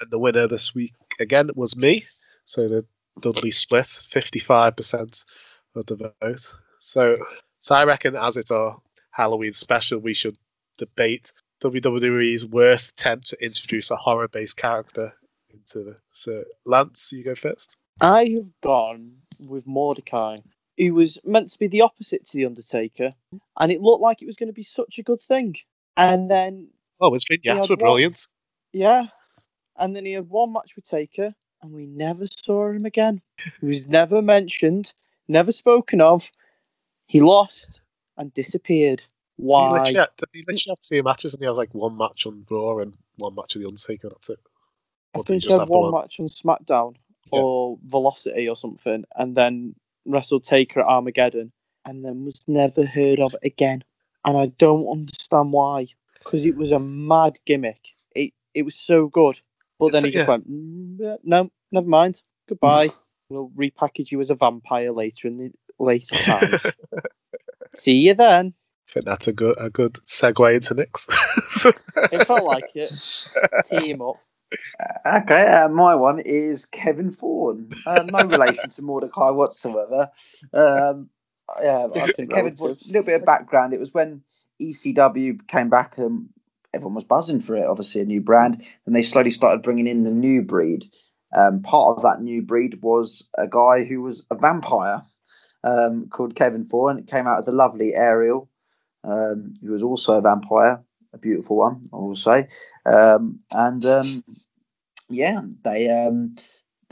and 0.00 0.10
the 0.10 0.18
winner 0.18 0.46
this 0.46 0.74
week 0.74 0.92
again 1.18 1.50
was 1.54 1.76
me. 1.76 2.04
So 2.44 2.68
the 2.68 2.84
Dudley 3.20 3.50
split, 3.50 3.84
55% 3.84 5.24
of 5.74 5.86
the 5.86 6.14
vote. 6.20 6.54
So, 6.78 7.16
so 7.60 7.74
I 7.74 7.84
reckon, 7.84 8.14
as 8.14 8.36
it's 8.36 8.50
our 8.50 8.80
Halloween 9.10 9.52
special, 9.52 9.98
we 9.98 10.14
should 10.14 10.36
debate 10.78 11.32
WWE's 11.62 12.44
worst 12.44 12.90
attempt 12.90 13.28
to 13.28 13.44
introduce 13.44 13.90
a 13.90 13.96
horror 13.96 14.28
based 14.28 14.56
character 14.56 15.14
into 15.50 15.82
the. 15.82 15.96
So, 16.12 16.44
Lance, 16.66 17.12
you 17.12 17.24
go 17.24 17.34
first. 17.34 17.76
I 18.00 18.26
have 18.36 18.50
gone 18.60 19.12
with 19.40 19.66
Mordecai, 19.66 20.36
who 20.76 20.92
was 20.92 21.18
meant 21.24 21.48
to 21.48 21.58
be 21.58 21.66
the 21.66 21.80
opposite 21.80 22.26
to 22.26 22.36
the 22.36 22.44
Undertaker, 22.44 23.14
and 23.58 23.72
it 23.72 23.80
looked 23.80 24.02
like 24.02 24.20
it 24.20 24.26
was 24.26 24.36
going 24.36 24.48
to 24.48 24.52
be 24.52 24.62
such 24.62 24.98
a 24.98 25.02
good 25.02 25.22
thing. 25.22 25.56
And 25.96 26.30
then, 26.30 26.68
Oh, 27.00 27.10
had 27.60 27.70
were 27.70 27.76
one- 27.76 27.78
brilliant. 27.84 28.28
yeah, 28.72 29.06
and 29.76 29.94
then 29.94 30.04
he 30.04 30.12
had 30.12 30.28
one 30.28 30.52
match 30.52 30.76
with 30.76 30.86
Taker, 30.86 31.34
and 31.62 31.72
we 31.72 31.86
never 31.86 32.26
saw 32.26 32.70
him 32.70 32.84
again. 32.86 33.22
He 33.60 33.66
was 33.66 33.86
never 33.86 34.22
mentioned, 34.22 34.92
never 35.28 35.52
spoken 35.52 36.00
of. 36.00 36.30
He 37.06 37.20
lost 37.20 37.80
and 38.16 38.32
disappeared. 38.34 39.00
He 39.36 39.42
Why? 39.44 39.70
literally, 39.72 39.94
had, 39.94 40.08
he 40.32 40.40
literally 40.40 40.62
have 40.68 40.80
two 40.80 41.02
matches, 41.02 41.34
and 41.34 41.40
he 41.40 41.46
had 41.46 41.56
like 41.56 41.74
one 41.74 41.96
match 41.96 42.26
on 42.26 42.44
Raw 42.50 42.78
and 42.78 42.94
one 43.16 43.34
match 43.34 43.54
of 43.56 43.62
The 43.62 43.68
Undertaker. 43.68 44.08
That's 44.08 44.30
it. 44.30 44.40
I 45.14 45.18
Or 45.18 45.22
he 45.22 45.26
think 45.26 45.42
he 45.42 45.48
just 45.48 45.58
had 45.60 45.68
the 45.68 45.72
one 45.78 45.92
match 45.92 46.20
on 46.20 46.26
SmackDown 46.28 46.96
Yeah. 47.32 47.40
or 47.40 47.78
Velocity 47.84 48.48
or 48.48 48.56
something, 48.56 49.04
and 49.16 49.34
then 49.36 49.74
wrestled 50.04 50.44
Taker 50.44 50.80
at 50.80 50.86
Armageddon, 50.86 51.52
and 51.84 52.04
then 52.04 52.24
was 52.24 52.40
never 52.48 52.84
heard 52.86 53.20
of 53.20 53.34
again. 53.42 53.84
And 54.26 54.36
I 54.36 54.46
don't 54.58 54.86
understand 54.88 55.52
why, 55.52 55.86
because 56.18 56.44
it 56.44 56.56
was 56.56 56.72
a 56.72 56.78
mad 56.80 57.38
gimmick. 57.46 57.80
It 58.14 58.32
it 58.54 58.62
was 58.62 58.74
so 58.74 59.06
good, 59.08 59.40
but 59.78 59.92
then 59.92 60.00
It's- 60.00 60.04
he 60.04 60.10
just 60.10 60.24
yeah. 60.26 60.30
went, 60.30 60.50
"Mm, 60.50 61.18
no, 61.24 61.50
never 61.72 61.86
mind, 61.88 62.22
goodbye. 62.48 62.90
we'll 63.30 63.50
repackage 63.56 64.10
you 64.12 64.20
as 64.20 64.30
a 64.30 64.34
vampire 64.34 64.92
later 64.92 65.28
in 65.28 65.38
the 65.38 65.52
later 65.78 66.16
times. 66.16 66.66
See 67.74 67.92
you 67.96 68.14
then. 68.14 68.54
I 68.88 68.92
think 68.92 69.04
that's 69.04 69.26
a 69.28 69.32
good 69.32 69.56
a 69.58 69.68
good 69.70 69.94
segue 70.06 70.54
into 70.54 70.74
Nick's. 70.74 71.06
It 72.12 72.26
felt 72.26 72.44
like 72.44 72.70
it. 72.74 72.92
Team 73.80 74.00
up. 74.02 74.16
Okay, 75.04 75.42
uh, 75.48 75.68
my 75.68 75.94
one 75.96 76.20
is 76.20 76.64
Kevin 76.66 77.10
Thorne. 77.10 77.68
Uh, 77.84 78.04
no 78.06 78.24
relation 78.26 78.68
to 78.70 78.82
Mordecai 78.82 79.30
whatsoever. 79.30 80.08
Um, 80.52 81.10
yeah, 81.62 81.88
Kevin 82.30 82.54
a 82.60 82.64
little 82.64 83.02
bit 83.02 83.20
of 83.20 83.24
background. 83.24 83.72
It 83.72 83.80
was 83.80 83.94
when 83.94 84.22
ECW 84.60 85.46
came 85.48 85.68
back 85.68 85.98
and 85.98 86.28
everyone 86.74 86.94
was 86.94 87.04
buzzing 87.04 87.40
for 87.40 87.54
it, 87.56 87.66
obviously, 87.66 88.00
a 88.00 88.04
new 88.04 88.20
brand. 88.20 88.64
And 88.86 88.94
they 88.94 89.02
slowly 89.02 89.30
started 89.30 89.62
bringing 89.62 89.86
in 89.86 90.04
the 90.04 90.10
new 90.10 90.42
breed. 90.42 90.86
Um, 91.36 91.62
part 91.62 91.96
of 91.96 92.02
that 92.02 92.22
new 92.22 92.42
breed 92.42 92.80
was 92.82 93.28
a 93.36 93.46
guy 93.46 93.84
who 93.84 94.02
was 94.02 94.24
a 94.30 94.34
vampire. 94.34 95.02
um, 95.64 96.08
called 96.08 96.36
Kevin 96.36 96.66
Thorne, 96.66 96.96
and 96.96 97.00
it 97.00 97.10
came 97.10 97.26
out 97.26 97.38
of 97.40 97.44
the 97.44 97.52
lovely 97.52 97.94
Ariel, 97.94 98.48
um, 99.04 99.54
who 99.62 99.72
was 99.72 99.82
also 99.82 100.18
a 100.18 100.20
vampire, 100.22 100.82
a 101.12 101.18
beautiful 101.18 101.56
one, 101.56 101.88
I 101.92 101.96
will 101.96 102.14
say. 102.14 102.48
Um, 102.84 103.40
and 103.52 103.84
um, 103.84 104.24
yeah, 105.08 105.42
they 105.64 105.88
um, 105.90 106.36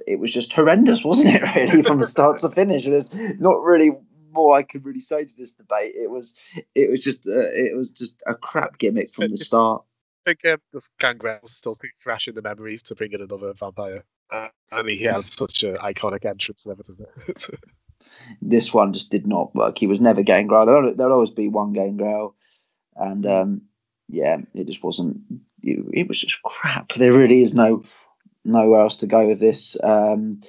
it 0.06 0.18
was 0.18 0.32
just 0.32 0.52
horrendous, 0.52 1.04
wasn't 1.04 1.34
it? 1.34 1.42
Really, 1.54 1.82
from 1.82 2.02
start 2.02 2.40
to 2.40 2.48
finish. 2.48 2.84
There's 2.84 3.12
not 3.38 3.62
really 3.62 3.90
more 4.34 4.54
I 4.54 4.62
could 4.62 4.84
really 4.84 5.00
say 5.00 5.24
to 5.24 5.36
this 5.36 5.52
debate. 5.52 5.94
It 5.94 6.10
was 6.10 6.34
it 6.74 6.90
was 6.90 7.02
just 7.02 7.26
uh, 7.26 7.50
it 7.52 7.76
was 7.76 7.90
just 7.90 8.22
a 8.26 8.34
crap 8.34 8.78
gimmick 8.78 9.14
from 9.14 9.30
the 9.30 9.36
start. 9.48 9.82
I 10.26 10.30
think 10.30 10.44
um, 10.52 10.58
this 10.72 10.88
Gangrel 10.98 11.38
was 11.42 11.52
still 11.52 11.74
too 11.74 11.88
fresh 11.98 12.28
in 12.28 12.34
the 12.34 12.42
memory 12.42 12.78
to 12.78 12.94
bring 12.94 13.12
in 13.12 13.20
another 13.20 13.52
vampire. 13.52 14.04
Uh, 14.32 14.48
and 14.72 14.88
he 14.88 15.04
had 15.04 15.24
such 15.24 15.62
an 15.62 15.76
iconic 15.76 16.24
entrance 16.24 16.66
and 16.66 16.72
everything. 16.72 17.58
this 18.42 18.72
one 18.72 18.92
just 18.92 19.10
did 19.10 19.26
not 19.26 19.54
work. 19.54 19.78
He 19.78 19.86
was 19.86 20.00
never 20.00 20.22
Gangrel. 20.22 20.66
There'll, 20.66 20.94
there'll 20.94 21.12
always 21.12 21.30
be 21.30 21.48
one 21.48 21.72
Gangrel, 21.72 22.34
and 22.96 23.26
um, 23.26 23.62
yeah, 24.08 24.38
it 24.54 24.66
just 24.66 24.82
wasn't. 24.82 25.20
It, 25.62 25.84
it, 25.92 26.08
was 26.08 26.20
just 26.20 26.42
crap. 26.42 26.92
There 26.94 27.12
really 27.12 27.42
is 27.42 27.54
no 27.54 27.84
nowhere 28.44 28.80
else 28.80 28.96
to 28.98 29.06
go 29.06 29.26
with 29.26 29.40
this. 29.40 29.76
Um, 29.82 30.40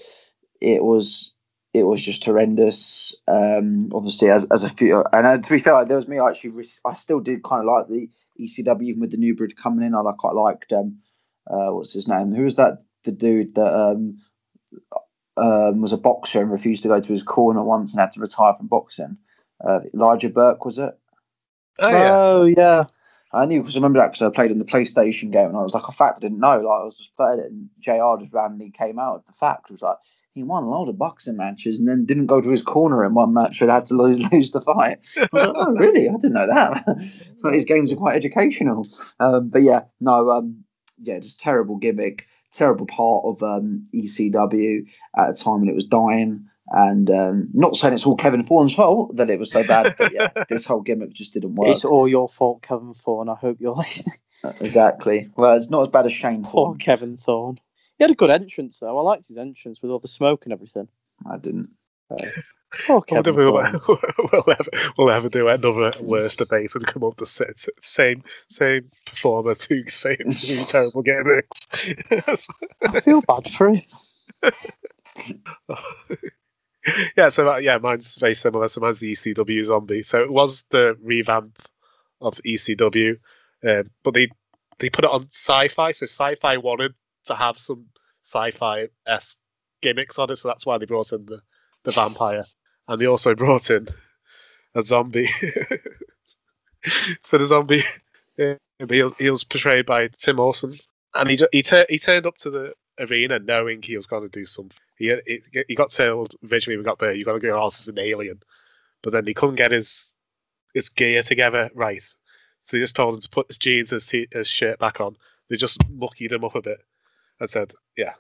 it 0.61 0.83
was 0.83 1.33
it 1.75 1.83
was 1.83 2.01
just 2.01 2.23
horrendous. 2.23 3.15
Um, 3.27 3.91
obviously, 3.93 4.29
as 4.29 4.45
as 4.45 4.63
a 4.63 4.69
few, 4.69 5.03
and 5.11 5.27
uh, 5.27 5.37
to 5.37 5.49
be 5.53 5.59
fair, 5.59 5.83
there 5.85 5.97
was 5.97 6.07
me. 6.07 6.19
I 6.19 6.29
actually, 6.29 6.67
I 6.85 6.93
still 6.93 7.19
did 7.19 7.43
kind 7.43 7.67
of 7.67 7.73
like 7.73 7.87
the 7.87 8.09
ECW 8.41 8.83
even 8.83 9.01
with 9.01 9.11
the 9.11 9.17
new 9.17 9.35
breed 9.35 9.57
coming 9.57 9.85
in. 9.85 9.93
I 9.93 9.99
like 9.99 10.17
quite 10.17 10.35
liked 10.35 10.71
um, 10.71 10.99
uh, 11.47 11.71
what's 11.71 11.93
his 11.93 12.07
name? 12.07 12.33
Who 12.33 12.43
was 12.43 12.55
that? 12.55 12.83
The 13.03 13.11
dude 13.11 13.55
that 13.55 13.73
um, 13.73 14.17
um, 15.37 15.81
was 15.81 15.93
a 15.93 15.97
boxer 15.97 16.41
and 16.41 16.51
refused 16.51 16.83
to 16.83 16.89
go 16.89 16.99
to 16.99 17.11
his 17.11 17.23
corner 17.23 17.63
once 17.63 17.93
and 17.93 17.99
had 17.99 18.11
to 18.13 18.21
retire 18.21 18.53
from 18.55 18.67
boxing. 18.67 19.17
Uh, 19.63 19.81
Elijah 19.93 20.29
Burke 20.29 20.65
was 20.65 20.79
it? 20.79 20.97
Oh 21.79 21.89
yeah. 21.89 22.17
Oh 22.17 22.45
yeah. 22.45 22.85
I 23.33 23.45
knew 23.45 23.61
because 23.61 23.75
I 23.75 23.79
remember 23.79 23.99
that 23.99 24.13
because 24.13 24.21
I 24.21 24.29
played 24.29 24.51
in 24.51 24.59
the 24.59 24.65
PlayStation 24.65 25.31
game 25.31 25.49
and 25.49 25.57
I 25.57 25.61
was 25.61 25.73
like, 25.73 25.87
a 25.87 25.91
fact 25.91 26.17
I 26.17 26.21
didn't 26.21 26.39
know. 26.39 26.61
Like 26.61 26.81
I 26.81 26.83
was 26.85 26.97
just 26.97 27.15
playing 27.15 27.39
it 27.39 27.51
and 27.51 27.69
JR 27.79 28.19
just 28.19 28.33
randomly 28.33 28.71
came 28.71 28.97
out 28.97 29.27
the 29.27 29.33
fact. 29.33 29.69
It 29.69 29.73
was 29.73 29.81
like 29.81 29.97
he 30.35 30.43
won 30.43 30.63
a 30.63 30.69
lot 30.69 30.89
of 30.89 30.97
boxing 30.97 31.37
matches 31.37 31.79
and 31.79 31.87
then 31.87 32.05
didn't 32.05 32.25
go 32.25 32.41
to 32.41 32.49
his 32.49 32.61
corner 32.61 33.05
in 33.05 33.13
one 33.13 33.33
match 33.33 33.61
and 33.61 33.71
had 33.71 33.85
to 33.85 33.93
lose 33.95 34.31
lose 34.31 34.51
the 34.51 34.61
fight. 34.61 34.99
I 35.17 35.27
was 35.31 35.43
like, 35.43 35.55
oh 35.55 35.71
really? 35.71 36.09
I 36.09 36.11
didn't 36.11 36.33
know 36.33 36.47
that. 36.47 36.83
but 37.41 37.53
his 37.53 37.65
games 37.65 37.91
are 37.91 37.95
quite 37.95 38.17
educational. 38.17 38.85
Um, 39.19 39.49
but 39.49 39.63
yeah, 39.63 39.85
no, 40.01 40.29
um, 40.29 40.65
yeah, 41.01 41.19
just 41.19 41.39
terrible 41.39 41.77
gimmick, 41.77 42.27
terrible 42.51 42.85
part 42.85 43.23
of 43.25 43.41
um, 43.41 43.85
ECW 43.95 44.85
at 45.17 45.29
a 45.29 45.33
time 45.33 45.61
when 45.61 45.69
it 45.69 45.75
was 45.75 45.85
dying. 45.85 46.45
And 46.71 47.09
um, 47.11 47.49
not 47.53 47.75
saying 47.75 47.93
it's 47.93 48.05
all 48.05 48.17
Kevin 48.17 48.43
Thorne's 48.43 48.73
fault 48.73 49.15
that 49.15 49.29
it 49.29 49.39
was 49.39 49.51
so 49.51 49.65
bad, 49.65 49.95
but 49.97 50.11
yeah, 50.11 50.29
this 50.49 50.65
whole 50.65 50.81
gimmick 50.81 51.13
just 51.13 51.33
didn't 51.33 51.55
work. 51.55 51.69
It's 51.69 51.85
all 51.85 52.07
your 52.07 52.27
fault, 52.27 52.61
Kevin 52.63 52.93
Thorne. 52.93 53.29
I 53.29 53.35
hope 53.35 53.57
you're 53.61 53.75
listening. 53.75 54.17
Exactly. 54.59 55.29
Well, 55.37 55.55
it's 55.55 55.69
not 55.69 55.83
as 55.83 55.87
bad 55.89 56.07
as 56.07 56.13
Shane 56.13 56.43
Poor 56.43 56.67
Thorne. 56.69 56.77
Kevin 56.79 57.17
Thorne. 57.17 57.59
He 57.97 58.03
had 58.03 58.11
a 58.11 58.15
good 58.15 58.29
entrance 58.29 58.79
though. 58.79 58.97
I 58.97 59.01
liked 59.01 59.27
his 59.27 59.37
entrance 59.37 59.81
with 59.81 59.91
all 59.91 59.99
the 59.99 60.07
smoke 60.07 60.45
and 60.45 60.53
everything. 60.53 60.87
I 61.25 61.37
didn't. 61.37 61.75
Poor 62.85 63.03
I 63.09 63.13
wonder 63.15 63.31
Kevin 63.31 63.33
if 63.33 63.35
we'll, 63.35 63.63
Thorne. 63.63 64.01
we'll, 64.31 64.51
ever, 64.51 64.69
we'll 64.97 65.11
ever 65.11 65.29
do 65.29 65.47
another 65.47 65.91
worst 66.01 66.39
debate 66.39 66.75
and 66.75 66.85
come 66.85 67.03
up 67.03 67.11
with 67.11 67.17
the 67.19 67.25
sa- 67.25 67.45
sa- 67.55 67.71
same 67.81 68.23
same 68.49 68.91
performer, 69.05 69.55
two 69.55 69.85
same 69.87 70.17
two 70.31 70.63
terrible 70.65 71.01
gimmicks. 71.01 71.67
I 72.81 72.99
feel 72.99 73.21
bad 73.21 73.49
for 73.49 73.69
him. 73.69 73.81
yeah, 77.17 77.29
so 77.29 77.49
uh, 77.49 77.57
yeah, 77.57 77.77
mine's 77.77 78.17
very 78.17 78.35
similar. 78.35 78.67
So 78.67 78.81
mine's 78.81 78.99
the 78.99 79.13
ECW 79.13 79.65
zombie. 79.65 80.03
So 80.03 80.21
it 80.21 80.31
was 80.31 80.63
the 80.69 80.97
revamp 81.01 81.61
of 82.21 82.41
ECW, 82.45 83.17
um, 83.65 83.89
but 84.03 84.13
they 84.13 84.29
they 84.79 84.89
put 84.89 85.05
it 85.05 85.11
on 85.11 85.27
sci-fi. 85.29 85.91
So 85.91 86.05
sci-fi 86.05 86.57
wanted 86.57 86.93
to 87.25 87.35
have 87.35 87.57
some 87.57 87.87
sci-fi 88.23 88.89
esque 89.07 89.39
gimmicks 89.81 90.19
on 90.19 90.31
it, 90.31 90.37
so 90.37 90.47
that's 90.49 90.65
why 90.65 90.77
they 90.77 90.85
brought 90.85 91.13
in 91.13 91.25
the 91.25 91.41
the 91.83 91.91
vampire, 91.91 92.43
and 92.87 93.01
they 93.01 93.07
also 93.07 93.35
brought 93.35 93.69
in 93.71 93.87
a 94.75 94.83
zombie. 94.83 95.27
so 97.23 97.37
the 97.37 97.45
zombie, 97.45 97.83
um, 98.39 98.57
he, 98.89 99.03
was- 99.03 99.13
he 99.19 99.29
was 99.29 99.43
portrayed 99.43 99.85
by 99.85 100.09
Tim 100.09 100.39
Olsen, 100.39 100.73
and 101.15 101.29
he 101.29 101.39
he, 101.51 101.63
tur- 101.63 101.87
he 101.89 101.99
turned 101.99 102.25
up 102.25 102.37
to 102.37 102.49
the 102.49 102.73
arena 102.99 103.39
knowing 103.39 103.81
he 103.81 103.97
was 103.97 104.07
going 104.07 104.23
to 104.23 104.29
do 104.29 104.45
something. 104.45 104.77
He 104.97 105.13
he, 105.27 105.41
got 105.75 105.91
told 105.91 106.35
originally 106.51 106.77
we 106.77 106.83
got 106.83 106.99
there, 106.99 107.13
you 107.13 107.25
got 107.25 107.33
to 107.33 107.39
go 107.39 107.57
out 107.59 107.67
as 107.79 107.87
an 107.87 107.99
alien, 107.99 108.41
but 109.03 109.13
then 109.13 109.27
he 109.27 109.33
couldn't 109.35 109.55
get 109.55 109.71
his 109.71 110.15
his 110.73 110.89
gear 110.89 111.23
together 111.23 111.69
right. 111.75 112.03
So 112.63 112.77
they 112.77 112.81
just 112.81 112.95
told 112.97 113.15
him 113.15 113.21
to 113.21 113.29
put 113.29 113.47
his 113.49 113.57
jeans 113.59 113.91
and 113.91 113.97
his, 113.97 114.07
t- 114.07 114.27
his 114.31 114.47
shirt 114.47 114.79
back 114.79 115.01
on. 115.01 115.17
They 115.49 115.57
just 115.57 115.79
muckied 115.89 116.31
him 116.31 116.45
up 116.45 116.55
a 116.55 116.61
bit 116.61 116.79
and 117.39 117.49
said, 117.49 117.73
"Yeah, 117.97 118.13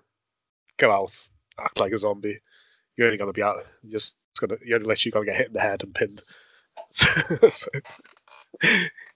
go 0.77 0.91
out, 0.91 1.27
act 1.59 1.79
like 1.79 1.91
a 1.91 1.97
zombie. 1.97 2.39
You're 2.97 3.07
only 3.07 3.17
to 3.17 3.33
be 3.33 3.43
out. 3.43 3.57
Just 3.89 4.15
to. 4.39 4.57
You're 4.63 4.79
unless 4.79 5.05
you're 5.05 5.11
to 5.25 5.31
get 5.31 5.37
hit 5.37 5.47
in 5.47 5.53
the 5.53 5.61
head 5.61 5.83
and 5.83 5.93
pinned." 5.93 6.19
so, 6.91 7.69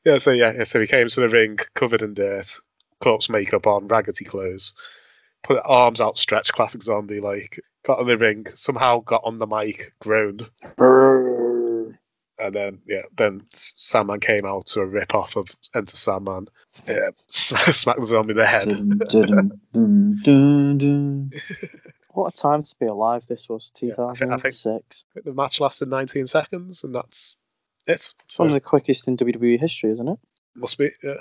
yeah, 0.06 0.18
so 0.18 0.32
yeah, 0.32 0.54
yeah, 0.58 0.64
so 0.64 0.80
he 0.80 0.88
came 0.88 1.08
to 1.08 1.20
the 1.20 1.30
ring 1.30 1.58
covered 1.76 2.02
in 2.02 2.14
dirt, 2.14 2.60
corpse 3.02 3.30
makeup 3.30 3.68
on, 3.68 3.88
raggedy 3.88 4.26
clothes, 4.26 4.74
put 5.44 5.60
arms 5.66 6.02
outstretched, 6.02 6.54
classic 6.54 6.84
zombie 6.84 7.22
like. 7.22 7.60
Got 7.86 8.02
in 8.02 8.08
the 8.08 8.18
ring, 8.18 8.46
somehow 8.56 9.00
got 9.00 9.22
on 9.24 9.40
the 9.40 9.48
mic, 9.48 9.94
groaned, 10.02 10.50
and 12.40 12.56
then 12.56 12.80
yeah, 12.88 13.02
then 13.18 13.42
Sandman 13.54 14.20
came 14.20 14.46
out 14.46 14.66
to 14.68 14.82
a 14.82 14.86
rip 14.86 15.14
off 15.16 15.36
of 15.36 15.48
Enter 15.76 15.96
Sandman, 15.98 16.48
yeah, 16.88 17.10
smacked 17.28 18.00
the 18.00 18.06
zombie 18.06 18.32
in 18.32 18.38
the 18.38 18.46
head. 18.46 18.68
Dun, 18.70 18.98
dun, 19.10 19.62
dun, 19.74 20.20
dun, 20.24 20.78
dun. 20.78 21.32
What 22.14 22.34
a 22.38 22.42
time 22.42 22.64
to 22.64 22.76
be 22.80 22.88
alive 22.88 23.26
this 23.28 23.48
was, 23.48 23.72
I 23.78 23.80
think- 23.80 23.94
I 24.00 24.14
think- 24.14 24.54
2006. 24.54 25.04
the 25.24 25.32
match 25.32 25.62
lasted 25.62 25.88
19 25.90 26.26
seconds, 26.26 26.84
and 26.84 26.94
that's 26.94 27.38
it. 27.88 27.94
It's 27.94 28.16
So 28.28 28.44
one 28.44 28.50
of 28.50 28.56
the 28.56 28.60
quickest 28.68 29.08
in 29.08 29.16
WWE 29.16 29.58
history, 29.60 29.92
isn't 29.92 30.08
it? 30.08 30.20
must 30.56 30.78
be, 30.80 30.90
yeah. 31.04 31.14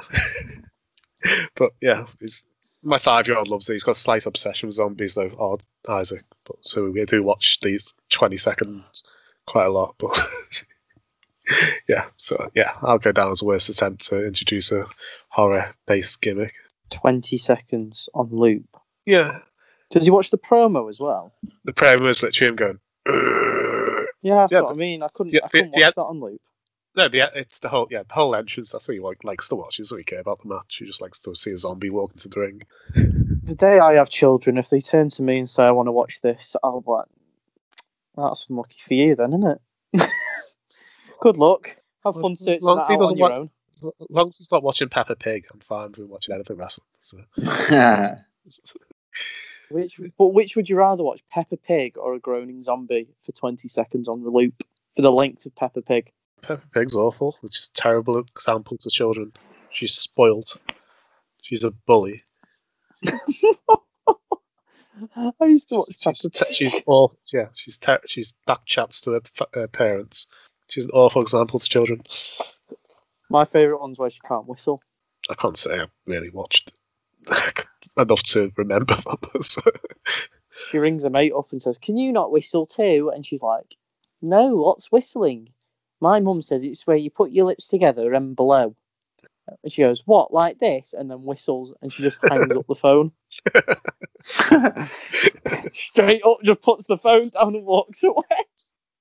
but 1.57 1.73
yeah, 1.81 2.07
he's, 2.21 2.45
my 2.83 2.99
five-year-old 2.99 3.49
loves 3.49 3.69
it. 3.69 3.75
He's 3.75 3.85
got 3.85 3.93
a 3.93 4.01
slight 4.01 4.27
obsession 4.27 4.67
with 4.69 4.77
zombies, 4.77 5.15
though. 5.15 5.31
Odd 5.39 5.63
Isaac, 5.89 6.25
but 6.45 6.57
so 6.63 6.91
we 6.91 7.05
do 7.05 7.23
watch 7.23 7.61
these 7.61 7.93
20 8.11 8.37
seconds 8.37 9.05
quite 9.47 9.67
a 9.67 9.71
lot. 9.71 9.95
But 9.99 10.17
yeah, 11.89 12.07
so 12.17 12.51
yeah, 12.55 12.73
I'll 12.83 12.99
go 12.99 13.13
down 13.13 13.31
as 13.31 13.39
the 13.41 13.47
worst 13.47 13.69
attempt 13.69 14.07
to 14.09 14.27
introduce 14.27 14.71
a 14.73 14.87
horror-based 15.31 16.21
gimmick. 16.21 16.55
20 16.91 17.37
seconds 17.37 18.09
on 18.15 18.29
loop. 18.31 18.65
Yeah, 19.07 19.41
Does 19.91 20.05
he 20.05 20.11
watch 20.11 20.31
the 20.31 20.39
promo 20.39 20.89
as 20.89 21.01
well? 21.01 21.33
the 21.65 21.73
promo 21.73 22.09
is 22.09 22.23
literally 22.23 22.49
him 22.51 22.57
going. 22.57 22.79
Yeah, 24.23 24.35
that's 24.37 24.53
Yeah, 24.53 24.61
what 24.63 24.73
I 24.73 24.75
mean. 24.75 25.03
I 25.03 25.09
couldn't, 25.15 25.33
the- 25.33 25.45
I 25.45 25.49
couldn't 25.49 25.71
the- 25.73 25.81
watch 25.83 25.95
the- 25.95 26.01
that 26.03 26.07
on 26.07 26.21
loop. 26.21 26.41
No, 26.97 27.07
the, 27.07 27.31
it's 27.39 27.61
the 27.61 27.69
whole 27.69 27.87
yeah 27.91 28.03
the 28.03 28.15
whole 28.15 28.35
entrance. 28.35 28.73
That's 28.73 28.89
what 28.89 28.95
he 28.95 28.99
like, 29.01 29.23
likes 29.23 29.49
to 29.51 29.55
watch. 29.55 29.77
He 29.77 29.83
doesn't 29.85 29.95
really 29.95 30.05
care 30.05 30.19
about 30.19 30.43
the 30.43 30.49
match. 30.49 30.77
He 30.81 30.87
just 30.87 31.01
likes 31.01 31.21
to 31.21 31.35
see 31.37 31.53
a 31.53 31.59
zombie 31.59 31.91
walk 31.91 32.11
into 32.13 32.29
the 32.29 32.41
ring. 32.41 32.63
The 33.45 33.55
day 33.55 33.79
I 33.79 33.93
have 33.95 34.11
children, 34.11 34.59
if 34.59 34.69
they 34.71 34.81
turn 34.81 35.09
to 35.11 35.23
me 35.23 35.39
and 35.39 35.49
say, 35.49 35.63
I 35.63 35.71
want 35.71 35.87
to 35.87 35.93
watch 35.93 36.23
this, 36.23 36.57
I'll 36.65 36.81
be 36.81 36.91
like, 36.91 37.05
that's 38.17 38.47
lucky 38.51 38.79
for 38.81 38.95
you 38.95 39.15
then, 39.15 39.33
isn't 39.33 39.47
it? 39.47 39.61
Good 41.21 41.37
luck. 41.37 41.77
Have 42.05 42.15
fun 42.15 42.37
searching 42.37 42.63
long 42.63 42.79
that 42.79 42.91
out 42.91 43.01
on 43.01 43.17
your 43.17 43.31
wa- 43.31 43.37
own. 43.37 43.51
As 43.77 43.91
long 44.11 44.29
as 44.29 44.39
he's 44.39 44.51
not 44.51 44.63
watching 44.63 44.89
Peppa 44.89 45.17
Pig, 45.17 45.47
I'm 45.53 45.61
fine 45.61 45.91
with 45.97 46.09
watching 46.09 46.35
anything 46.35 46.57
wrestling. 46.57 46.87
So. 46.99 47.19
Which, 49.71 50.01
but 50.17 50.29
which 50.29 50.57
would 50.57 50.69
you 50.69 50.77
rather 50.77 51.03
watch, 51.03 51.23
Peppa 51.31 51.59
Pig 51.59 51.99
or 51.99 52.15
a 52.15 52.19
groaning 52.19 52.63
zombie 52.63 53.09
for 53.23 53.33
20 53.33 53.69
seconds 53.69 54.09
on 54.09 54.23
the 54.23 54.31
loop 54.31 54.63
for 54.97 55.03
the 55.03 55.13
length 55.13 55.45
of 55.45 55.55
Peppa 55.55 55.83
Pig? 55.83 56.11
Peppa 56.41 56.67
Pig's 56.73 56.97
awful. 56.97 57.37
It's 57.43 57.59
just 57.59 57.79
a 57.79 57.83
terrible 57.83 58.19
example 58.19 58.79
to 58.79 58.89
children. 58.89 59.33
She's 59.71 59.95
spoilt. 59.95 60.57
She's 61.43 61.65
a 61.65 61.71
bully. 61.71 62.23
I 65.15 65.33
used 65.43 65.69
to 65.69 65.77
watch 65.77 65.89
She's, 65.89 66.31
te- 66.31 66.53
she's 66.53 66.83
awful. 66.87 67.19
Yeah, 67.33 67.49
she's 67.55 67.79
she's 68.07 68.33
back 68.47 68.65
chats 68.67 69.01
to 69.03 69.13
her, 69.13 69.21
her 69.53 69.69
parents. 69.69 70.27
She's 70.69 70.85
an 70.85 70.91
awful 70.93 71.23
example 71.23 71.59
to 71.59 71.69
children. 71.69 72.03
My 73.31 73.45
favourite 73.45 73.81
one's 73.81 73.99
where 73.99 74.11
she 74.11 74.21
can't 74.27 74.47
whistle. 74.47 74.83
I 75.31 75.35
can't 75.35 75.57
say 75.57 75.81
I 75.81 75.87
really 76.07 76.31
watched 76.31 76.73
enough 77.97 78.23
to 78.23 78.53
remember 78.57 78.95
them. 79.07 79.43
so. 79.43 79.63
She 80.71 80.79
rings 80.79 81.05
her 81.05 81.11
mate 81.11 81.33
up 81.37 81.53
and 81.53 81.61
says, 81.61 81.79
Can 81.79 81.97
you 81.97 82.13
not 82.13 82.33
whistle 82.33 82.67
too? 82.67 83.11
And 83.15 83.25
she's 83.25 83.43
like, 83.43 83.77
No, 84.23 84.57
what's 84.57 84.93
whistling? 84.93 85.51
My 86.01 86.21
mum 86.21 86.43
says 86.43 86.63
it's 86.65 86.87
where 86.87 86.97
you 86.97 87.11
put 87.11 87.33
your 87.33 87.47
lips 87.47 87.69
together 87.69 88.13
and 88.15 88.37
blow. 88.37 88.75
And 89.63 89.73
she 89.73 89.83
goes, 89.83 90.03
What, 90.07 90.33
like 90.33 90.59
this? 90.59 90.95
And 90.95 91.11
then 91.11 91.23
whistles 91.25 91.75
and 91.83 91.93
she 91.93 92.03
just 92.03 92.19
hangs 92.29 92.51
up 92.51 92.67
the 92.67 92.75
phone. 92.75 93.13
Straight 95.73 96.23
up, 96.25 96.39
just 96.45 96.63
puts 96.63 96.87
the 96.87 96.99
phone 96.99 97.31
down 97.31 97.55
and 97.55 97.65
walks 97.65 98.03
away. 98.03 98.25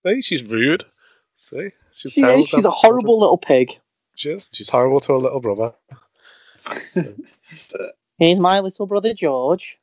See, 0.06 0.22
she's 0.22 0.44
rude. 0.44 0.86
See, 1.38 1.70
she's 1.92 2.12
she 2.14 2.22
terrible. 2.22 2.44
Is. 2.44 2.50
She's 2.50 2.66
a 2.66 2.72
horrible 2.72 3.20
little 3.20 3.38
pig. 3.38 3.80
She 4.16 4.32
is. 4.32 4.50
She's 4.52 4.70
horrible 4.70 5.00
to 5.02 5.14
her 5.14 5.20
little 5.20 5.40
brother. 5.40 5.74
So. 6.90 7.92
Here's 8.18 8.40
my 8.40 8.60
little 8.60 8.88
brother 8.88 9.14
George. 9.14 9.78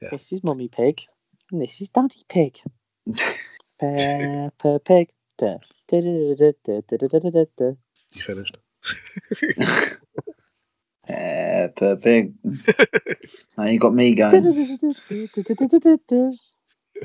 yeah. 0.00 0.08
This 0.12 0.32
is 0.32 0.42
Mummy 0.44 0.68
Pig, 0.68 1.02
and 1.50 1.60
this 1.60 1.80
is 1.80 1.88
Daddy 1.88 2.22
Pig. 2.28 2.60
Peppa 3.80 4.78
Pig. 4.84 5.10
Da, 5.36 5.58
da, 5.88 6.00
da, 6.00 7.72
you 8.14 8.22
finished. 8.22 8.56
Peppa 11.06 11.96
Pig. 11.96 12.34
now 13.58 13.64
you 13.64 13.78
got 13.78 13.92
me 13.92 14.14
going. 14.14 14.30
this 14.30 14.78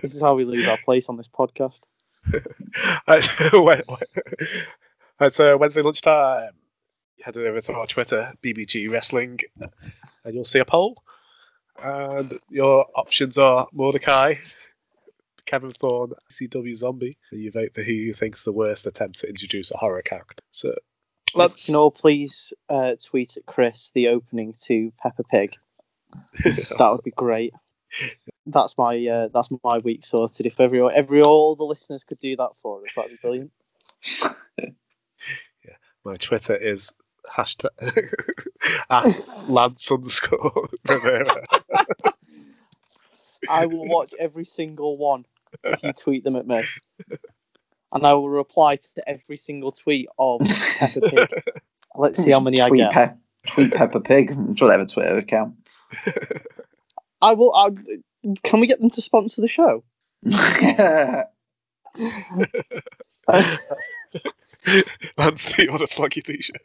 is 0.03 0.21
how 0.21 0.35
we 0.35 0.45
lose 0.45 0.67
our 0.67 0.77
place 0.85 1.09
on 1.09 1.17
this 1.17 1.27
podcast. 1.27 1.81
Right, 3.07 3.83
so 5.33 5.57
Wednesday 5.57 5.81
lunchtime, 5.81 6.51
head 7.21 7.37
over 7.37 7.59
to 7.59 7.73
our 7.73 7.85
Twitter, 7.85 8.33
BBG 8.43 8.89
Wrestling, 8.89 9.39
and 10.23 10.33
you'll 10.33 10.43
see 10.43 10.59
a 10.59 10.65
poll. 10.65 11.03
And 11.83 12.39
your 12.49 12.87
options 12.95 13.37
are 13.37 13.67
Mordecai, 13.73 14.35
Kevin 15.45 15.71
Thorne, 15.71 16.13
CW 16.31 16.75
Zombie. 16.75 17.17
And 17.31 17.41
you 17.41 17.51
vote 17.51 17.73
for 17.73 17.83
who 17.83 17.91
you 17.91 18.13
think's 18.13 18.43
the 18.43 18.51
worst 18.51 18.87
attempt 18.87 19.19
to 19.19 19.29
introduce 19.29 19.71
a 19.71 19.77
horror 19.77 20.01
character. 20.01 20.43
So 20.51 20.73
Let's 21.33 21.65
can 21.65 21.75
all 21.75 21.91
please 21.91 22.53
uh, 22.69 22.95
tweet 23.03 23.37
at 23.37 23.45
Chris 23.45 23.91
the 23.93 24.09
opening 24.09 24.53
to 24.63 24.91
Peppa 25.01 25.23
Pig. 25.23 25.49
that 26.43 26.89
would 26.91 27.03
be 27.03 27.11
great. 27.11 27.53
That's 28.45 28.77
my 28.77 29.05
uh, 29.05 29.29
that's 29.33 29.49
my 29.63 29.79
week 29.79 30.03
sorted. 30.03 30.45
If 30.45 30.59
every 30.59 30.81
every 30.81 31.21
all 31.21 31.55
the 31.55 31.63
listeners 31.63 32.03
could 32.03 32.19
do 32.19 32.35
that 32.35 32.49
for 32.61 32.83
us, 32.83 32.93
that'd 32.95 33.11
be 33.11 33.17
brilliant. 33.21 33.51
my 36.03 36.15
Twitter 36.15 36.55
is 36.55 36.91
hashtag 37.29 37.69
at 38.89 39.49
Lance 39.49 39.91
underscore 39.91 40.69
Rivera. 40.87 41.45
I 43.49 43.65
will 43.65 43.87
watch 43.87 44.13
every 44.19 44.45
single 44.45 44.97
one 44.97 45.25
if 45.63 45.83
you 45.83 45.93
tweet 45.93 46.23
them 46.23 46.35
at 46.35 46.47
me, 46.47 46.63
and 47.91 48.05
I 48.05 48.13
will 48.13 48.29
reply 48.29 48.77
to 48.77 49.09
every 49.09 49.37
single 49.37 49.71
tweet 49.71 50.07
of 50.17 50.41
Peppa 50.77 51.01
Pig. 51.01 51.43
Let's 51.95 52.23
see 52.23 52.31
how 52.31 52.39
many 52.39 52.61
I 52.61 52.69
tweet 52.69 52.79
get. 52.79 52.93
Pe- 52.93 53.13
tweet 53.47 53.73
Peppa 53.73 53.99
Pig. 53.99 54.31
I'm 54.31 54.55
sure 54.55 54.67
they 54.67 54.73
have 54.73 54.81
a 54.81 54.85
Twitter 54.85 55.17
account. 55.17 55.55
I 57.21 57.33
will. 57.33 57.53
I, 57.53 57.69
can 58.43 58.59
we 58.59 58.67
get 58.67 58.79
them 58.79 58.89
to 58.91 59.01
sponsor 59.01 59.41
the 59.41 59.47
show? 59.47 59.83
Lance, 65.17 65.51
do 65.51 65.63
you 65.63 65.71
want 65.71 65.81
a 65.81 65.87
floggy 65.87 66.23
t-shirt? 66.23 66.61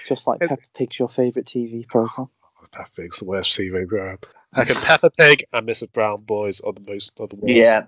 Just 0.08 0.26
like 0.26 0.40
Peppa 0.40 0.56
Pig's 0.74 0.98
your 0.98 1.08
favourite 1.08 1.46
TV 1.46 1.86
program. 1.86 2.28
Oh, 2.42 2.66
Peppa 2.72 2.90
Pig's 2.96 3.20
the 3.20 3.26
worst 3.26 3.56
TV 3.56 3.86
program. 3.86 4.18
I 4.54 4.64
can 4.64 4.74
Peppa 4.76 5.10
Pig 5.10 5.44
and 5.52 5.68
Mrs. 5.68 5.92
Brown 5.92 6.22
Boys 6.22 6.60
are 6.62 6.72
the 6.72 6.80
most 6.80 7.12
are 7.20 7.28
the 7.28 7.36
worst. 7.36 7.54
Yeah. 7.54 7.84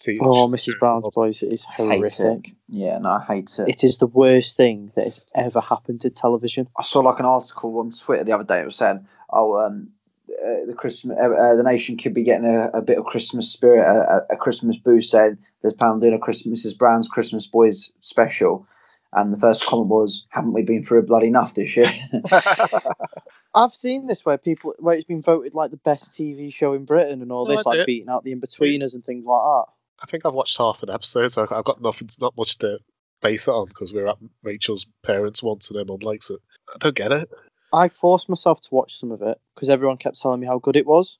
TV 0.00 0.18
Oh, 0.20 0.48
Mrs. 0.48 0.78
Brown's 0.78 1.14
voice 1.14 1.42
is 1.42 1.64
horrific. 1.64 2.48
it. 2.48 2.54
Yeah, 2.68 2.98
no, 2.98 3.10
I 3.10 3.24
hate 3.26 3.50
it. 3.58 3.68
It 3.68 3.84
is 3.84 3.98
the 3.98 4.06
worst 4.06 4.56
thing 4.56 4.92
that 4.96 5.04
has 5.04 5.20
ever 5.34 5.60
happened 5.60 6.00
to 6.02 6.10
television. 6.10 6.68
I 6.78 6.82
saw 6.82 7.00
like 7.00 7.20
an 7.20 7.26
article 7.26 7.78
on 7.78 7.90
Twitter 7.90 8.24
the 8.24 8.32
other 8.32 8.44
day. 8.44 8.60
It 8.60 8.64
was 8.66 8.76
saying, 8.76 9.06
"Oh, 9.30 9.58
um, 9.64 9.90
uh, 10.28 10.66
the 10.66 10.74
Christmas, 10.74 11.16
uh, 11.20 11.30
uh, 11.30 11.54
the 11.54 11.62
nation 11.62 11.96
could 11.96 12.12
be 12.14 12.22
getting 12.24 12.46
a, 12.46 12.68
a 12.74 12.82
bit 12.82 12.98
of 12.98 13.04
Christmas 13.04 13.50
spirit, 13.52 13.84
a, 13.86 14.26
a- 14.30 14.34
a 14.34 14.36
Christmas 14.36 14.76
boost." 14.78 15.10
Saying 15.10 15.38
there's 15.62 15.74
planning 15.74 16.00
doing 16.00 16.14
a 16.14 16.18
Christmas, 16.18 16.64
Mrs. 16.66 16.76
Brown's 16.76 17.08
Christmas 17.08 17.46
Boys 17.46 17.92
special, 18.00 18.66
and 19.12 19.32
the 19.32 19.38
first 19.38 19.64
comment 19.64 19.88
was, 19.88 20.26
"Haven't 20.30 20.52
we 20.54 20.62
been 20.62 20.82
through 20.82 20.98
a 20.98 21.02
bloody 21.02 21.28
enough 21.28 21.54
this 21.54 21.76
year?" 21.76 21.88
I've 23.54 23.72
seen 23.74 24.06
this 24.08 24.24
where 24.26 24.36
people 24.38 24.74
where 24.80 24.94
it's 24.96 25.04
been 25.04 25.22
voted 25.22 25.54
like 25.54 25.70
the 25.70 25.76
best 25.76 26.10
TV 26.12 26.52
show 26.52 26.72
in 26.74 26.84
Britain 26.84 27.22
and 27.22 27.30
all 27.30 27.46
No, 27.46 27.52
this, 27.56 27.64
I 27.66 27.70
like 27.70 27.78
did. 27.80 27.86
beating 27.86 28.08
out 28.08 28.24
the 28.24 28.32
in-betweeners 28.32 28.94
and 28.94 29.04
things 29.04 29.26
like 29.26 29.42
that. 29.44 29.66
I 30.02 30.06
think 30.06 30.26
I've 30.26 30.34
watched 30.34 30.58
half 30.58 30.82
an 30.82 30.90
episode, 30.90 31.28
so 31.28 31.46
I've 31.50 31.64
got 31.64 31.80
nothing, 31.80 32.08
not 32.20 32.36
much 32.36 32.58
to 32.58 32.78
base 33.22 33.46
it 33.48 33.52
on 33.52 33.68
because 33.68 33.92
we're 33.92 34.06
at 34.08 34.18
Rachel's 34.42 34.86
parents 35.02 35.42
once 35.42 35.70
and 35.70 35.78
her 35.78 35.84
mum 35.84 36.00
likes 36.02 36.30
it. 36.30 36.40
I 36.72 36.76
don't 36.78 36.94
get 36.96 37.12
it. 37.12 37.28
I 37.72 37.88
forced 37.88 38.28
myself 38.28 38.60
to 38.62 38.74
watch 38.74 38.98
some 38.98 39.10
of 39.10 39.22
it 39.22 39.38
because 39.54 39.68
everyone 39.70 39.96
kept 39.96 40.20
telling 40.20 40.40
me 40.40 40.46
how 40.46 40.58
good 40.58 40.76
it 40.76 40.86
was, 40.86 41.18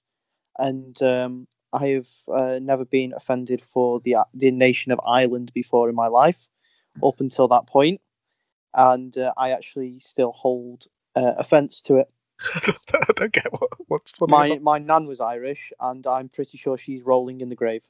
and 0.59 1.01
um, 1.03 1.49
I 1.73 1.89
have 1.89 2.09
uh, 2.33 2.59
never 2.61 2.85
been 2.85 3.13
offended 3.15 3.61
for 3.63 4.01
the 4.01 4.17
the 4.35 4.51
nation 4.51 4.93
of 4.93 5.01
Ireland 5.07 5.51
before 5.55 5.89
in 5.89 5.95
my 5.95 6.07
life, 6.07 6.47
up 7.03 7.21
until 7.21 7.49
that 7.49 7.67
point, 7.67 8.01
and 8.75 9.17
uh, 9.19 9.33
I 9.37 9.51
actually 9.51 9.99
still 9.99 10.33
hold 10.33 10.87
uh, 11.17 11.35
offence 11.39 11.81
to 11.83 11.97
it. 11.97 12.09
I 12.55 13.13
don't 13.17 13.33
get 13.33 13.51
what, 13.53 13.71
what's 13.89 14.13
funny. 14.13 14.31
My 14.31 14.47
about- 14.49 14.63
my 14.63 14.79
nan 14.79 15.07
was 15.07 15.21
Irish, 15.21 15.73
and 15.81 16.07
I'm 16.07 16.29
pretty 16.29 16.59
sure 16.59 16.77
she's 16.79 17.03
rolling 17.03 17.41
in 17.41 17.49
the 17.49 17.57
grave. 17.57 17.85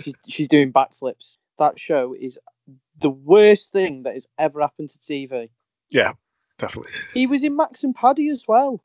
She's 0.00 0.14
she's 0.28 0.48
doing 0.48 0.72
backflips. 0.72 1.38
That 1.58 1.78
show 1.78 2.14
is 2.18 2.38
the 3.00 3.10
worst 3.10 3.72
thing 3.72 4.02
that 4.04 4.14
has 4.14 4.26
ever 4.38 4.60
happened 4.60 4.90
to 4.90 4.98
TV. 4.98 5.48
Yeah, 5.90 6.12
definitely. 6.58 6.92
He 7.12 7.26
was 7.26 7.44
in 7.44 7.56
Max 7.56 7.84
and 7.84 7.94
Paddy 7.94 8.28
as 8.30 8.46
well, 8.48 8.82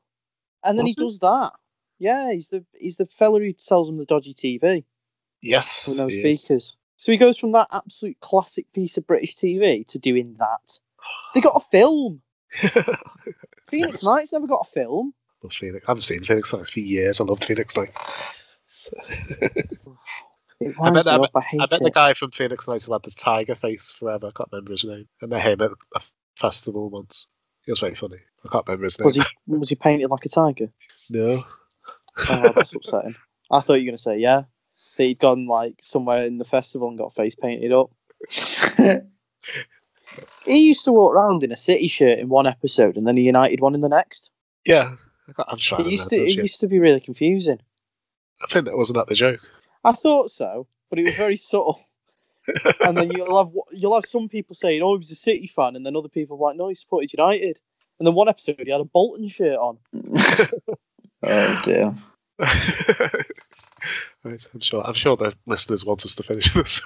and 0.64 0.78
then 0.78 0.84
Was 0.84 0.94
he 0.96 1.00
he? 1.02 1.06
does 1.06 1.18
that. 1.20 1.52
Yeah, 1.98 2.32
he's 2.32 2.48
the 2.48 2.64
he's 2.78 2.96
the 2.96 3.06
fella 3.06 3.40
who 3.40 3.52
sells 3.58 3.86
them 3.86 3.98
the 3.98 4.04
dodgy 4.06 4.34
TV 4.34 4.84
Yes, 5.42 5.86
with 5.88 5.98
no 5.98 6.06
he 6.08 6.20
is. 6.20 6.42
speakers. 6.42 6.76
So 6.96 7.12
he 7.12 7.18
goes 7.18 7.38
from 7.38 7.52
that 7.52 7.68
absolute 7.72 8.18
classic 8.20 8.70
piece 8.74 8.96
of 8.98 9.06
British 9.06 9.34
TV 9.36 9.86
to 9.88 9.98
doing 9.98 10.36
that. 10.38 10.78
They 11.34 11.40
got 11.40 11.56
a 11.56 11.60
film. 11.60 12.20
Phoenix 13.68 14.04
Nights 14.04 14.32
never 14.32 14.46
got 14.46 14.66
a 14.68 14.70
film. 14.70 15.14
Love 15.42 15.52
Phoenix. 15.52 15.84
I 15.86 15.90
haven't 15.92 16.02
seen 16.02 16.22
Phoenix 16.24 16.52
Nights 16.52 16.70
for 16.70 16.80
years. 16.80 17.20
I 17.20 17.24
loved 17.24 17.44
Phoenix 17.44 17.74
Nights. 17.76 17.96
So- 18.68 18.96
It 20.60 20.74
I 20.80 20.90
bet, 20.92 21.06
I, 21.06 21.16
up. 21.16 21.30
I 21.34 21.40
I 21.58 21.66
bet 21.66 21.80
the 21.80 21.90
guy 21.90 22.12
from 22.12 22.32
Phoenix 22.32 22.68
Nights 22.68 22.84
who 22.84 22.92
had 22.92 23.02
this 23.02 23.14
tiger 23.14 23.54
face 23.54 23.94
forever. 23.98 24.26
I 24.26 24.32
can't 24.36 24.48
remember 24.52 24.72
his 24.72 24.84
name. 24.84 25.08
I 25.22 25.26
met 25.26 25.42
him 25.42 25.62
at 25.62 25.70
a 25.96 26.00
festival 26.36 26.90
once. 26.90 27.26
He 27.64 27.72
was 27.72 27.80
very 27.80 27.94
funny. 27.94 28.18
I 28.44 28.48
can't 28.48 28.66
remember 28.66 28.84
his 28.84 28.98
name. 28.98 29.04
Was 29.06 29.14
he 29.14 29.22
was 29.46 29.68
he 29.70 29.74
painted 29.74 30.10
like 30.10 30.26
a 30.26 30.28
tiger? 30.28 30.70
No. 31.08 31.44
Oh, 32.28 32.52
that's 32.54 32.74
upsetting. 32.74 33.16
I 33.50 33.60
thought 33.60 33.74
you 33.74 33.84
were 33.84 33.92
gonna 33.92 33.98
say 33.98 34.18
yeah. 34.18 34.42
That 34.96 35.04
he'd 35.04 35.18
gone 35.18 35.46
like 35.46 35.76
somewhere 35.80 36.24
in 36.24 36.36
the 36.36 36.44
festival 36.44 36.88
and 36.88 36.98
got 36.98 37.14
face 37.14 37.34
painted 37.34 37.72
up. 37.72 37.90
he 40.44 40.58
used 40.68 40.84
to 40.84 40.92
walk 40.92 41.14
around 41.14 41.42
in 41.42 41.52
a 41.52 41.56
City 41.56 41.88
shirt 41.88 42.18
in 42.18 42.28
one 42.28 42.46
episode 42.46 42.98
and 42.98 43.06
then 43.06 43.16
a 43.16 43.22
United 43.22 43.60
one 43.60 43.74
in 43.74 43.80
the 43.80 43.88
next. 43.88 44.30
Yeah, 44.66 44.96
I'm 45.48 45.58
trying 45.58 45.86
It 45.86 45.92
used 45.92 46.10
to 46.10 46.16
it 46.16 46.32
shit. 46.32 46.42
used 46.42 46.60
to 46.60 46.66
be 46.66 46.78
really 46.78 47.00
confusing. 47.00 47.60
I 48.42 48.46
think 48.52 48.66
that 48.66 48.76
wasn't 48.76 48.96
that 48.96 49.06
the 49.06 49.14
joke. 49.14 49.40
I 49.84 49.92
thought 49.92 50.30
so, 50.30 50.66
but 50.88 50.98
it 50.98 51.06
was 51.06 51.16
very 51.16 51.36
subtle. 51.36 51.80
and 52.84 52.96
then 52.96 53.10
you'll 53.10 53.36
have 53.36 53.52
you'll 53.72 53.94
have 53.94 54.06
some 54.06 54.28
people 54.28 54.54
saying, 54.54 54.82
"Oh, 54.82 54.94
he 54.94 54.98
was 54.98 55.10
a 55.10 55.14
City 55.14 55.46
fan," 55.46 55.76
and 55.76 55.84
then 55.84 55.96
other 55.96 56.08
people 56.08 56.36
are 56.36 56.48
like, 56.48 56.56
"No, 56.56 56.68
he 56.68 56.74
supported 56.74 57.12
United." 57.12 57.60
And 57.98 58.06
then 58.06 58.14
one 58.14 58.28
episode, 58.28 58.60
he 58.64 58.70
had 58.70 58.80
a 58.80 58.84
Bolton 58.84 59.28
shirt 59.28 59.58
on. 59.58 59.78
oh 61.22 61.60
dear. 61.64 61.94
Right, 64.22 64.46
I'm 64.52 64.60
sure. 64.60 64.86
I'm 64.86 64.94
sure 64.94 65.16
the 65.16 65.34
listeners 65.46 65.86
want 65.86 66.04
us 66.04 66.14
to 66.16 66.22
finish 66.22 66.52
this. 66.52 66.84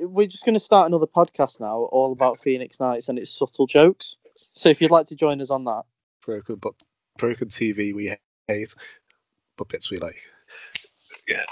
We're 0.00 0.26
just 0.26 0.44
going 0.44 0.54
to 0.54 0.60
start 0.60 0.88
another 0.88 1.06
podcast 1.06 1.60
now, 1.60 1.82
all 1.92 2.10
about 2.10 2.40
Phoenix 2.40 2.80
Nights 2.80 3.08
and 3.08 3.16
its 3.16 3.30
subtle 3.30 3.68
jokes. 3.68 4.16
So 4.34 4.68
if 4.68 4.82
you'd 4.82 4.90
like 4.90 5.06
to 5.06 5.14
join 5.14 5.40
us 5.40 5.50
on 5.50 5.62
that, 5.64 5.82
broken, 6.24 6.56
but 6.56 6.74
broken 7.18 7.48
TV 7.48 7.94
we 7.94 8.16
hate, 8.48 8.74
but 9.56 9.68
bits 9.68 9.88
we 9.90 9.98
like. 9.98 10.18
Yeah. 11.26 11.44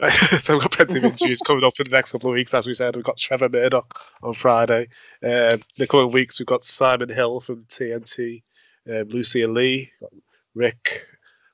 so 0.38 0.54
we've 0.54 0.62
got 0.62 0.72
plenty 0.72 0.98
of 0.98 1.04
interviews 1.04 1.40
coming 1.40 1.64
up 1.64 1.78
in 1.78 1.84
the 1.84 1.90
next 1.90 2.12
couple 2.12 2.30
of 2.30 2.34
weeks. 2.34 2.54
As 2.54 2.66
we 2.66 2.74
said, 2.74 2.96
we've 2.96 3.04
got 3.04 3.18
Trevor 3.18 3.48
Murdoch 3.48 4.00
on 4.22 4.34
Friday. 4.34 4.88
Um, 5.22 5.60
the 5.76 5.86
coming 5.88 6.12
weeks, 6.12 6.38
we've 6.38 6.46
got 6.46 6.64
Simon 6.64 7.08
Hill 7.08 7.40
from 7.40 7.64
TNT, 7.64 8.42
um, 8.88 9.08
Lucia 9.08 9.46
Lee, 9.46 9.90
Rick 10.54 11.06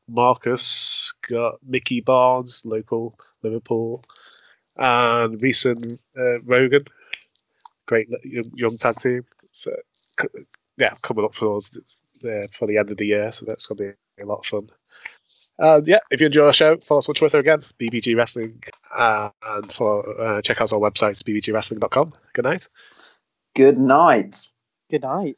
Marcus, 0.09 1.15
got 1.29 1.55
Mickey 1.67 2.01
Barnes, 2.01 2.63
local 2.65 3.19
Liverpool, 3.43 4.05
and 4.77 5.41
recent 5.43 6.01
uh, 6.17 6.41
Rogan. 6.45 6.85
Great 7.87 8.09
young, 8.23 8.51
young 8.55 8.77
tag 8.77 8.97
team. 8.97 9.25
So, 9.53 9.75
yeah, 10.77 10.95
coming 11.03 11.25
up 11.25 11.35
for 11.35 11.57
us 11.57 11.71
uh, 12.25 12.47
for 12.53 12.67
the 12.67 12.79
end 12.79 12.91
of 12.91 12.99
the 12.99 13.07
year. 13.07 13.33
So 13.33 13.47
that's 13.47 13.67
going 13.67 13.79
to 13.79 13.97
be 14.17 14.23
a 14.23 14.27
lot 14.27 14.41
of 14.41 14.47
fun. 14.47 14.71
And 15.59 15.87
yeah, 15.87 16.01
if 16.11 16.21
you 16.21 16.27
enjoy 16.27 16.47
our 16.47 16.53
show, 16.53 16.77
follow 16.79 16.99
us 16.99 17.09
on 17.09 17.15
Twitter 17.15 17.39
again, 17.39 17.63
BBG 17.81 18.17
Wrestling, 18.17 18.63
uh, 18.97 19.31
and 19.47 19.73
for 19.73 20.21
uh, 20.21 20.43
check 20.43 20.61
out 20.61 20.73
our 20.73 20.81
website, 20.81 21.23
bbgwrestling.com. 21.23 22.13
Good 22.33 22.45
night. 22.45 22.69
Good 23.55 23.79
night. 23.79 24.47
Good 24.91 25.03
night. 25.03 25.33